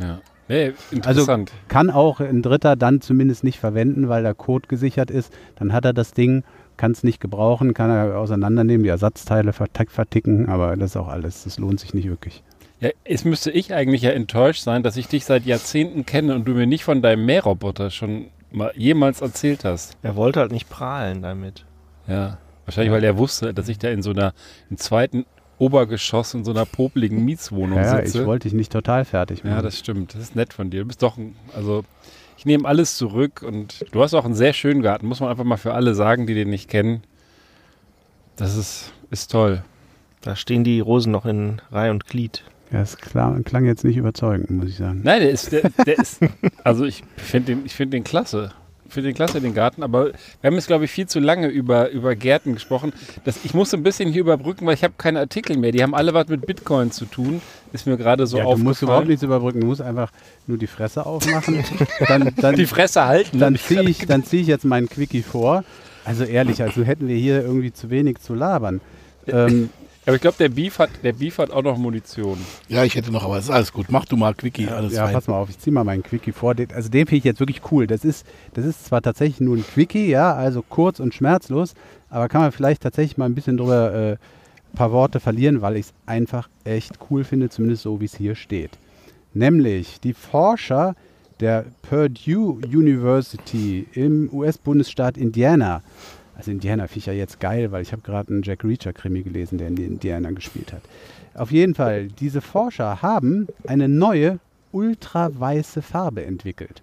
ja. 0.00 0.18
Nee, 0.48 0.72
Also 0.90 0.96
interessant. 1.22 1.52
kann 1.68 1.90
auch 1.90 2.20
ein 2.20 2.42
Dritter 2.42 2.76
dann 2.76 3.00
zumindest 3.00 3.44
nicht 3.44 3.58
verwenden, 3.58 4.08
weil 4.08 4.22
der 4.22 4.34
Code 4.34 4.68
gesichert 4.68 5.10
ist. 5.10 5.32
Dann 5.56 5.72
hat 5.72 5.84
er 5.84 5.92
das 5.92 6.12
Ding, 6.12 6.44
kann 6.76 6.92
es 6.92 7.02
nicht 7.02 7.20
gebrauchen, 7.20 7.72
kann 7.72 7.90
er 7.90 8.18
auseinandernehmen, 8.18 8.82
die 8.82 8.90
Ersatzteile 8.90 9.52
vertick, 9.52 9.90
verticken, 9.90 10.48
aber 10.48 10.76
das 10.76 10.90
ist 10.90 10.96
auch 10.96 11.08
alles. 11.08 11.44
Das 11.44 11.58
lohnt 11.58 11.80
sich 11.80 11.94
nicht 11.94 12.08
wirklich. 12.08 12.42
ja, 12.80 12.90
es 13.04 13.24
müsste 13.24 13.50
ich 13.50 13.72
eigentlich 13.72 14.02
ja 14.02 14.10
enttäuscht 14.10 14.62
sein, 14.62 14.82
dass 14.82 14.96
ich 14.96 15.08
dich 15.08 15.24
seit 15.24 15.46
Jahrzehnten 15.46 16.04
kenne 16.04 16.34
und 16.34 16.46
du 16.46 16.52
mir 16.52 16.66
nicht 16.66 16.84
von 16.84 17.00
deinem 17.00 17.24
Mähroboter 17.24 17.90
schon 17.90 18.26
mal 18.50 18.72
jemals 18.76 19.20
erzählt 19.22 19.64
hast. 19.64 19.96
Er 20.02 20.14
wollte 20.16 20.40
halt 20.40 20.52
nicht 20.52 20.68
prahlen 20.68 21.22
damit. 21.22 21.64
Ja. 22.06 22.38
Wahrscheinlich, 22.66 22.92
weil 22.92 23.04
er 23.04 23.18
wusste, 23.18 23.52
dass 23.52 23.68
ich 23.68 23.78
da 23.78 23.88
in 23.88 24.02
so 24.02 24.10
einer, 24.10 24.32
im 24.70 24.78
zweiten 24.78 25.26
Obergeschoss 25.58 26.34
in 26.34 26.44
so 26.44 26.50
einer 26.50 26.64
popligen 26.66 27.24
Mietswohnung 27.24 27.78
Ja, 27.78 28.00
ich 28.00 28.12
sitze. 28.12 28.26
wollte 28.26 28.48
dich 28.48 28.54
nicht 28.56 28.72
total 28.72 29.04
fertig 29.04 29.44
machen. 29.44 29.56
Ja, 29.56 29.62
das 29.62 29.78
stimmt. 29.78 30.14
Das 30.14 30.20
ist 30.22 30.36
nett 30.36 30.52
von 30.52 30.70
dir. 30.70 30.80
Du 30.80 30.86
bist 30.86 31.02
doch 31.02 31.16
ein, 31.16 31.36
also 31.54 31.84
ich 32.36 32.44
nehme 32.46 32.66
alles 32.68 32.96
zurück 32.96 33.42
und 33.46 33.84
du 33.92 34.02
hast 34.02 34.14
auch 34.14 34.24
einen 34.24 34.34
sehr 34.34 34.52
schönen 34.52 34.82
Garten, 34.82 35.06
muss 35.06 35.20
man 35.20 35.30
einfach 35.30 35.44
mal 35.44 35.56
für 35.56 35.74
alle 35.74 35.94
sagen, 35.94 36.26
die 36.26 36.34
den 36.34 36.50
nicht 36.50 36.68
kennen. 36.68 37.02
Das 38.36 38.56
ist, 38.56 38.92
ist 39.10 39.30
toll. 39.30 39.62
Da 40.22 40.34
stehen 40.36 40.64
die 40.64 40.80
Rosen 40.80 41.12
noch 41.12 41.26
in 41.26 41.60
Reihe 41.70 41.90
und 41.90 42.06
Glied. 42.06 42.42
Ja, 42.72 42.80
das 42.80 42.96
klang, 42.96 43.44
klang 43.44 43.66
jetzt 43.66 43.84
nicht 43.84 43.96
überzeugend, 43.96 44.50
muss 44.50 44.68
ich 44.70 44.76
sagen. 44.76 45.02
Nein, 45.04 45.20
der 45.20 45.30
ist, 45.30 45.52
der, 45.52 45.70
der 45.86 45.98
ist, 45.98 46.20
also 46.64 46.84
ich 46.84 47.04
finde 47.16 47.54
den, 47.54 47.66
ich 47.66 47.74
finde 47.74 47.96
den 47.96 48.02
klasse. 48.04 48.50
Finde 48.88 49.08
den 49.10 49.14
klasse, 49.14 49.40
den 49.40 49.54
Garten, 49.54 49.82
aber 49.82 50.06
wir 50.06 50.14
haben 50.44 50.54
jetzt, 50.54 50.66
glaube 50.66 50.84
ich, 50.84 50.90
viel 50.90 51.06
zu 51.06 51.18
lange 51.18 51.48
über, 51.48 51.90
über 51.90 52.14
Gärten 52.14 52.52
gesprochen. 52.54 52.92
Das, 53.24 53.44
ich 53.44 53.54
muss 53.54 53.72
ein 53.74 53.82
bisschen 53.82 54.12
hier 54.12 54.20
überbrücken, 54.20 54.66
weil 54.66 54.74
ich 54.74 54.84
habe 54.84 54.94
keine 54.98 55.20
Artikel 55.20 55.56
mehr. 55.56 55.72
Die 55.72 55.82
haben 55.82 55.94
alle 55.94 56.14
was 56.14 56.28
mit 56.28 56.46
Bitcoin 56.46 56.90
zu 56.90 57.06
tun. 57.06 57.40
Ist 57.72 57.86
mir 57.86 57.96
gerade 57.96 58.26
so 58.26 58.38
ja, 58.38 58.44
du 58.44 58.50
musst 58.50 58.82
überhaupt 58.82 58.82
aufgefallen. 58.82 59.08
nichts 59.08 59.22
überbrücken, 59.22 59.60
du 59.60 59.66
musst 59.66 59.80
einfach 59.80 60.12
nur 60.46 60.58
die 60.58 60.66
Fresse 60.66 61.06
aufmachen. 61.06 61.64
dann 62.08 62.32
dann, 62.36 62.54
Die 62.56 62.66
Fresse 62.66 63.06
halten. 63.06 63.38
dann 63.38 63.56
ziehe 63.56 63.82
ich, 63.88 64.06
dann 64.06 64.22
zieh 64.24 64.40
ich 64.40 64.46
jetzt 64.46 64.64
meinen 64.64 64.88
Quickie 64.88 65.22
vor. 65.22 65.64
Also 66.04 66.24
ehrlich, 66.24 66.62
also 66.62 66.84
hätten 66.84 67.08
wir 67.08 67.16
hier 67.16 67.42
irgendwie 67.42 67.72
zu 67.72 67.90
wenig 67.90 68.18
zu 68.18 68.34
labern. 68.34 68.80
Ähm, 69.26 69.70
Aber 70.06 70.16
ich 70.16 70.22
glaube, 70.22 70.36
der 70.38 70.50
Beef 70.50 70.78
hat, 70.78 70.90
der 71.02 71.14
Beef 71.14 71.38
hat 71.38 71.50
auch 71.50 71.62
noch 71.62 71.78
Munition. 71.78 72.38
Ja, 72.68 72.84
ich 72.84 72.94
hätte 72.94 73.10
noch, 73.10 73.24
aber 73.24 73.38
es 73.38 73.44
ist 73.44 73.50
alles 73.50 73.72
gut. 73.72 73.86
Mach 73.88 74.04
du 74.04 74.16
mal 74.16 74.34
Quickie, 74.34 74.68
alles 74.68 74.92
ja, 74.92 75.04
fein. 75.04 75.14
pass 75.14 75.28
mal 75.28 75.38
auf, 75.38 75.48
ich 75.48 75.58
ziehe 75.58 75.72
mal 75.72 75.84
meinen 75.84 76.02
Quickie 76.02 76.32
vor. 76.32 76.54
Den, 76.54 76.70
also 76.72 76.90
den 76.90 77.06
finde 77.06 77.18
ich 77.18 77.24
jetzt 77.24 77.40
wirklich 77.40 77.62
cool. 77.70 77.86
Das 77.86 78.04
ist, 78.04 78.26
das 78.52 78.66
ist 78.66 78.84
zwar 78.84 79.00
tatsächlich 79.00 79.40
nur 79.40 79.56
ein 79.56 79.64
Quickie, 79.64 80.08
ja, 80.08 80.34
also 80.34 80.62
kurz 80.62 81.00
und 81.00 81.14
schmerzlos, 81.14 81.74
aber 82.10 82.28
kann 82.28 82.42
man 82.42 82.52
vielleicht 82.52 82.82
tatsächlich 82.82 83.16
mal 83.16 83.26
ein 83.26 83.34
bisschen 83.34 83.56
drüber 83.56 83.94
äh, 83.94 84.12
ein 84.12 84.76
paar 84.76 84.92
Worte 84.92 85.20
verlieren, 85.20 85.62
weil 85.62 85.76
ich 85.76 85.86
es 85.86 85.94
einfach 86.04 86.48
echt 86.64 86.98
cool 87.10 87.24
finde, 87.24 87.48
zumindest 87.48 87.82
so 87.82 88.00
wie 88.00 88.04
es 88.04 88.16
hier 88.16 88.34
steht. 88.34 88.72
Nämlich 89.32 90.00
die 90.00 90.12
Forscher 90.12 90.94
der 91.40 91.64
Purdue 91.82 92.60
University 92.66 93.86
im 93.94 94.28
US-Bundesstaat 94.32 95.16
Indiana. 95.16 95.82
Also 96.36 96.50
Indiana 96.50 96.86
finde 96.86 96.98
ich 96.98 97.06
ja 97.06 97.12
jetzt 97.12 97.40
geil, 97.40 97.72
weil 97.72 97.82
ich 97.82 97.92
habe 97.92 98.02
gerade 98.02 98.30
einen 98.30 98.42
Jack 98.42 98.64
Reacher-Krimi 98.64 99.22
gelesen, 99.22 99.58
der 99.58 99.68
in 99.68 99.76
Indiana 99.76 100.30
gespielt 100.30 100.72
hat. 100.72 100.82
Auf 101.34 101.50
jeden 101.50 101.74
Fall, 101.74 102.08
diese 102.08 102.40
Forscher 102.40 103.02
haben 103.02 103.48
eine 103.66 103.88
neue 103.88 104.38
ultraweiße 104.72 105.82
Farbe 105.82 106.24
entwickelt. 106.24 106.82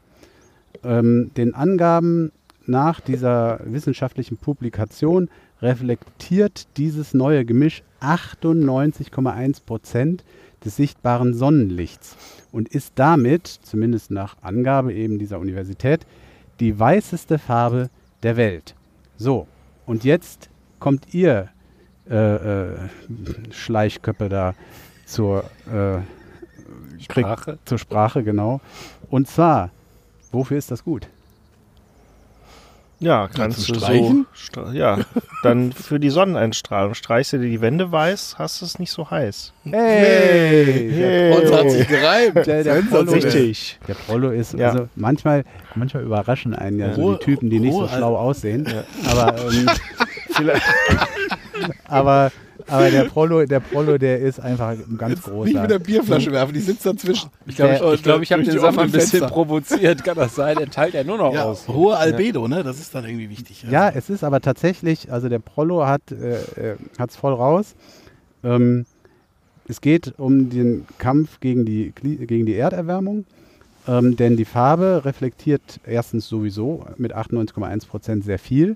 Ähm, 0.84 1.32
den 1.36 1.54
Angaben 1.54 2.32
nach 2.66 3.02
dieser 3.02 3.60
wissenschaftlichen 3.66 4.38
Publikation 4.38 5.30
reflektiert 5.62 6.68
dieses 6.78 7.14
neue 7.14 7.45
Gemisch 7.45 7.84
98,1 8.02 9.64
Prozent 9.66 10.24
des 10.64 10.76
sichtbaren 10.76 11.34
Sonnenlichts 11.34 12.18
und 12.52 12.70
ist 12.70 12.93
damit, 12.95 13.47
zumindest 13.47 14.12
nach 14.12 14.38
Angabe 14.41 14.93
eben 14.93 15.20
dieser 15.20 15.39
Universität, 15.39 16.06
die 16.60 16.78
weißeste 16.78 17.39
Farbe 17.39 17.89
der 18.24 18.38
Welt. 18.38 18.76
So, 19.22 19.45
und 19.86 20.03
jetzt 20.03 20.49
kommt 20.80 21.13
ihr 21.13 21.49
äh, 22.09 22.15
äh, 22.15 22.76
Schleichköppe 23.51 24.30
da 24.30 24.55
zur, 25.05 25.43
äh, 25.67 25.99
krieg- 27.07 27.24
Sprache. 27.28 27.59
zur 27.65 27.78
Sprache, 27.78 28.24
genau. 28.24 28.61
Und 29.11 29.28
zwar, 29.28 29.69
wofür 30.32 30.57
ist 30.57 30.72
das 30.72 30.84
gut? 30.84 31.07
Ja, 33.02 33.28
kannst 33.36 33.62
zum 33.62 33.74
du 33.74 33.80
Streichen? 33.80 34.28
so. 34.54 34.68
Ja, 34.74 34.99
dann 35.41 35.72
für 35.72 35.99
die 35.99 36.12
Sonneneinstrahlung. 36.12 36.93
Streichst 36.93 37.34
du 37.34 37.39
dir 37.39 37.49
die 37.49 37.60
Wände 37.60 37.91
weiß, 37.91 38.36
hast 38.38 38.62
du 38.62 38.66
es 38.66 38.78
nicht 38.78 38.91
so 38.91 39.10
heiß. 39.10 39.54
Hey! 39.64 40.91
Hey. 40.93 41.34
Und 41.36 41.52
hat 41.52 41.72
sich 41.72 41.88
gereimt. 41.88 42.36
Der, 42.36 42.64
der, 42.64 42.82
der, 42.84 43.12
Richtig. 43.12 43.80
der 43.88 43.95
Prollo 43.95 44.30
ist, 44.30 44.54
Ja. 44.54 44.70
also 44.70 44.88
manchmal, 44.95 45.43
manchmal 45.74 46.04
überraschen 46.04 46.54
einen 46.54 46.78
ja, 46.78 46.93
so 46.93 47.16
die 47.16 47.26
Typen, 47.26 47.49
die 47.49 47.60
nicht 47.60 47.74
so 47.74 47.88
schlau 47.88 48.16
aussehen. 48.16 48.68
Aber, 49.10 49.36
ähm, 49.52 49.68
aber, 51.86 52.32
aber 52.72 52.89
der 52.89 53.03
Prollo, 53.05 53.45
der 53.45 53.59
Prollo, 53.59 53.97
der 53.97 54.19
ist 54.19 54.39
einfach 54.39 54.69
ein 54.69 54.97
ganz 54.97 55.15
Nicht 55.15 55.24
großer. 55.24 55.61
mit 55.61 55.72
der 55.72 55.80
Bierflasche 55.80 56.32
werfen, 56.32 56.53
die 56.53 56.59
sitzt 56.59 56.86
dazwischen. 56.86 57.30
Ich 57.45 57.55
glaube, 57.55 57.74
ich, 57.74 57.80
Der- 57.80 57.93
ich, 57.93 58.03
glaub, 58.03 58.22
ich 58.22 58.32
habe 58.32 58.43
den 58.43 58.59
Safa 58.59 58.82
ein 58.82 58.91
bisschen 58.91 59.19
Fenster. 59.19 59.28
provoziert. 59.30 60.03
Kann 60.03 60.15
das 60.17 60.36
sein? 60.36 60.57
Er 60.57 60.69
teilt 60.69 60.93
ja 60.93 61.03
nur 61.03 61.17
noch 61.17 61.34
Ja, 61.34 61.43
aus. 61.43 61.67
hohe 61.67 61.95
Albedo, 61.97 62.47
ne? 62.47 62.63
Das 62.63 62.80
ist 62.80 62.95
dann 62.95 63.05
irgendwie 63.05 63.30
wichtig. 63.30 63.65
Ja, 63.69 63.89
es 63.89 64.09
ist 64.09 64.24
aber 64.24 64.41
tatsächlich, 64.41 65.11
also 65.11 65.30
der 65.30 65.39
Prollo 65.39 65.86
hat 65.86 66.11
es 66.11 66.57
äh, 66.57 66.76
hat's 66.97 67.15
voll 67.15 67.34
raus. 67.34 67.76
Ähm, 68.43 68.86
es 69.67 69.80
geht 69.82 70.13
um 70.17 70.49
den 70.49 70.86
Kampf 70.97 71.39
gegen 71.39 71.65
die, 71.65 71.93
gegen 72.01 72.45
die 72.45 72.55
Erderwärmung, 72.55 73.26
ähm, 73.88 74.15
denn 74.17 74.36
die 74.36 74.45
Farbe 74.45 75.01
reflektiert 75.05 75.61
erstens 75.86 76.28
sowieso 76.28 76.86
mit 76.97 77.15
98,1 77.15 77.88
Prozent 77.88 78.24
sehr 78.26 78.39
viel 78.39 78.76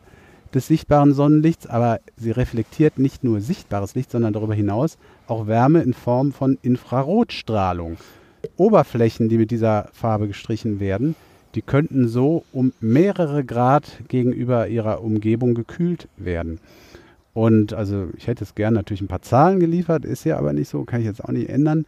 des 0.54 0.68
sichtbaren 0.68 1.14
Sonnenlichts, 1.14 1.68
aber 1.68 2.00
sie 2.16 2.32
reflektiert 2.32 2.98
nicht 2.98 3.24
nur 3.24 3.42
sichtbares 3.42 3.96
Licht, 3.96 4.12
sondern 4.12 4.34
darüber 4.34 4.54
hinaus 4.54 4.98
auch 5.28 5.48
Wärme 5.48 5.82
in 5.82 5.94
Form 5.94 6.32
von 6.32 6.58
Infrarotstrahlung. 6.62 7.98
Oberflächen, 8.58 9.30
die 9.30 9.38
mit 9.38 9.52
dieser 9.52 9.90
Farbe 9.94 10.28
gestrichen 10.28 10.80
werden, 10.80 11.16
die 11.56 11.62
könnten 11.62 12.08
so 12.08 12.44
um 12.52 12.74
mehrere 12.80 13.44
Grad 13.44 14.00
gegenüber 14.08 14.68
ihrer 14.68 15.02
Umgebung 15.02 15.56
gekühlt 15.56 16.08
werden. 16.18 16.60
Und 17.34 17.74
also 17.74 18.10
ich 18.16 18.28
hätte 18.28 18.44
es 18.44 18.56
gern 18.56 18.74
natürlich 18.74 19.02
ein 19.02 19.08
paar 19.08 19.22
Zahlen 19.22 19.60
geliefert, 19.60 20.06
ist 20.06 20.24
ja 20.24 20.38
aber 20.38 20.54
nicht 20.54 20.70
so, 20.70 20.84
kann 20.84 21.02
ich 21.02 21.06
jetzt 21.06 21.24
auch 21.24 21.32
nicht 21.32 21.50
ändern. 21.50 21.86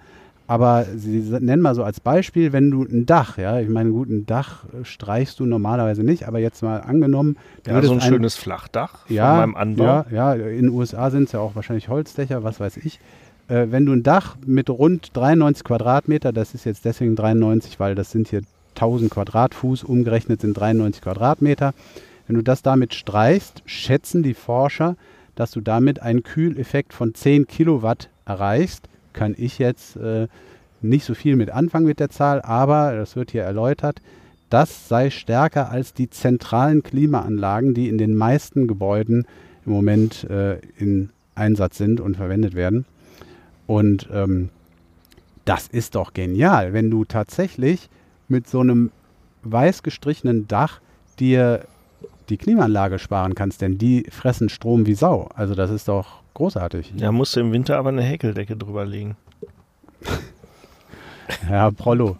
Aber 0.48 0.86
Sie 0.96 1.20
nennen 1.42 1.62
mal 1.62 1.76
so 1.76 1.84
als 1.84 2.00
Beispiel, 2.00 2.54
wenn 2.54 2.72
du 2.72 2.84
ein 2.84 3.06
Dach, 3.06 3.38
ja, 3.38 3.60
ich 3.60 3.68
meine, 3.68 3.92
gut, 3.92 4.10
ein 4.10 4.26
Dach 4.26 4.64
streichst 4.84 5.40
du 5.42 5.46
normalerweise 5.46 6.04
nicht, 6.04 6.28
aber 6.28 6.40
jetzt 6.40 6.64
mal 6.64 6.78
angenommen, 6.80 7.36
Ja, 7.66 7.82
so 7.84 7.92
ein 7.94 8.00
ein- 8.00 8.08
schönes 8.08 8.36
Flachdach 8.36 9.06
ja, 9.10 9.30
von 9.30 9.38
meinem 9.52 9.56
Anbau. 9.56 9.84
Ja, 9.84 10.06
ja, 10.10 10.34
in 10.34 10.68
den 10.68 10.70
USA 10.70 11.12
sind 11.12 11.24
es 11.24 11.34
ja 11.34 11.40
auch 11.42 11.56
wahrscheinlich 11.56 11.90
Holzdächer, 11.90 12.44
was 12.44 12.60
weiß 12.62 12.78
ich. 12.78 13.00
Äh, 13.50 13.68
wenn 13.72 13.86
du 13.86 13.92
ein 13.94 14.04
Dach 14.04 14.38
mit 14.46 14.70
rund 14.70 15.16
93 15.16 15.64
Quadratmeter, 15.66 16.32
das 16.32 16.54
ist 16.54 16.66
jetzt 16.66 16.86
deswegen 16.86 17.16
93, 17.18 17.80
weil 17.80 17.94
das 17.96 18.12
sind 18.12 18.30
hier 18.30 18.42
1000 18.76 19.12
Quadratfuß, 19.12 19.84
umgerechnet 19.84 20.42
sind 20.42 20.54
93 20.54 21.02
Quadratmeter. 21.02 21.74
Wenn 22.28 22.36
du 22.38 22.42
das 22.42 22.62
damit 22.62 22.94
streichst, 22.94 23.64
schätzen 23.66 24.24
die 24.24 24.34
Forscher, 24.34 24.96
dass 25.36 25.52
du 25.52 25.62
damit 25.62 26.02
einen 26.02 26.24
Kühleffekt 26.24 26.94
von 26.94 27.14
10 27.14 27.48
Kilowatt 27.48 28.10
erreichst. 28.26 28.88
Kann 29.18 29.36
ich 29.38 29.58
jetzt 29.60 29.96
äh, 29.98 30.28
nicht 30.82 31.06
so 31.06 31.14
viel 31.14 31.36
mit 31.36 31.50
anfangen 31.50 31.86
mit 31.86 32.00
der 32.00 32.10
Zahl, 32.10 32.42
aber 32.42 32.96
das 32.96 33.16
wird 33.16 33.32
hier 33.32 33.44
erläutert, 33.44 34.02
das 34.50 34.88
sei 34.88 35.10
stärker 35.10 35.70
als 35.72 35.94
die 35.94 36.10
zentralen 36.10 36.84
Klimaanlagen, 36.84 37.74
die 37.74 37.90
in 37.90 37.98
den 37.98 38.16
meisten 38.16 38.68
Gebäuden 38.68 39.26
im 39.66 39.72
Moment 39.74 40.24
äh, 40.30 40.60
in 40.78 41.10
Einsatz 41.36 41.78
sind 41.78 42.00
und 42.00 42.16
verwendet 42.16 42.56
werden. 42.56 42.86
Und 43.66 44.08
ähm, 44.14 44.50
das 45.46 45.68
ist 45.68 45.96
doch 45.96 46.14
genial, 46.14 46.74
wenn 46.74 46.90
du 46.90 47.06
tatsächlich 47.06 47.90
mit 48.28 48.48
so 48.48 48.62
einem 48.62 48.92
weiß 49.44 49.84
gestrichenen 49.84 50.48
Dach 50.48 50.80
dir 51.20 51.66
die 52.30 52.38
Klimaanlage 52.38 53.00
sparen 53.00 53.36
kannst, 53.36 53.62
denn 53.62 53.78
die 53.78 54.06
fressen 54.10 54.50
Strom 54.50 54.86
wie 54.86 54.94
Sau. 54.94 55.30
Also 55.34 55.56
das 55.56 55.72
ist 55.72 55.88
doch 55.88 56.22
großartig. 56.38 56.94
Da 56.96 57.12
musst 57.12 57.36
du 57.36 57.40
im 57.42 57.52
Winter 57.52 57.78
aber 57.78 57.90
eine 57.90 58.04
Häkeldecke 58.04 58.56
drüber 58.56 58.86
legen. 58.86 59.16
Ja, 61.50 61.70
Prollo. 61.72 62.16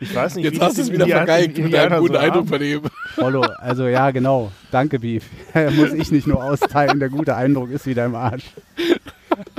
Ich 0.00 0.12
weiß 0.14 0.34
nicht, 0.34 0.44
Jetzt 0.44 0.56
wie 0.56 0.60
hast 0.60 0.76
du 0.76 0.80
das 0.82 0.88
es 0.88 0.92
wieder 0.92 1.06
vergeigt 1.06 1.56
mit 1.58 1.74
einem 1.74 2.00
guten 2.00 2.14
so 2.14 2.18
Eindruck 2.18 2.48
von 2.48 2.60
ihm. 2.60 2.82
Prollo, 3.14 3.40
also 3.42 3.86
ja, 3.86 4.10
genau. 4.10 4.50
Danke, 4.72 4.98
Beef. 4.98 5.24
Muss 5.76 5.92
ich 5.92 6.10
nicht 6.10 6.26
nur 6.26 6.42
austeilen, 6.42 6.98
der 6.98 7.08
gute 7.08 7.36
Eindruck 7.36 7.70
ist 7.70 7.86
wieder 7.86 8.04
im 8.04 8.14
Arsch. 8.16 8.44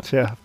Tja, 0.04 0.36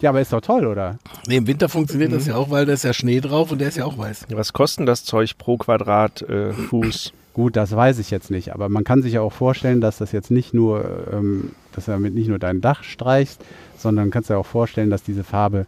Ja, 0.00 0.10
aber 0.10 0.20
ist 0.20 0.32
doch 0.32 0.40
toll, 0.40 0.64
oder? 0.66 0.98
Nee, 1.26 1.38
im 1.38 1.46
Winter 1.48 1.68
funktioniert 1.68 2.12
das 2.12 2.26
ja 2.26 2.36
auch, 2.36 2.50
weil 2.50 2.66
da 2.66 2.72
ist 2.72 2.84
ja 2.84 2.92
Schnee 2.92 3.20
drauf 3.20 3.50
und 3.50 3.58
der 3.58 3.68
ist 3.68 3.76
ja 3.76 3.84
auch 3.84 3.98
weiß. 3.98 4.26
was 4.30 4.52
kostet 4.52 4.86
das 4.86 5.04
Zeug 5.04 5.36
pro 5.36 5.56
Quadratfuß? 5.56 6.28
Äh, 6.30 6.52
Fuß? 6.52 7.12
Gut, 7.36 7.54
das 7.54 7.76
weiß 7.76 7.98
ich 7.98 8.10
jetzt 8.10 8.30
nicht, 8.30 8.54
aber 8.54 8.70
man 8.70 8.82
kann 8.82 9.02
sich 9.02 9.12
ja 9.12 9.20
auch 9.20 9.32
vorstellen, 9.32 9.82
dass 9.82 9.98
das 9.98 10.10
jetzt 10.10 10.30
nicht 10.30 10.54
nur, 10.54 11.06
ähm, 11.12 11.50
dass 11.72 11.84
du 11.84 11.90
damit 11.90 12.14
nicht 12.14 12.28
nur 12.28 12.38
dein 12.38 12.62
Dach 12.62 12.82
streichst, 12.82 13.44
sondern 13.76 14.10
kannst 14.10 14.30
dir 14.30 14.38
auch 14.38 14.46
vorstellen, 14.46 14.88
dass 14.88 15.02
diese 15.02 15.22
Farbe, 15.22 15.66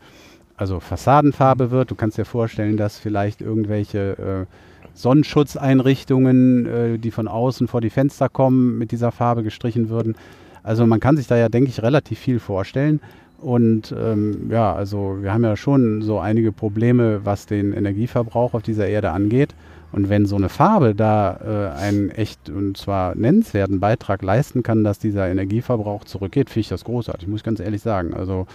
also 0.56 0.80
Fassadenfarbe 0.80 1.70
wird. 1.70 1.90
Du 1.90 1.94
kannst 1.94 2.16
dir 2.16 2.24
vorstellen, 2.24 2.78
dass 2.78 2.96
vielleicht 2.96 3.42
irgendwelche 3.42 4.46
äh, 4.48 4.94
Sonnenschutzeinrichtungen, 4.94 6.64
äh, 6.64 6.98
die 6.98 7.10
von 7.10 7.28
außen 7.28 7.68
vor 7.68 7.82
die 7.82 7.90
Fenster 7.90 8.30
kommen, 8.30 8.78
mit 8.78 8.90
dieser 8.90 9.12
Farbe 9.12 9.42
gestrichen 9.42 9.90
würden. 9.90 10.16
Also 10.62 10.86
man 10.86 11.00
kann 11.00 11.18
sich 11.18 11.26
da 11.26 11.36
ja, 11.36 11.50
denke 11.50 11.68
ich, 11.68 11.82
relativ 11.82 12.18
viel 12.18 12.38
vorstellen. 12.38 12.98
Und 13.42 13.94
ähm, 13.94 14.48
ja, 14.50 14.72
also 14.72 15.18
wir 15.20 15.34
haben 15.34 15.44
ja 15.44 15.54
schon 15.54 16.00
so 16.00 16.18
einige 16.18 16.50
Probleme, 16.50 17.26
was 17.26 17.44
den 17.44 17.74
Energieverbrauch 17.74 18.54
auf 18.54 18.62
dieser 18.62 18.88
Erde 18.88 19.10
angeht. 19.10 19.54
Und 19.92 20.08
wenn 20.08 20.26
so 20.26 20.36
eine 20.36 20.48
Farbe 20.48 20.94
da 20.94 21.72
äh, 21.76 21.80
einen 21.80 22.10
echt 22.10 22.50
und 22.50 22.76
zwar 22.76 23.14
nennenswerten 23.14 23.80
Beitrag 23.80 24.22
leisten 24.22 24.62
kann, 24.62 24.84
dass 24.84 24.98
dieser 24.98 25.28
Energieverbrauch 25.28 26.04
zurückgeht, 26.04 26.50
finde 26.50 26.60
ich 26.60 26.68
das 26.68 26.84
großartig, 26.84 27.28
muss 27.28 27.40
ich 27.40 27.44
ganz 27.44 27.60
ehrlich 27.60 27.82
sagen. 27.82 28.12
Also 28.12 28.46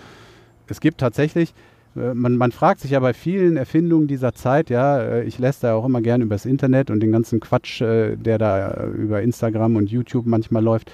es 0.68 0.80
gibt 0.80 1.00
tatsächlich, 1.00 1.54
äh, 1.96 2.14
man, 2.14 2.38
man 2.38 2.52
fragt 2.52 2.82
sich 2.82 2.92
ja 2.92 3.00
bei 3.00 3.14
vielen 3.14 3.58
Erfindungen 3.58 4.08
dieser 4.08 4.34
Zeit, 4.34 4.70
ja, 4.70 5.00
äh, 5.00 5.24
ich 5.24 5.40
lässt 5.40 5.64
da 5.64 5.74
auch 5.74 5.86
immer 5.86 6.02
gerne 6.02 6.24
übers 6.24 6.46
Internet 6.46 6.92
und 6.92 7.00
den 7.00 7.12
ganzen 7.12 7.40
Quatsch, 7.40 7.82
äh, 7.82 8.16
der 8.16 8.38
da 8.38 8.72
äh, 8.72 8.88
über 8.90 9.22
Instagram 9.22 9.76
und 9.76 9.90
YouTube 9.90 10.28
manchmal 10.28 10.64
läuft. 10.64 10.92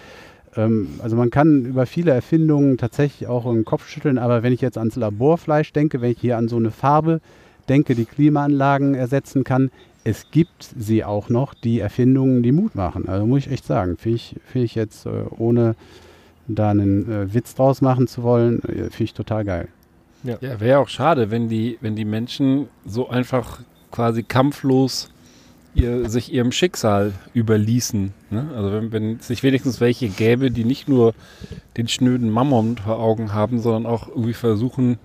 Ähm, 0.56 0.88
also 1.00 1.16
man 1.16 1.30
kann 1.30 1.66
über 1.66 1.86
viele 1.86 2.12
Erfindungen 2.12 2.78
tatsächlich 2.78 3.28
auch 3.28 3.44
den 3.44 3.66
Kopf 3.66 3.90
schütteln, 3.90 4.18
aber 4.18 4.42
wenn 4.42 4.54
ich 4.54 4.62
jetzt 4.62 4.78
ans 4.78 4.96
Laborfleisch 4.96 5.74
denke, 5.74 6.02
wenn 6.02 6.12
ich 6.12 6.20
hier 6.20 6.38
an 6.38 6.48
so 6.48 6.56
eine 6.56 6.72
Farbe 6.72 7.20
denke, 7.68 7.94
die 7.94 8.06
Klimaanlagen 8.06 8.96
ersetzen 8.96 9.44
kann, 9.44 9.70
es 10.04 10.32
gibt 10.32 10.70
sie 10.78 11.04
auch 11.04 11.30
noch, 11.30 11.54
die 11.54 11.80
Erfindungen, 11.80 12.44
die 12.44 12.52
Mut 12.52 12.76
machen. 12.76 13.08
Also 13.08 13.26
muss 13.26 13.46
ich 13.46 13.52
echt 13.52 13.66
sagen, 13.66 13.98
finde 13.98 14.16
ich, 14.16 14.36
find 14.46 14.66
ich 14.66 14.76
jetzt, 14.76 15.06
äh, 15.06 15.24
ohne 15.38 15.76
da 16.48 16.72
einen 16.72 17.12
äh, 17.12 17.34
Witz 17.34 17.56
draus 17.56 17.82
machen 17.82 18.08
zu 18.08 18.24
wollen, 18.24 18.64
äh, 18.64 18.90
finde 18.90 19.04
ich 19.04 19.14
total 19.14 19.46
geil. 19.46 19.68
Ja, 20.24 20.38
wäre 20.60 20.80
auch 20.80 20.90
schade, 20.90 21.32
wenn 21.32 21.48
die, 21.48 21.78
wenn 21.80 21.96
die 21.96 22.06
Menschen 22.06 22.68
so 22.86 23.10
einfach 23.10 23.62
quasi 23.92 24.24
kampflos 24.24 25.10
ihr, 25.74 26.10
sich 26.10 26.34
ihrem 26.34 26.52
Schicksal 26.52 27.14
überließen. 27.34 28.14
Ne? 28.30 28.50
Also 28.56 28.74
wenn, 28.74 28.92
wenn 28.92 29.18
es 29.18 29.30
nicht 29.30 29.44
wenigstens 29.44 29.80
welche 29.80 30.10
gäbe, 30.10 30.52
die 30.52 30.66
nicht 30.66 30.90
nur 30.90 31.14
den 31.78 31.88
schnöden 31.88 32.30
Mammon 32.30 32.78
vor 32.78 33.00
Augen 33.00 33.34
haben, 33.34 33.60
sondern 33.60 33.86
auch 33.86 34.10
irgendwie 34.10 34.34
versuchen, 34.34 34.98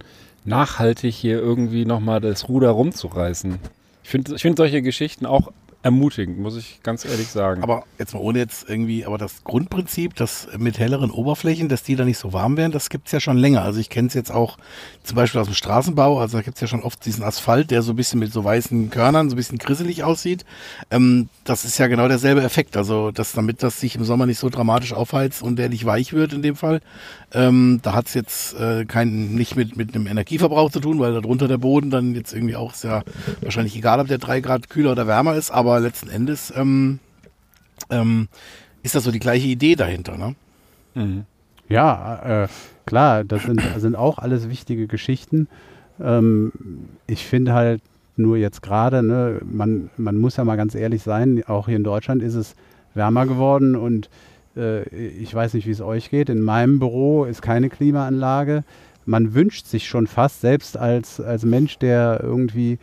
nachhaltig 0.45 1.15
hier 1.15 1.39
irgendwie 1.39 1.85
nochmal 1.85 2.21
das 2.21 2.49
Ruder 2.49 2.71
rumzureißen. 2.71 3.59
Ich 4.05 4.11
finde 4.11 4.35
ich 4.37 4.43
find 4.43 4.59
solche 4.59 4.83
Geschichten 4.83 5.27
auch 5.27 5.51
ermutigend, 5.85 6.39
muss 6.39 6.57
ich 6.57 6.81
ganz 6.83 7.05
ehrlich 7.05 7.29
sagen. 7.29 7.63
Aber 7.63 7.85
jetzt 7.99 8.15
mal 8.15 8.21
ohne 8.21 8.39
jetzt 8.39 8.69
irgendwie, 8.69 9.05
aber 9.05 9.19
das 9.19 9.45
Grundprinzip, 9.45 10.15
dass 10.17 10.49
mit 10.57 10.79
helleren 10.79 11.11
Oberflächen, 11.11 11.69
dass 11.69 11.83
die 11.83 11.95
da 11.95 12.07
nicht 12.07 12.17
so 12.17 12.33
warm 12.33 12.57
werden, 12.57 12.73
das 12.73 12.89
gibt's 12.89 13.13
ja 13.13 13.21
schon 13.21 13.37
länger. 13.37 13.63
Also 13.63 13.81
ich 13.81 13.91
kenne 13.91 14.09
es 14.09 14.15
jetzt 14.15 14.33
auch 14.33 14.57
zum 15.03 15.17
Beispiel 15.17 15.43
aus 15.43 15.47
dem 15.47 15.55
Straßenbau, 15.55 16.19
also 16.19 16.39
da 16.39 16.43
gibt's 16.43 16.63
ja 16.63 16.67
schon 16.67 16.83
oft 16.83 17.05
diesen 17.05 17.23
Asphalt, 17.23 17.71
der 17.71 17.83
so 17.83 17.93
ein 17.93 17.97
bisschen 17.97 18.19
mit 18.19 18.33
so 18.33 18.43
weißen 18.43 18.89
Körnern, 18.89 19.29
so 19.29 19.35
ein 19.35 19.37
bisschen 19.37 19.59
grisselig 19.59 20.03
aussieht. 20.03 20.47
Ähm, 20.91 21.29
das 21.45 21.67
ist 21.67 21.79
ja 21.79 21.87
genau 21.87 22.09
derselbe 22.09 22.43
Effekt. 22.43 22.79
Also 22.79 23.11
dass 23.11 23.33
damit 23.33 23.63
das 23.63 23.79
sich 23.79 23.95
im 23.97 24.05
Sommer 24.05 24.25
nicht 24.25 24.39
so 24.39 24.49
dramatisch 24.49 24.95
aufheizt 24.95 25.43
und 25.43 25.57
der 25.57 25.69
nicht 25.69 25.85
weich 25.85 26.15
wird 26.15 26.33
in 26.33 26.41
dem 26.41 26.57
Fall. 26.57 26.81
Ähm, 27.35 27.81
da 27.83 27.93
hat's 27.93 28.15
jetzt 28.15 28.55
äh, 28.55 28.85
kein, 28.87 29.35
nicht 29.35 29.57
mit, 29.57 29.77
mit 29.77 29.95
einem 29.95 30.07
Energieverbrauch 30.07 30.71
zu 30.71 30.81
tun, 30.81 30.99
weil 31.01 31.13
darunter 31.13 31.49
der 31.49 31.59
Boden 31.59 31.91
dann 31.91 32.15
jetzt 32.15 32.33
irgendwie 32.33 32.57
auch, 32.57 32.73
ist 32.73 32.85
ja 32.85 33.03
wahrscheinlich 33.43 33.77
egal, 33.77 34.01
ob 34.01 34.07
der 34.07 34.19
drei 34.19 34.41
Grad 34.41 34.71
kühler 34.71 34.93
oder 34.93 35.07
wärmer 35.07 35.35
ist, 35.35 35.51
aber 35.51 35.74
letzten 35.81 36.09
Endes 36.09 36.53
ähm, 36.57 36.99
ähm, 37.91 38.29
ist 38.83 38.95
das 38.95 39.05
so 39.05 39.11
die 39.11 39.19
gleiche 39.21 39.47
Idee 39.47 39.77
dahinter, 39.77 40.17
ne? 40.17 40.35
Mhm. 40.95 41.25
Ja, 41.69 42.45
äh, 42.45 42.49
klar, 42.87 43.25
das 43.25 43.45
sind, 43.45 43.63
sind 43.79 43.97
auch 43.97 44.19
alles 44.19 44.49
wichtige 44.49 44.87
Geschichten. 44.87 45.49
Ähm, 46.01 46.53
ich 47.07 47.25
finde 47.25 47.55
halt 47.55 47.81
nur 48.17 48.37
jetzt 48.37 48.63
gerade, 48.63 49.03
ne, 49.03 49.41
man, 49.45 49.91
man 49.97 50.19
muss 50.19 50.37
ja 50.37 50.45
mal 50.45 50.57
ganz 50.57 50.75
ehrlich 50.75 51.03
sein, 51.03 51.43
auch 51.47 51.67
hier 51.67 51.77
in 51.77 51.85
Deutschland 51.85 52.23
ist 52.23 52.35
es 52.35 52.55
wärmer 52.95 53.27
geworden 53.27 53.75
und 53.75 54.09
äh, 54.57 54.89
ich 54.89 55.35
weiß 55.35 55.55
nicht, 55.55 55.67
wie 55.67 55.73
es 55.73 55.81
euch 55.81 56.11
geht. 56.11 56.29
In 56.29 56.43
meinem 56.43 56.79
Büro 56.79 57.25
ist 57.25 57.43
keine 57.43 57.69
Klimaanlage. 57.69 58.65
Man 59.07 59.35
wünscht 59.35 59.67
sich 59.67 59.87
schon 59.87 60.07
fast, 60.07 60.41
selbst 60.41 60.77
als, 60.77 61.21
als 61.21 61.45
Mensch, 61.45 61.79
der 61.79 62.21
irgendwie 62.23 62.79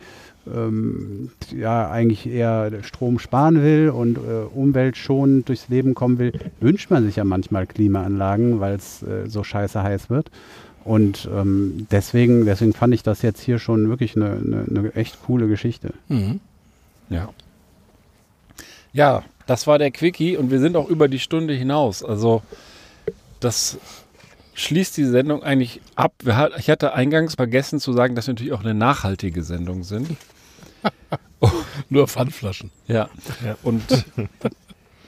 ähm, 0.46 1.30
ja 1.56 1.90
eigentlich 1.90 2.26
eher 2.26 2.70
Strom 2.82 3.18
sparen 3.18 3.62
will 3.62 3.90
und 3.90 4.18
äh, 4.18 4.44
umweltschonend 4.54 5.48
durchs 5.48 5.68
Leben 5.68 5.94
kommen 5.94 6.18
will, 6.18 6.32
wünscht 6.60 6.90
man 6.90 7.04
sich 7.04 7.16
ja 7.16 7.24
manchmal 7.24 7.66
Klimaanlagen, 7.66 8.60
weil 8.60 8.74
es 8.74 9.02
äh, 9.02 9.28
so 9.28 9.44
scheiße 9.44 9.82
heiß 9.82 10.10
wird. 10.10 10.30
Und 10.84 11.28
ähm, 11.32 11.86
deswegen, 11.90 12.44
deswegen 12.44 12.72
fand 12.72 12.92
ich 12.94 13.02
das 13.02 13.22
jetzt 13.22 13.40
hier 13.40 13.58
schon 13.58 13.88
wirklich 13.88 14.16
eine, 14.16 14.32
eine, 14.32 14.64
eine 14.68 14.94
echt 14.94 15.22
coole 15.24 15.46
Geschichte. 15.46 15.94
Mhm. 16.08 16.40
Ja. 17.08 17.28
Ja, 18.92 19.22
das 19.46 19.66
war 19.66 19.78
der 19.78 19.90
Quickie 19.90 20.36
und 20.36 20.50
wir 20.50 20.60
sind 20.60 20.76
auch 20.76 20.88
über 20.88 21.08
die 21.08 21.18
Stunde 21.18 21.54
hinaus. 21.54 22.02
Also 22.04 22.42
das 23.40 23.78
schließt 24.54 24.96
die 24.96 25.04
Sendung 25.04 25.42
eigentlich 25.42 25.80
ab. 25.94 26.14
Ich 26.58 26.68
hatte 26.68 26.92
eingangs 26.94 27.34
vergessen 27.34 27.80
zu 27.80 27.92
sagen, 27.92 28.14
dass 28.14 28.26
wir 28.26 28.34
natürlich 28.34 28.52
auch 28.52 28.60
eine 28.60 28.74
nachhaltige 28.74 29.42
Sendung 29.42 29.84
sind. 29.84 30.08
Nur 31.88 32.08
Pfandflaschen. 32.08 32.70
Ja. 32.86 33.08
Ja. 33.44 33.56
Und 33.62 33.82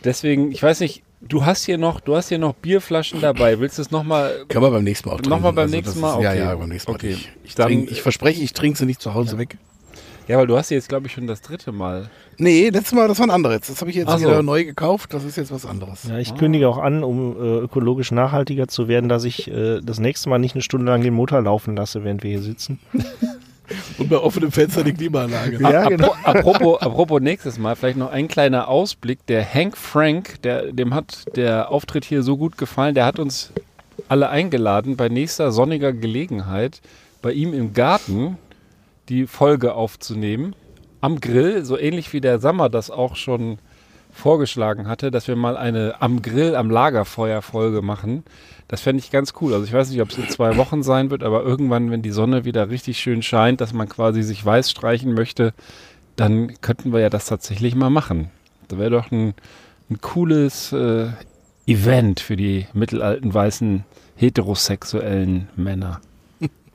deswegen, 0.04 0.52
ich 0.52 0.62
weiß 0.62 0.80
nicht, 0.80 1.02
Du 1.26 1.46
hast 1.46 1.64
hier 1.64 1.78
noch, 1.78 2.00
du 2.00 2.14
hast 2.16 2.28
hier 2.28 2.36
noch 2.36 2.52
Bierflaschen 2.54 3.22
dabei. 3.22 3.58
Willst 3.58 3.78
du 3.78 3.82
es 3.82 3.90
nochmal? 3.90 4.44
Können 4.48 4.62
wir 4.62 4.70
beim 4.70 4.84
nächsten 4.84 5.08
Mal 5.08 5.14
auch 5.14 5.22
Noch 5.22 5.40
mal 5.40 5.52
beim 5.52 5.60
Also 5.64 5.76
nächsten 5.76 5.98
Mal? 6.00 6.18
Ist, 6.18 6.22
Ja, 6.22 6.30
Okay. 6.32 6.38
ja, 6.38 6.54
beim 6.54 6.68
nächsten 6.68 6.90
Mal. 6.90 6.96
Okay. 6.96 7.12
Ich, 7.12 7.30
ich, 7.44 7.54
Dann- 7.54 7.68
trink, 7.68 7.90
ich 7.90 8.02
verspreche, 8.02 8.42
ich 8.42 8.52
trinke 8.52 8.78
sie 8.78 8.84
nicht 8.84 9.00
zu 9.00 9.14
Hause 9.14 9.38
weg. 9.38 9.56
Ja, 10.28 10.36
weil 10.36 10.46
du 10.46 10.56
hast 10.58 10.68
sie 10.68 10.74
jetzt, 10.74 10.90
glaube 10.90 11.06
ich, 11.06 11.14
schon 11.14 11.26
das 11.26 11.40
dritte 11.40 11.72
Mal. 11.72 12.10
Nee, 12.36 12.68
letztes 12.68 12.92
Mal, 12.92 13.08
das 13.08 13.18
war 13.20 13.26
ein 13.26 13.30
anderes. 13.30 13.60
Das 13.68 13.80
habe 13.80 13.90
ich 13.90 13.96
jetzt 13.96 14.10
so. 14.10 14.18
wieder 14.20 14.42
neu 14.42 14.66
gekauft. 14.66 15.14
Das 15.14 15.24
ist 15.24 15.36
jetzt 15.36 15.50
was 15.50 15.64
anderes. 15.64 16.04
Ja, 16.04 16.18
ich 16.18 16.34
kündige 16.34 16.68
auch 16.68 16.76
an, 16.78 17.02
um 17.04 17.36
äh, 17.36 17.58
ökologisch 17.60 18.10
nachhaltiger 18.10 18.68
zu 18.68 18.86
werden, 18.86 19.08
dass 19.08 19.24
ich 19.24 19.48
äh, 19.50 19.80
das 19.82 20.00
nächste 20.00 20.28
Mal 20.28 20.38
nicht 20.38 20.54
eine 20.54 20.62
Stunde 20.62 20.92
lang 20.92 21.00
den 21.02 21.14
Motor 21.14 21.40
laufen 21.40 21.74
lasse, 21.74 22.04
während 22.04 22.22
wir 22.22 22.30
hier 22.32 22.42
sitzen. 22.42 22.80
Und 23.98 24.08
bei 24.08 24.16
offenem 24.16 24.52
Fenster 24.52 24.84
die 24.84 24.92
Klimaanlage. 24.92 25.58
Ja, 25.60 25.88
genau. 25.88 26.14
apropos, 26.24 26.80
apropos 26.80 27.20
nächstes 27.20 27.58
Mal, 27.58 27.76
vielleicht 27.76 27.96
noch 27.96 28.10
ein 28.10 28.28
kleiner 28.28 28.68
Ausblick. 28.68 29.24
Der 29.26 29.44
Hank 29.44 29.76
Frank, 29.76 30.42
der, 30.42 30.72
dem 30.72 30.94
hat 30.94 31.24
der 31.36 31.70
Auftritt 31.70 32.04
hier 32.04 32.22
so 32.22 32.36
gut 32.36 32.58
gefallen, 32.58 32.94
der 32.94 33.06
hat 33.06 33.18
uns 33.18 33.52
alle 34.08 34.28
eingeladen, 34.28 34.96
bei 34.96 35.08
nächster 35.08 35.50
sonniger 35.52 35.92
Gelegenheit 35.92 36.80
bei 37.22 37.32
ihm 37.32 37.54
im 37.54 37.72
Garten 37.72 38.36
die 39.08 39.26
Folge 39.26 39.74
aufzunehmen. 39.74 40.54
Am 41.00 41.20
Grill, 41.20 41.64
so 41.64 41.78
ähnlich 41.78 42.12
wie 42.12 42.20
der 42.20 42.38
Sammer 42.38 42.68
das 42.68 42.90
auch 42.90 43.16
schon 43.16 43.58
vorgeschlagen 44.14 44.88
hatte, 44.88 45.10
dass 45.10 45.28
wir 45.28 45.36
mal 45.36 45.56
eine 45.56 45.96
am 46.00 46.22
Grill, 46.22 46.54
am 46.56 46.70
Lagerfeuer 46.70 47.42
Folge 47.42 47.82
machen. 47.82 48.22
Das 48.68 48.80
fände 48.80 49.00
ich 49.00 49.10
ganz 49.10 49.34
cool. 49.40 49.52
Also 49.52 49.66
ich 49.66 49.72
weiß 49.72 49.90
nicht, 49.90 50.00
ob 50.00 50.10
es 50.10 50.18
in 50.18 50.28
zwei 50.28 50.56
Wochen 50.56 50.82
sein 50.82 51.10
wird, 51.10 51.22
aber 51.22 51.42
irgendwann, 51.42 51.90
wenn 51.90 52.00
die 52.00 52.10
Sonne 52.10 52.44
wieder 52.44 52.70
richtig 52.70 52.98
schön 52.98 53.22
scheint, 53.22 53.60
dass 53.60 53.74
man 53.74 53.88
quasi 53.88 54.22
sich 54.22 54.44
weiß 54.44 54.70
streichen 54.70 55.12
möchte, 55.12 55.52
dann 56.16 56.60
könnten 56.60 56.92
wir 56.92 57.00
ja 57.00 57.10
das 57.10 57.26
tatsächlich 57.26 57.74
mal 57.74 57.90
machen. 57.90 58.30
Das 58.68 58.78
wäre 58.78 58.90
doch 58.90 59.10
ein, 59.10 59.34
ein 59.90 60.00
cooles 60.00 60.72
äh, 60.72 61.08
Event 61.66 62.20
für 62.20 62.36
die 62.36 62.66
mittelalten 62.72 63.34
weißen 63.34 63.84
heterosexuellen 64.16 65.48
Männer. 65.56 66.00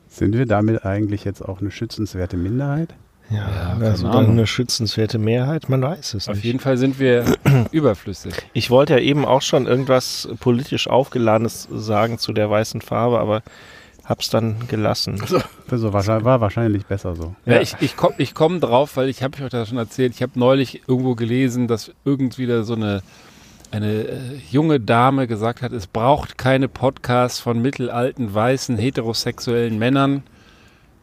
Sind 0.10 0.38
wir 0.38 0.46
damit 0.46 0.86
eigentlich 0.86 1.24
jetzt 1.24 1.42
auch 1.42 1.62
eine 1.62 1.72
schützenswerte 1.72 2.36
Minderheit? 2.36 2.94
Ja, 3.32 3.74
ist 3.94 4.02
keine 4.02 4.14
dann 4.14 4.30
eine 4.32 4.48
schützenswerte 4.48 5.20
Mehrheit, 5.20 5.70
man 5.70 5.82
weiß 5.82 6.16
es 6.16 6.28
Auf 6.28 6.36
nicht. 6.36 6.46
jeden 6.46 6.60
Fall 6.60 6.78
sind 6.78 7.00
wir 7.00 7.26
überflüssig. 7.72 8.34
Ich 8.54 8.70
wollte 8.72 8.94
ja 8.94 9.00
eben 9.00 9.26
auch 9.26 9.42
schon 9.44 9.68
irgendwas 9.68 10.28
politisch 10.40 10.88
aufgeladenes 10.88 11.68
sagen 11.72 12.18
zu 12.18 12.34
der 12.34 12.50
weißen 12.50 12.82
Farbe, 12.82 13.20
aber 13.20 13.44
hab's 14.04 14.30
dann 14.32 14.68
gelassen. 14.68 15.22
Also 15.70 15.94
wahrscheinlich, 15.94 16.26
war 16.26 16.42
wahrscheinlich 16.42 16.86
besser 16.88 17.16
so. 17.16 17.36
Ja, 17.46 17.56
Ja. 17.56 17.62
ich 17.62 17.76
ich 17.80 17.96
komme 17.96 18.16
ich 18.18 18.34
komm 18.34 18.60
drauf, 18.60 18.98
weil 18.98 19.08
ich 19.10 19.22
habe 19.22 19.44
euch 19.44 19.50
das 19.52 19.70
schon 19.70 19.78
erzählt. 19.78 20.14
Ich 20.16 20.24
habe 20.24 20.32
neulich 20.36 20.82
irgendwo 20.88 21.14
gelesen, 21.14 21.68
dass 21.68 21.92
irgendwie 22.06 22.48
da 22.48 22.64
so 22.64 22.74
eine, 22.74 23.04
eine 23.70 23.92
äh, 23.92 24.18
junge 24.50 24.80
Dame 24.80 25.28
gesagt 25.28 25.62
hat, 25.62 25.72
es 25.74 25.86
braucht 25.86 26.40
keine 26.40 26.68
Podcasts 26.68 27.40
von 27.40 27.62
mittelalten, 27.62 28.34
weißen, 28.34 28.80
heterosexuellen 28.80 29.78
Männern. 29.78 30.24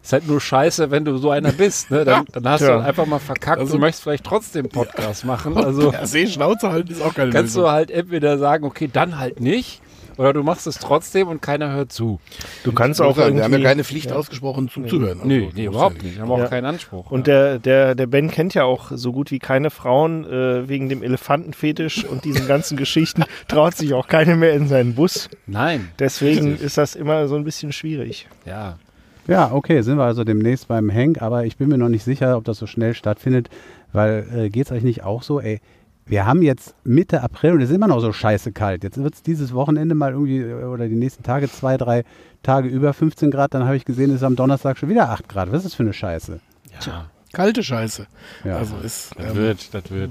Ist 0.06 0.12
halt 0.12 0.28
nur 0.28 0.40
scheiße, 0.40 0.92
wenn 0.92 1.04
du 1.04 1.16
so 1.18 1.30
einer 1.32 1.50
bist. 1.50 1.90
Ne? 1.90 2.04
Dann, 2.04 2.26
dann 2.32 2.48
hast 2.48 2.60
du 2.60 2.66
Tja. 2.66 2.76
halt 2.76 2.86
einfach 2.86 3.06
mal 3.06 3.18
verkackt. 3.18 3.58
Also- 3.58 3.72
du 3.74 3.80
möchtest 3.80 4.04
vielleicht 4.04 4.22
trotzdem 4.22 4.68
Podcast 4.68 5.24
machen. 5.24 5.56
Also 5.58 5.90
Ja, 5.92 6.06
seh, 6.06 6.28
Schnauze 6.28 6.70
halten 6.70 6.92
ist 6.92 7.02
auch 7.02 7.12
keine 7.12 7.32
kannst 7.32 7.56
Lösung. 7.56 7.64
du 7.64 7.70
halt 7.72 7.90
entweder 7.90 8.38
sagen, 8.38 8.64
okay, 8.64 8.88
dann 8.92 9.18
halt 9.18 9.40
nicht. 9.40 9.80
Oder 10.16 10.32
du 10.32 10.44
machst 10.44 10.68
es 10.68 10.76
trotzdem 10.76 11.26
und 11.26 11.42
keiner 11.42 11.72
hört 11.72 11.90
zu. 11.92 12.20
Du 12.62 12.70
kannst 12.72 13.02
auch 13.02 13.10
auch 13.10 13.16
wir 13.16 13.42
haben 13.44 13.52
ja 13.52 13.58
keine 13.60 13.82
Pflicht 13.82 14.12
ausgesprochen 14.12 14.68
zuzuhören. 14.70 15.18
Also, 15.18 15.26
nee, 15.26 15.46
das 15.46 15.54
nee, 15.54 15.64
überhaupt 15.66 15.96
ja 15.98 16.02
nicht. 16.04 16.20
Haben 16.20 16.28
wir 16.28 16.34
auch 16.34 16.38
Ja. 16.38 16.46
keinen 16.46 16.66
Anspruch. 16.66 17.10
Und 17.10 17.26
der, 17.26 17.58
der, 17.58 17.96
der 17.96 18.06
Ben 18.06 18.30
kennt 18.30 18.54
ja 18.54 18.62
auch 18.62 18.92
so 18.94 19.10
gut 19.12 19.32
wie 19.32 19.40
keine 19.40 19.70
Frauen 19.70 20.24
äh, 20.24 20.68
wegen 20.68 20.88
dem 20.88 21.02
Elefantenfetisch 21.02 22.04
und 22.04 22.24
diesen 22.24 22.46
ganzen 22.46 22.76
Geschichten. 22.76 23.24
Traut 23.48 23.74
sich 23.76 23.92
auch 23.92 24.06
keine 24.06 24.36
mehr 24.36 24.52
in 24.54 24.68
seinen 24.68 24.94
Bus. 24.94 25.28
Nein. 25.46 25.88
Deswegen 25.98 26.56
ist 26.56 26.78
das 26.78 26.94
immer 26.94 27.26
so 27.26 27.34
ein 27.34 27.42
bisschen 27.44 27.72
schwierig. 27.72 28.28
Ja. 28.46 28.78
Ja, 29.26 29.52
okay, 29.52 29.82
sind 29.82 29.98
wir 29.98 30.04
also 30.04 30.24
demnächst 30.24 30.68
beim 30.68 30.92
Hank, 30.92 31.20
aber 31.20 31.44
ich 31.46 31.56
bin 31.56 31.68
mir 31.68 31.78
noch 31.78 31.88
nicht 31.88 32.04
sicher, 32.04 32.36
ob 32.36 32.44
das 32.44 32.58
so 32.58 32.66
schnell 32.66 32.94
stattfindet, 32.94 33.48
weil 33.92 34.26
äh, 34.32 34.50
geht 34.50 34.66
es 34.66 34.72
euch 34.72 34.84
nicht 34.84 35.02
auch 35.02 35.22
so, 35.22 35.40
ey, 35.40 35.60
wir 36.06 36.24
haben 36.24 36.42
jetzt 36.42 36.74
Mitte 36.84 37.22
April 37.22 37.54
und 37.54 37.60
es 37.62 37.70
ist 37.70 37.74
immer 37.74 37.88
noch 37.88 38.00
so 38.00 38.12
scheiße 38.12 38.52
kalt. 38.52 38.84
Jetzt 38.84 39.02
wird 39.02 39.14
es 39.14 39.22
dieses 39.22 39.52
Wochenende 39.52 39.96
mal 39.96 40.12
irgendwie 40.12 40.38
äh, 40.38 40.64
oder 40.64 40.88
die 40.88 40.94
nächsten 40.94 41.24
Tage 41.24 41.50
zwei, 41.50 41.76
drei 41.76 42.04
Tage 42.42 42.68
über 42.68 42.92
15 42.92 43.30
Grad, 43.32 43.54
dann 43.54 43.64
habe 43.64 43.76
ich 43.76 43.84
gesehen, 43.84 44.10
es 44.10 44.16
ist 44.16 44.22
am 44.22 44.36
Donnerstag 44.36 44.78
schon 44.78 44.88
wieder 44.88 45.10
8 45.10 45.28
Grad. 45.28 45.50
Was 45.50 45.58
ist 45.58 45.66
das 45.66 45.74
für 45.74 45.82
eine 45.82 45.92
Scheiße? 45.92 46.38
Ja. 46.86 47.10
Kalte 47.32 47.62
Scheiße. 47.64 48.06
Ja. 48.44 48.56
Also 48.56 48.76
ist 48.78 49.14
Das 49.18 49.30
ähm, 49.30 49.36
wird, 49.36 49.74
das 49.74 49.90
wird. 49.90 50.10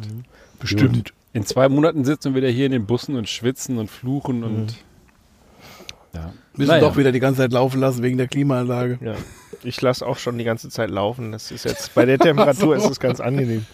bestimmt. 0.59 1.13
In 1.31 1.45
zwei 1.45 1.69
Monaten 1.69 2.03
sitzen 2.05 2.33
wir 2.33 2.41
wieder 2.41 2.51
hier 2.51 2.65
in 2.65 2.71
den 2.71 2.85
Bussen 2.85 3.15
und 3.15 3.29
schwitzen 3.29 3.77
und 3.77 3.89
fluchen 3.89 4.43
und. 4.43 4.75
Ja. 6.15 6.33
Müssen 6.55 6.69
Naja. 6.69 6.81
doch 6.81 6.95
wieder 6.97 7.11
die 7.11 7.19
ganze 7.19 7.41
Zeit 7.41 7.51
laufen 7.51 7.79
lassen 7.81 8.01
wegen 8.01 8.17
der 8.17 8.27
Klimaanlage. 8.27 8.97
Ja. 9.01 9.15
Ich 9.63 9.81
lasse 9.81 10.05
auch 10.05 10.17
schon 10.17 10.37
die 10.37 10.43
ganze 10.45 10.69
Zeit 10.69 10.89
laufen. 10.89 11.31
Das 11.31 11.51
ist 11.51 11.65
jetzt 11.65 11.93
bei 11.93 12.05
der 12.05 12.17
Temperatur 12.17 12.75
ist 12.77 12.89
es 12.89 12.99
ganz 12.99 13.19
angenehm. 13.19 13.65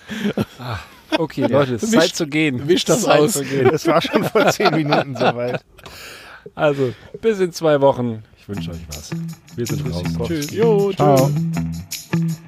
Okay, 1.18 1.46
Leute, 1.46 1.76
es 1.76 1.84
ist 1.84 1.92
Zeit 1.92 2.16
zu 2.16 2.26
gehen. 2.28 2.68
wisch 2.68 2.86
das 2.86 3.02
Zeit 3.04 3.20
aus. 3.20 3.36
Es 3.36 3.86
war 3.88 4.02
schon 4.02 4.24
vor 4.24 4.48
zehn 4.48 4.74
Minuten 4.74 5.16
soweit. 5.16 5.64
Also, 6.56 6.94
bis 7.22 7.40
in 7.40 7.52
zwei 7.52 7.80
Wochen. 7.82 8.24
Ich 8.40 8.50
wünsche 8.50 8.72
euch 8.72 8.80
was. 8.88 9.12
Wir 9.56 9.66
sind 9.68 9.94
raus. 9.94 10.04
Tschüss. 10.26 10.50
Jo, 10.52 10.92
Ciao. 10.94 11.30
tschüss. 11.30 12.42